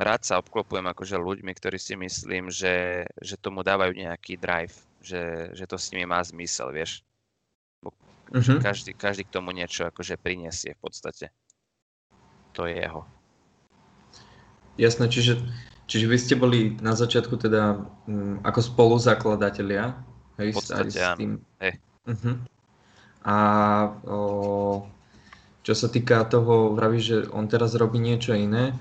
rád 0.00 0.24
sa 0.24 0.40
obklopujem 0.40 0.88
akože 0.88 1.20
ľuďmi, 1.20 1.52
ktorí 1.52 1.76
si 1.76 1.92
myslím, 1.92 2.48
že, 2.48 3.04
že 3.20 3.36
tomu 3.36 3.60
dávajú 3.60 3.92
nejaký 3.92 4.40
drive, 4.40 4.72
že, 5.04 5.52
že 5.52 5.68
to 5.68 5.76
s 5.76 5.92
nimi 5.92 6.08
má 6.08 6.24
zmysel, 6.24 6.72
vieš. 6.72 7.04
Mhm. 8.32 8.62
Každý, 8.64 8.96
každý 8.96 9.22
k 9.26 9.34
tomu 9.34 9.52
niečo 9.52 9.84
akože 9.90 10.16
prinesie 10.16 10.72
v 10.78 10.80
podstate. 10.80 11.28
To 12.56 12.64
je 12.64 12.78
jeho. 12.78 13.02
Jasné, 14.78 15.10
čiže, 15.10 15.36
čiže 15.90 16.06
vy 16.08 16.16
ste 16.16 16.34
boli 16.38 16.78
na 16.80 16.96
začiatku 16.96 17.36
teda 17.36 17.84
m, 18.08 18.40
ako 18.46 18.60
spoluzakladatelia, 18.64 19.98
hej, 20.40 20.56
podstate 20.56 20.94
s 20.94 21.04
áno, 21.04 21.18
tým. 21.18 21.30
hej. 21.60 21.72
Mhm. 22.08 22.32
A 23.20 23.36
o, 24.08 24.88
čo 25.60 25.74
sa 25.76 25.92
týka 25.92 26.24
toho, 26.24 26.72
vravíš, 26.72 27.04
že 27.04 27.16
on 27.36 27.44
teraz 27.50 27.76
robí 27.76 28.00
niečo 28.00 28.32
iné. 28.32 28.72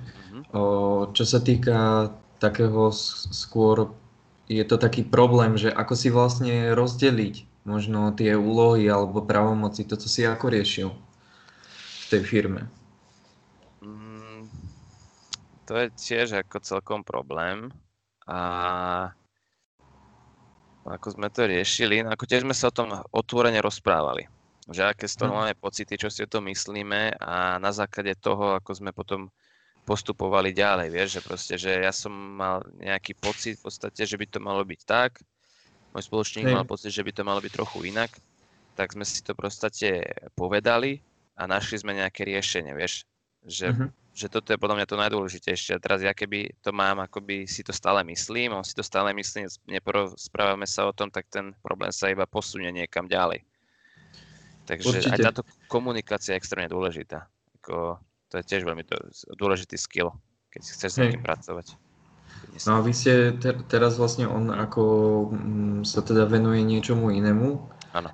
Čo 1.14 1.24
sa 1.26 1.40
týka 1.42 2.10
takého 2.42 2.90
skôr, 3.34 3.94
je 4.50 4.64
to 4.66 4.82
taký 4.82 5.06
problém, 5.06 5.60
že 5.60 5.70
ako 5.70 5.94
si 5.94 6.10
vlastne 6.10 6.74
rozdeliť 6.74 7.36
možno 7.68 8.10
tie 8.18 8.34
úlohy 8.34 8.90
alebo 8.90 9.22
pravomoci, 9.22 9.86
toto 9.86 10.10
si 10.10 10.26
ako 10.26 10.50
riešil 10.50 10.90
v 10.90 12.06
tej 12.10 12.22
firme. 12.26 12.62
Mm, 13.84 14.50
to 15.70 15.74
je 15.78 15.88
tiež 15.94 16.42
ako 16.42 16.58
celkom 16.66 17.02
problém. 17.06 17.70
A 18.26 18.40
ako 20.90 21.08
sme 21.14 21.30
to 21.30 21.46
riešili, 21.46 22.02
no 22.02 22.10
ako 22.16 22.26
tiež 22.26 22.42
sme 22.48 22.56
sa 22.58 22.72
o 22.72 22.76
tom 22.76 22.90
otvorene 23.14 23.62
rozprávali. 23.62 24.26
Že 24.70 24.82
aké 24.90 25.06
z 25.06 25.16
toho 25.18 25.32
Hm. 25.32 25.38
máme 25.38 25.54
pocity, 25.58 25.94
čo 25.98 26.10
si 26.10 26.26
o 26.26 26.32
tom 26.32 26.50
myslíme 26.50 27.18
a 27.22 27.58
na 27.62 27.72
základe 27.74 28.18
toho, 28.18 28.58
ako 28.58 28.72
sme 28.74 28.92
potom 28.94 29.30
postupovali 29.90 30.54
ďalej, 30.54 30.88
vieš, 30.94 31.10
že 31.18 31.22
proste, 31.26 31.54
že 31.58 31.72
ja 31.82 31.90
som 31.90 32.14
mal 32.14 32.62
nejaký 32.78 33.18
pocit 33.18 33.58
v 33.58 33.66
podstate, 33.66 34.06
že 34.06 34.14
by 34.22 34.26
to 34.30 34.38
malo 34.38 34.62
byť 34.62 34.82
tak, 34.86 35.12
môj 35.94 36.06
spoločník 36.06 36.46
Hej. 36.46 36.54
mal 36.54 36.66
pocit, 36.70 36.94
že 36.94 37.02
by 37.02 37.12
to 37.14 37.24
malo 37.26 37.42
byť 37.42 37.54
trochu 37.58 37.90
inak, 37.90 38.12
tak 38.78 38.94
sme 38.94 39.06
si 39.06 39.26
to 39.26 39.34
podstate 39.34 40.06
povedali 40.38 41.02
a 41.36 41.50
našli 41.50 41.82
sme 41.82 41.98
nejaké 41.98 42.24
riešenie, 42.28 42.74
vieš, 42.78 43.06
že 43.44 43.74
Mhm. 43.74 43.90
že 44.12 44.28
toto 44.28 44.52
je 44.52 44.60
podľa 44.60 44.84
mňa 44.84 44.88
to 44.90 45.00
najdôležitejšie. 45.00 45.72
A 45.78 45.84
teraz 45.84 46.04
ja 46.04 46.12
keby 46.12 46.52
to 46.60 46.76
mám, 46.76 47.00
akoby 47.00 47.48
si 47.48 47.64
to 47.64 47.72
stále 47.72 48.04
myslím, 48.04 48.52
on 48.52 48.68
si 48.68 48.76
to 48.76 48.84
stále 48.84 49.16
myslí, 49.16 49.48
neporozprávame 49.72 50.68
sa 50.68 50.90
o 50.90 50.92
tom, 50.92 51.08
tak 51.08 51.32
ten 51.32 51.56
problém 51.64 51.94
sa 51.96 52.12
iba 52.12 52.28
posunie 52.28 52.68
niekam 52.74 53.08
ďalej. 53.08 53.48
Takže 54.68 55.08
aj 55.08 55.18
Určite. 55.18 55.24
táto 55.24 55.42
komunikácia 55.72 56.36
je 56.36 56.40
extrémne 56.42 56.70
dôležitá. 56.70 57.32
Ako, 57.62 57.98
to 58.30 58.38
je 58.40 58.46
tiež 58.46 58.62
veľmi 58.64 58.86
dô- 58.86 59.10
dôležitý 59.36 59.76
skill, 59.76 60.14
keď 60.54 60.62
chceš 60.62 60.90
s 60.94 61.00
niekým 61.02 61.26
pracovať. 61.26 61.74
No 62.66 62.80
a 62.80 62.84
vy 62.86 62.92
ste 62.96 63.36
te- 63.36 63.58
teraz 63.68 63.98
vlastne 64.00 64.30
on 64.30 64.54
ako 64.54 64.84
mm, 65.34 65.80
sa 65.84 66.06
teda 66.06 66.30
venuje 66.30 66.62
niečomu 66.64 67.12
inému, 67.12 67.58
Áno. 67.94 68.10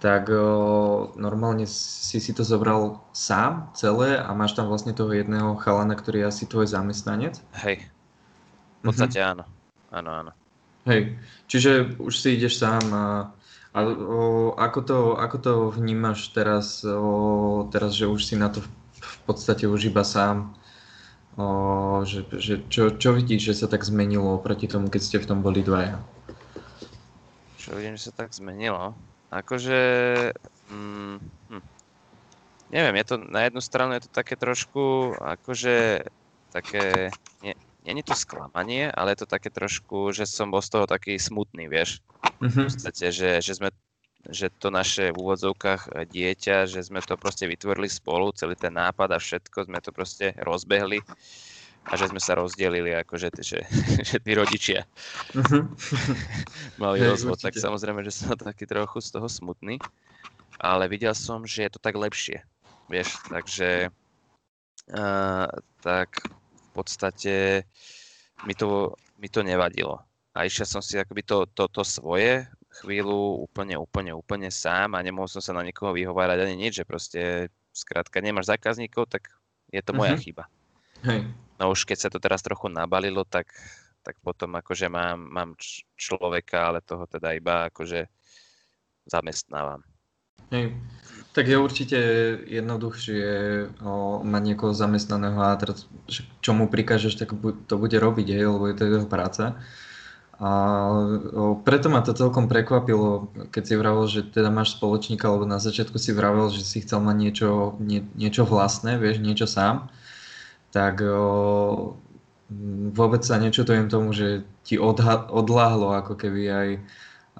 tak 0.00 0.32
o, 0.32 1.12
normálne 1.18 1.68
si 1.68 2.18
si 2.18 2.32
to 2.32 2.42
zobral 2.42 3.02
sám 3.12 3.70
celé 3.74 4.18
a 4.18 4.30
máš 4.34 4.56
tam 4.56 4.70
vlastne 4.70 4.96
toho 4.96 5.12
jedného 5.12 5.58
chalana, 5.60 5.94
ktorý 5.94 6.24
je 6.24 6.30
asi 6.30 6.44
tvoj 6.48 6.66
zamestnanec. 6.70 7.38
Hej, 7.60 7.86
v 8.80 8.82
podstate 8.88 9.18
áno. 9.20 9.44
Áno, 9.88 10.10
áno. 10.12 10.32
Hej, 10.84 11.16
čiže 11.48 12.00
už 12.00 12.12
si 12.16 12.36
ideš 12.36 12.60
sám 12.60 12.84
a, 12.92 13.06
a 13.76 13.78
o, 13.84 14.52
ako, 14.56 14.80
to, 14.84 14.98
ako 15.20 15.36
to 15.40 15.52
vnímaš 15.74 16.32
teraz, 16.32 16.80
o, 16.84 17.68
teraz, 17.68 17.92
že 17.96 18.08
už 18.08 18.20
si 18.24 18.36
na 18.36 18.48
to 18.48 18.64
podstate 19.28 19.68
už 19.68 19.92
iba 19.92 20.02
sám? 20.02 20.56
O, 21.38 22.02
že, 22.02 22.26
že 22.40 22.58
čo, 22.66 22.90
čo 22.96 23.14
vidíš, 23.14 23.52
že 23.52 23.54
sa 23.62 23.66
tak 23.70 23.86
zmenilo 23.86 24.40
oproti 24.40 24.66
tomu, 24.66 24.90
keď 24.90 25.02
ste 25.04 25.18
v 25.22 25.28
tom 25.28 25.38
boli 25.44 25.62
dvaja? 25.62 26.00
Čo 27.60 27.76
vidím, 27.76 27.94
že 27.94 28.10
sa 28.10 28.14
tak 28.24 28.32
zmenilo. 28.32 28.96
Akože... 29.30 29.78
Mm, 30.72 31.20
hm. 31.52 31.62
Neviem, 32.68 33.00
je 33.00 33.04
to 33.08 33.14
na 33.16 33.40
jednu 33.48 33.60
stranu 33.64 33.96
je 33.96 34.04
to 34.04 34.10
také 34.12 34.36
trošku, 34.36 35.16
akože 35.16 36.04
také, 36.52 37.16
nie, 37.40 37.56
je 37.80 38.04
to 38.04 38.12
sklamanie, 38.12 38.92
ale 38.92 39.16
je 39.16 39.24
to 39.24 39.28
také 39.28 39.48
trošku, 39.48 40.12
že 40.12 40.28
som 40.28 40.52
bol 40.52 40.60
z 40.60 40.76
toho 40.76 40.84
taký 40.84 41.16
smutný, 41.16 41.64
vieš. 41.72 42.04
V 42.36 42.44
Mhm. 42.44 42.62
podstate, 42.68 43.08
že, 43.08 43.40
že 43.40 43.52
sme 43.56 43.72
že 44.26 44.50
to 44.50 44.74
naše 44.74 45.14
v 45.14 45.18
úvodzovkách 45.18 45.82
e, 45.86 45.90
dieťa, 46.10 46.66
že 46.66 46.82
sme 46.82 47.00
to 47.06 47.14
proste 47.14 47.46
vytvorili 47.46 47.86
spolu, 47.86 48.34
celý 48.34 48.58
ten 48.58 48.74
nápad 48.74 49.14
a 49.14 49.18
všetko 49.22 49.70
sme 49.70 49.78
to 49.78 49.94
proste 49.94 50.34
rozbehli 50.42 51.06
a 51.88 51.96
že 51.96 52.10
sme 52.12 52.20
sa 52.20 52.36
rozdelili, 52.36 52.92
akože 52.92 53.28
že, 53.40 53.60
že 54.08 54.16
tí 54.20 54.32
rodičia 54.34 54.84
Mhm. 55.34 55.58
mali 56.82 56.98
Hej, 57.00 57.08
rozvod, 57.14 57.38
tak 57.38 57.54
samozrejme, 57.56 58.02
že 58.04 58.12
som 58.12 58.34
taký 58.36 58.66
trochu 58.66 58.98
z 59.00 59.08
toho 59.14 59.28
smutný, 59.28 59.78
ale 60.58 60.90
videl 60.90 61.14
som, 61.14 61.46
že 61.46 61.68
je 61.68 61.70
to 61.74 61.80
tak 61.80 61.94
lepšie, 61.94 62.42
vieš, 62.90 63.22
takže 63.30 63.90
uh, 64.92 65.48
tak 65.80 66.08
v 66.26 66.68
podstate 66.74 67.64
mi 68.42 68.54
to, 68.54 68.94
mi 69.18 69.28
to 69.28 69.42
nevadilo. 69.42 69.98
A 70.34 70.46
išiel 70.46 70.66
som 70.70 70.82
si 70.84 70.94
akoby 70.98 71.22
to, 71.26 71.46
to, 71.50 71.66
to 71.66 71.82
svoje 71.82 72.46
chvíľu 72.78 73.42
úplne, 73.42 73.74
úplne, 73.74 74.12
úplne 74.12 74.48
sám 74.48 74.94
a 74.94 75.02
nemohol 75.02 75.26
som 75.26 75.40
sa 75.40 75.52
na 75.52 75.62
nikoho 75.62 75.90
vyhovárať 75.90 76.38
ani 76.42 76.56
nič, 76.56 76.78
že 76.78 76.88
proste 76.88 77.20
skrátka 77.70 78.18
nemáš 78.18 78.48
zákazníkov, 78.48 79.06
tak 79.06 79.30
je 79.68 79.82
to 79.82 79.92
moja 79.92 80.14
Mhm. 80.14 80.22
chyba. 80.22 80.44
Hej. 81.02 81.26
No 81.58 81.70
už 81.70 81.84
keď 81.84 81.98
sa 81.98 82.08
to 82.08 82.18
teraz 82.18 82.40
trochu 82.40 82.66
nabalilo, 82.66 83.22
tak, 83.22 83.50
tak 84.02 84.14
potom 84.18 84.54
akože 84.54 84.86
mám, 84.86 85.18
mám 85.18 85.50
č- 85.54 85.82
človeka, 85.94 86.70
ale 86.70 86.78
toho 86.80 87.04
teda 87.04 87.34
iba 87.34 87.66
akože 87.68 88.06
zamestnávam. 89.04 89.82
Hej. 90.50 90.72
Tak 91.36 91.44
je 91.44 91.58
určite 91.60 91.98
jednoduchšie 92.48 93.26
o, 93.84 94.24
mať 94.24 94.42
niekoho 94.44 94.72
zamestnaného 94.72 95.38
a 95.38 95.54
teraz, 95.54 95.86
čo 96.40 96.50
mu 96.50 96.66
prikážeš, 96.66 97.14
tak 97.16 97.30
bu- 97.32 97.54
to 97.68 97.76
bude 97.76 97.94
robiť, 97.94 98.26
hej, 98.32 98.48
lebo 98.48 98.64
je 98.66 98.74
to 98.74 98.84
jeho 98.86 99.06
práca. 99.06 99.60
A 100.38 100.50
preto 101.66 101.90
ma 101.90 101.98
to 101.98 102.14
celkom 102.14 102.46
prekvapilo, 102.46 103.26
keď 103.50 103.62
si 103.66 103.74
vravel, 103.74 104.06
že 104.06 104.22
teda 104.22 104.54
máš 104.54 104.78
spoločníka, 104.78 105.26
lebo 105.26 105.42
na 105.42 105.58
začiatku 105.58 105.98
si 105.98 106.14
vravel, 106.14 106.46
že 106.54 106.62
si 106.62 106.78
chcel 106.78 107.02
mať 107.02 107.16
niečo, 107.18 107.48
nie, 107.82 108.06
niečo 108.14 108.46
vlastné, 108.46 109.02
vieš, 109.02 109.18
niečo 109.18 109.50
sám. 109.50 109.90
Tak 110.70 111.02
o, 111.02 111.98
vôbec 112.94 113.26
sa 113.26 113.42
nečutujem 113.42 113.90
tomu, 113.90 114.14
že 114.14 114.46
ti 114.62 114.78
odha- 114.78 115.26
odláhlo 115.26 115.90
ako 115.98 116.14
keby 116.14 116.42
aj, 116.46 116.68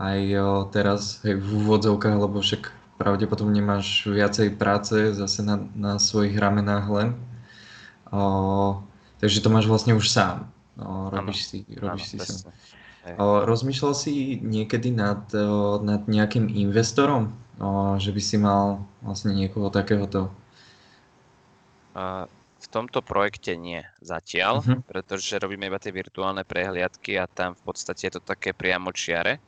aj 0.03 0.19
o, 0.43 0.49
teraz 0.67 1.23
hej, 1.23 1.39
v 1.39 1.47
úvodzovkách, 1.55 2.19
lebo 2.19 2.43
však 2.43 2.75
pravdepodobne 2.99 3.63
máš 3.63 4.11
viacej 4.11 4.59
práce 4.59 5.15
zase 5.15 5.47
na, 5.47 5.63
na 5.79 6.03
svojich 6.03 6.35
ramenách 6.35 6.91
len. 6.91 7.09
O, 8.11 8.83
takže 9.23 9.39
to 9.39 9.55
máš 9.55 9.71
vlastne 9.71 9.95
už 9.95 10.11
sám. 10.11 10.51
O, 10.83 11.15
robíš 11.15 11.47
si, 11.47 11.59
robíš 11.79 12.11
si 12.11 12.19
Áno, 12.19 12.27
sám. 12.27 12.51
Rozmýšľal 13.17 13.95
si 13.97 14.43
niekedy 14.43 14.93
nad, 14.93 15.25
nad 15.81 16.03
nejakým 16.05 16.51
investorom? 16.53 17.33
Že 17.99 18.11
by 18.13 18.23
si 18.23 18.37
mal 18.39 18.83
vlastne 19.01 19.33
niekoho 19.35 19.71
takéhoto? 19.71 20.31
V 22.59 22.67
tomto 22.75 23.03
projekte 23.03 23.55
nie 23.55 23.83
zatiaľ, 24.03 24.61
uh-huh. 24.61 24.83
pretože 24.87 25.39
robíme 25.39 25.71
iba 25.71 25.79
tie 25.79 25.95
virtuálne 25.95 26.43
prehliadky 26.43 27.19
a 27.19 27.31
tam 27.31 27.55
v 27.55 27.63
podstate 27.63 28.11
je 28.11 28.19
to 28.19 28.23
také 28.23 28.51
priamo 28.51 28.91
čiare, 28.91 29.39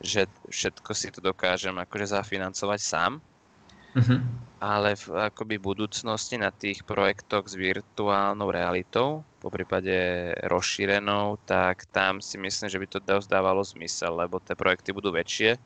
že 0.00 0.24
všetko 0.48 0.90
si 0.96 1.12
to 1.12 1.20
dokážem 1.20 1.76
akože 1.76 2.16
zafinancovať 2.16 2.80
sám. 2.80 3.12
Uh-huh. 3.96 4.20
Ale 4.60 4.92
v 4.92 5.06
akoby 5.32 5.56
budúcnosti 5.56 6.36
na 6.36 6.52
tých 6.52 6.84
projektoch 6.84 7.48
s 7.48 7.56
virtuálnou 7.56 8.52
realitou, 8.52 9.24
po 9.40 9.48
prípade 9.48 9.90
rozšírenou, 10.44 11.40
tak 11.48 11.88
tam 11.88 12.20
si 12.20 12.36
myslím, 12.36 12.68
že 12.68 12.76
by 12.76 12.86
to 12.86 13.00
dosť 13.00 13.32
dávalo 13.32 13.64
zmysel, 13.64 14.20
lebo 14.20 14.36
tie 14.44 14.52
projekty 14.52 14.92
budú 14.92 15.08
väčšie 15.16 15.56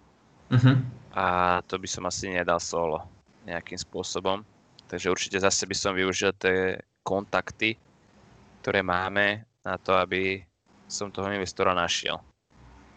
uh-huh. 0.55 0.77
a 1.11 1.27
to 1.67 1.75
by 1.75 1.89
som 1.91 2.07
asi 2.07 2.31
nedal 2.31 2.63
solo 2.63 3.03
nejakým 3.45 3.77
spôsobom. 3.77 4.47
Takže 4.87 5.11
určite 5.11 5.43
zase 5.43 5.67
by 5.67 5.75
som 5.75 5.93
využil 5.99 6.31
tie 6.39 6.79
kontakty, 7.03 7.75
ktoré 8.63 8.81
máme 8.87 9.43
na 9.67 9.75
to, 9.75 9.99
aby 9.99 10.39
som 10.87 11.11
toho 11.11 11.27
investora 11.35 11.75
našiel. 11.75 12.23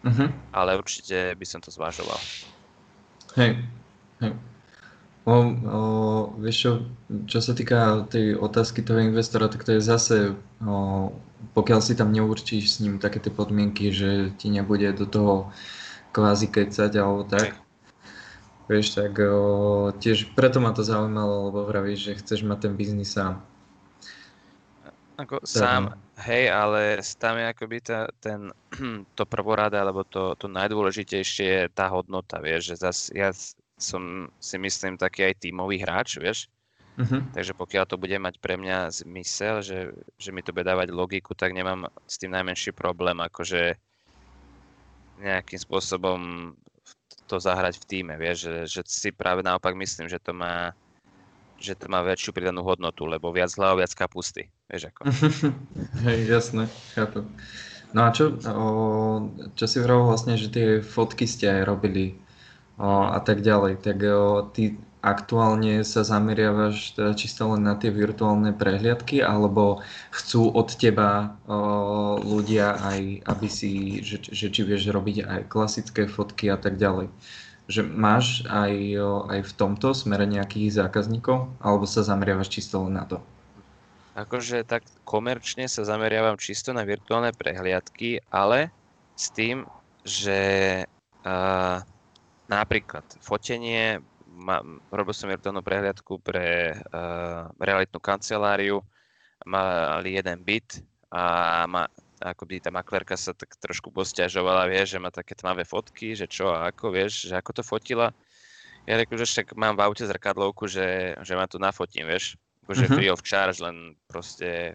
Uh-huh. 0.06 0.30
Ale 0.54 0.78
určite 0.78 1.34
by 1.34 1.42
som 1.42 1.58
to 1.58 1.74
zvažoval. 1.74 2.22
Hej, 3.34 3.66
hej. 4.22 4.32
O, 5.28 5.34
o, 5.44 5.80
vieš 6.40 6.56
čo, 6.56 6.70
čo 7.28 7.38
sa 7.44 7.52
týka 7.52 8.08
tej 8.08 8.40
otázky 8.40 8.80
toho 8.80 8.96
investora, 9.04 9.52
tak 9.52 9.60
to 9.60 9.76
je 9.76 9.84
zase, 9.84 10.16
o, 10.64 11.12
pokiaľ 11.52 11.84
si 11.84 11.92
tam 11.92 12.16
neurčíš 12.16 12.64
s 12.64 12.76
ním 12.80 12.96
také 12.96 13.20
tie 13.20 13.28
podmienky, 13.28 13.92
že 13.92 14.32
ti 14.40 14.48
nebude 14.48 14.88
do 14.96 15.04
toho 15.04 15.52
kvázi 16.16 16.48
kecať 16.48 16.96
alebo 16.96 17.28
tak, 17.28 17.60
Vieš, 18.68 19.00
tak 19.00 19.16
o, 19.24 19.88
tiež 19.96 20.36
preto 20.36 20.60
ma 20.60 20.76
to 20.76 20.84
zaujímalo, 20.84 21.48
lebo 21.48 21.64
vravíš, 21.64 22.12
že 22.12 22.18
chceš 22.20 22.44
mať 22.44 22.68
ten 22.68 22.72
biznis 22.76 23.16
sám. 23.16 23.40
Ako 25.16 25.40
tak, 25.40 25.48
sám, 25.48 25.82
no. 25.88 25.96
hej, 26.20 26.52
ale 26.52 27.00
tam 27.16 27.40
je 27.40 27.46
akoby 27.48 27.78
ta, 27.80 28.12
ten, 28.20 28.52
to 29.16 29.24
prvoráda, 29.24 29.80
alebo 29.80 30.04
to, 30.04 30.36
to 30.36 30.52
najdôležitejšie 30.52 31.48
je 31.48 31.64
tá 31.72 31.88
hodnota, 31.88 32.44
vieš, 32.44 32.70
že 32.70 32.74
zas 32.76 32.98
ja 33.08 33.32
som 33.78 34.26
si 34.42 34.58
myslím 34.58 34.98
taký 34.98 35.30
aj 35.30 35.40
tímový 35.46 35.78
hráč, 35.78 36.18
vieš, 36.18 36.50
uh-huh. 36.98 37.22
takže 37.32 37.54
pokiaľ 37.54 37.84
to 37.86 37.96
bude 37.96 38.18
mať 38.18 38.42
pre 38.42 38.58
mňa 38.58 38.90
zmysel, 38.90 39.62
že, 39.62 39.94
že 40.18 40.30
mi 40.34 40.42
to 40.42 40.50
bude 40.50 40.66
dávať 40.66 40.90
logiku, 40.90 41.32
tak 41.32 41.54
nemám 41.54 41.86
s 42.04 42.18
tým 42.18 42.34
najmenší 42.34 42.74
problém, 42.74 43.22
akože 43.22 43.78
nejakým 45.22 45.58
spôsobom 45.58 46.52
to 47.30 47.36
zahrať 47.38 47.78
v 47.78 47.84
týme, 47.86 48.14
vieš, 48.18 48.50
že, 48.50 48.54
že 48.66 48.80
si 48.88 49.08
práve 49.14 49.46
naopak 49.46 49.76
myslím, 49.78 50.10
že 50.10 50.18
to 50.18 50.34
má 50.34 50.74
že 51.58 51.74
to 51.74 51.90
má 51.90 52.06
väčšiu 52.06 52.30
pridanú 52.30 52.62
hodnotu, 52.62 53.02
lebo 53.02 53.34
viac 53.34 53.50
hlav, 53.58 53.82
viac 53.82 53.90
kapusty, 53.90 54.46
vieš 54.70 54.94
ako. 54.94 55.10
Hej, 56.06 56.18
jasné, 56.30 56.70
chápem. 56.94 57.26
No 57.90 58.06
a 58.06 58.14
čo, 58.14 58.38
o, 58.46 58.66
čo 59.58 59.64
si 59.66 59.82
vravel 59.82 60.06
vlastne, 60.06 60.38
že 60.38 60.54
tie 60.54 60.78
fotky 60.78 61.26
ste 61.26 61.50
aj 61.50 61.62
robili 61.66 62.14
a 62.78 63.18
tak 63.20 63.42
ďalej, 63.42 63.82
tak 63.82 63.98
ty 64.54 64.78
aktuálne 64.98 65.86
sa 65.86 66.02
zameriavaš 66.02 66.98
teda 66.98 67.14
čisto 67.14 67.54
len 67.54 67.62
na 67.62 67.78
tie 67.78 67.94
virtuálne 67.94 68.50
prehliadky, 68.50 69.22
alebo 69.22 69.82
chcú 70.10 70.50
od 70.50 70.74
teba 70.74 71.38
o, 71.46 72.18
ľudia 72.18 72.74
aj, 72.82 73.22
aby 73.30 73.48
si, 73.50 74.02
že, 74.02 74.18
že 74.22 74.50
či 74.50 74.60
vieš 74.66 74.90
robiť 74.90 75.22
aj 75.22 75.40
klasické 75.46 76.10
fotky 76.10 76.50
a 76.50 76.58
tak 76.58 76.82
ďalej. 76.82 77.06
Že 77.70 77.80
máš 77.94 78.42
aj, 78.50 78.74
o, 78.98 79.10
aj 79.30 79.40
v 79.46 79.52
tomto 79.54 79.94
smere 79.94 80.26
nejakých 80.26 80.82
zákazníkov, 80.82 81.46
alebo 81.62 81.86
sa 81.86 82.02
zameriavaš 82.02 82.50
čisto 82.50 82.82
len 82.82 82.98
na 82.98 83.06
to? 83.06 83.22
Akože 84.18 84.66
tak 84.66 84.82
komerčne 85.06 85.70
sa 85.70 85.86
zameriavam 85.86 86.34
čisto 86.42 86.74
na 86.74 86.82
virtuálne 86.82 87.30
prehliadky, 87.30 88.18
ale 88.34 88.74
s 89.14 89.30
tým, 89.30 89.62
že 90.02 90.82
uh, 91.22 91.78
napríklad 92.48 93.04
fotenie 93.20 94.00
ma, 94.38 94.64
robil 94.88 95.12
som 95.12 95.28
virtuálnu 95.28 95.60
prehliadku 95.60 96.22
pre 96.24 96.72
uh, 96.74 97.50
realitnú 97.60 97.98
kanceláriu, 98.00 98.80
mali 99.44 100.16
jeden 100.16 100.42
byt 100.42 100.82
a 101.12 101.22
ma, 101.68 101.86
akoby 102.18 102.58
tá 102.58 102.70
maklerka 102.74 103.14
sa 103.14 103.34
tak 103.34 103.54
trošku 103.62 103.94
posťažovala, 103.94 104.66
vieš, 104.70 104.98
že 104.98 105.02
má 105.02 105.10
také 105.10 105.38
tmavé 105.38 105.62
fotky, 105.62 106.18
že 106.18 106.26
čo 106.26 106.50
a 106.50 106.70
ako, 106.70 106.90
vieš, 106.90 107.30
že 107.30 107.34
ako 107.38 107.50
to 107.54 107.62
fotila. 107.62 108.10
Ja 108.88 108.96
reku, 108.96 109.20
že 109.20 109.28
však 109.28 109.52
mám 109.54 109.76
v 109.76 109.84
aute 109.84 110.02
zrkadlovku, 110.02 110.64
že, 110.66 111.14
že 111.20 111.32
ma 111.36 111.44
tu 111.44 111.60
nafotím, 111.60 112.08
vieš, 112.08 112.40
akože 112.64 112.84
uh-huh. 112.88 112.96
free 112.96 113.12
of 113.12 113.22
charge, 113.22 113.60
len 113.60 113.94
proste, 114.08 114.74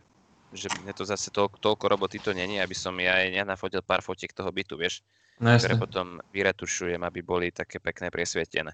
že 0.53 0.69
mne 0.85 0.93
to 0.93 1.03
zase 1.03 1.33
toľko, 1.33 1.57
toľko 1.59 1.85
roboty 1.89 2.21
to 2.21 2.29
není, 2.31 2.61
aby 2.61 2.77
som 2.77 2.93
ja 3.01 3.19
aj 3.25 3.43
nafotil 3.43 3.81
pár 3.81 4.05
fotiek 4.05 4.29
toho 4.29 4.53
bytu, 4.53 4.77
vieš, 4.77 5.01
no, 5.39 5.57
ktoré 5.57 5.75
potom 5.79 6.21
vyretušujem, 6.29 7.01
aby 7.01 7.19
boli 7.23 7.47
také 7.49 7.79
pekné 7.81 8.13
priesvietené. 8.13 8.73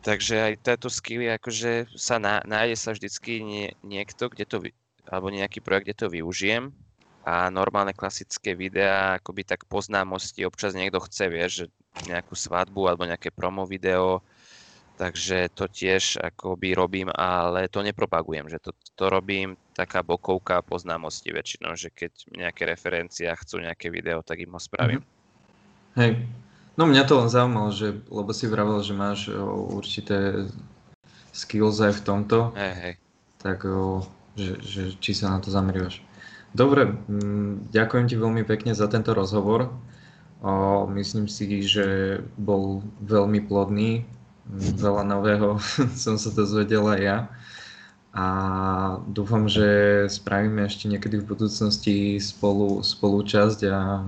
Takže 0.00 0.34
aj 0.40 0.52
táto 0.64 0.88
skilly, 0.88 1.28
akože 1.28 1.92
sa 1.92 2.16
ná, 2.16 2.40
nájde 2.48 2.76
sa 2.80 2.96
vždycky 2.96 3.44
nie, 3.44 3.68
niekto, 3.84 4.32
kde 4.32 4.48
to, 4.48 4.56
alebo 5.04 5.28
nejaký 5.28 5.60
projekt, 5.60 5.92
kde 5.92 6.00
to 6.00 6.08
využijem 6.08 6.72
a 7.20 7.52
normálne 7.52 7.92
klasické 7.92 8.56
videá, 8.56 9.20
akoby 9.20 9.44
tak 9.44 9.68
poznámosti, 9.68 10.48
občas 10.48 10.72
niekto 10.72 11.04
chce, 11.04 11.28
vieš, 11.28 11.52
že 11.52 11.66
nejakú 12.08 12.32
svadbu 12.32 12.88
alebo 12.88 13.04
nejaké 13.04 13.28
promo 13.28 13.68
video, 13.68 14.24
takže 14.96 15.52
to 15.52 15.68
tiež 15.68 16.16
akoby 16.16 16.72
robím, 16.72 17.12
ale 17.12 17.68
to 17.68 17.84
nepropagujem, 17.84 18.48
že 18.48 18.56
to, 18.56 18.72
to 18.96 19.04
robím 19.12 19.60
taká 19.76 20.00
bokovka 20.00 20.64
poznámosti 20.64 21.28
väčšinou, 21.28 21.76
že 21.76 21.92
keď 21.92 22.12
nejaké 22.32 22.64
referencia 22.64 23.36
chcú 23.36 23.60
nejaké 23.60 23.92
video, 23.92 24.24
tak 24.24 24.40
im 24.40 24.56
ho 24.56 24.60
spravím. 24.60 25.04
Hej, 25.98 26.26
No 26.80 26.88
mňa 26.88 27.04
to 27.04 27.20
len 27.20 27.28
zaujímalo, 27.28 27.76
že, 27.76 27.92
lebo 28.08 28.32
si 28.32 28.48
vravel, 28.48 28.80
že 28.80 28.96
máš 28.96 29.28
o, 29.28 29.68
určité 29.76 30.48
skills 31.28 31.76
aj 31.84 32.00
v 32.00 32.04
tomto. 32.08 32.56
Hej, 32.56 32.74
hej. 32.80 32.94
Tak 33.36 33.68
o, 33.68 34.00
že, 34.32 34.56
že, 34.64 34.82
či 34.96 35.12
sa 35.12 35.36
na 35.36 35.44
to 35.44 35.52
zameriavaš. 35.52 36.00
Dobre, 36.56 36.88
m, 37.04 37.68
ďakujem 37.68 38.08
ti 38.08 38.16
veľmi 38.16 38.48
pekne 38.48 38.72
za 38.72 38.88
tento 38.88 39.12
rozhovor. 39.12 39.68
O, 40.40 40.88
myslím 40.96 41.28
si, 41.28 41.60
že 41.68 42.16
bol 42.40 42.80
veľmi 43.04 43.44
plodný. 43.44 44.08
Veľa 44.56 45.04
nového 45.04 45.60
som 46.00 46.16
sa 46.16 46.32
dozvedel 46.32 46.86
aj 46.96 47.00
ja. 47.04 47.18
A 48.16 48.26
dúfam, 49.04 49.52
že 49.52 50.08
spravíme 50.08 50.64
ešte 50.64 50.88
niekedy 50.88 51.20
v 51.20 51.28
budúcnosti 51.28 52.16
spolu, 52.24 52.80
spolu 52.80 53.20
časť 53.20 53.60
a 53.68 54.00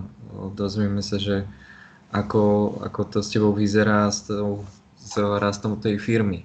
dozvieme 0.56 1.04
sa, 1.04 1.20
že 1.20 1.44
ako, 2.12 2.76
ako 2.84 3.00
to 3.08 3.18
s 3.24 3.32
tebou 3.32 3.56
vyzerá 3.56 4.12
s, 4.12 4.28
tou, 4.28 4.60
s 5.00 5.16
rastom 5.16 5.80
tej 5.80 5.96
firmy. 5.96 6.44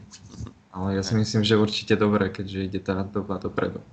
Ale 0.71 0.95
ja 0.95 1.03
si 1.03 1.13
myslím, 1.19 1.43
že 1.43 1.59
určite 1.59 1.99
dobre, 1.99 2.31
keďže 2.31 2.59
ide 2.63 2.79
tá 2.79 3.03
doba 3.03 3.35
dopredu. 3.35 3.83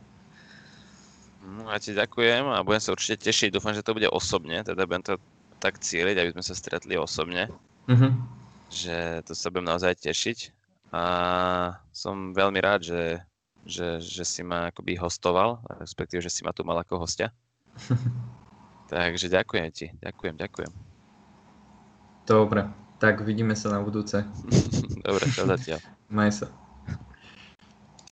No, 1.42 1.66
ja 1.72 1.80
ti 1.82 1.90
ďakujem 1.96 2.46
a 2.46 2.62
budem 2.62 2.82
sa 2.82 2.94
určite 2.94 3.26
tešiť. 3.26 3.58
Dúfam, 3.58 3.74
že 3.74 3.82
to 3.82 3.96
bude 3.96 4.06
osobne, 4.06 4.62
teda 4.62 4.86
budem 4.86 5.02
to 5.02 5.14
tak 5.58 5.80
cieliť, 5.80 6.16
aby 6.20 6.30
sme 6.36 6.44
sa 6.44 6.54
stretli 6.54 6.94
osobne. 6.94 7.50
Uh-huh. 7.90 8.12
Že 8.70 9.24
to 9.26 9.32
sa 9.32 9.50
budem 9.50 9.72
naozaj 9.72 9.98
tešiť. 9.98 10.52
A 10.94 11.02
som 11.90 12.36
veľmi 12.36 12.60
rád, 12.62 12.86
že, 12.86 13.18
že, 13.66 13.98
že 13.98 14.22
si 14.22 14.46
ma 14.46 14.70
akoby 14.70 14.94
hostoval, 14.94 15.58
respektíve, 15.82 16.22
že 16.22 16.30
si 16.30 16.46
ma 16.46 16.54
tu 16.54 16.62
mal 16.62 16.78
ako 16.78 17.02
hostia. 17.02 17.32
Takže 18.92 19.32
ďakujem 19.32 19.68
ti, 19.72 19.86
ďakujem, 19.98 20.36
ďakujem. 20.38 20.83
Dobre, 22.24 22.64
tak 22.96 23.20
vidíme 23.20 23.52
sa 23.52 23.68
na 23.68 23.84
budúce. 23.84 24.24
Dobre, 25.04 25.28
čau 25.28 25.44
zatiaľ. 25.44 25.84
Maj 26.08 26.40
sa. 26.40 26.63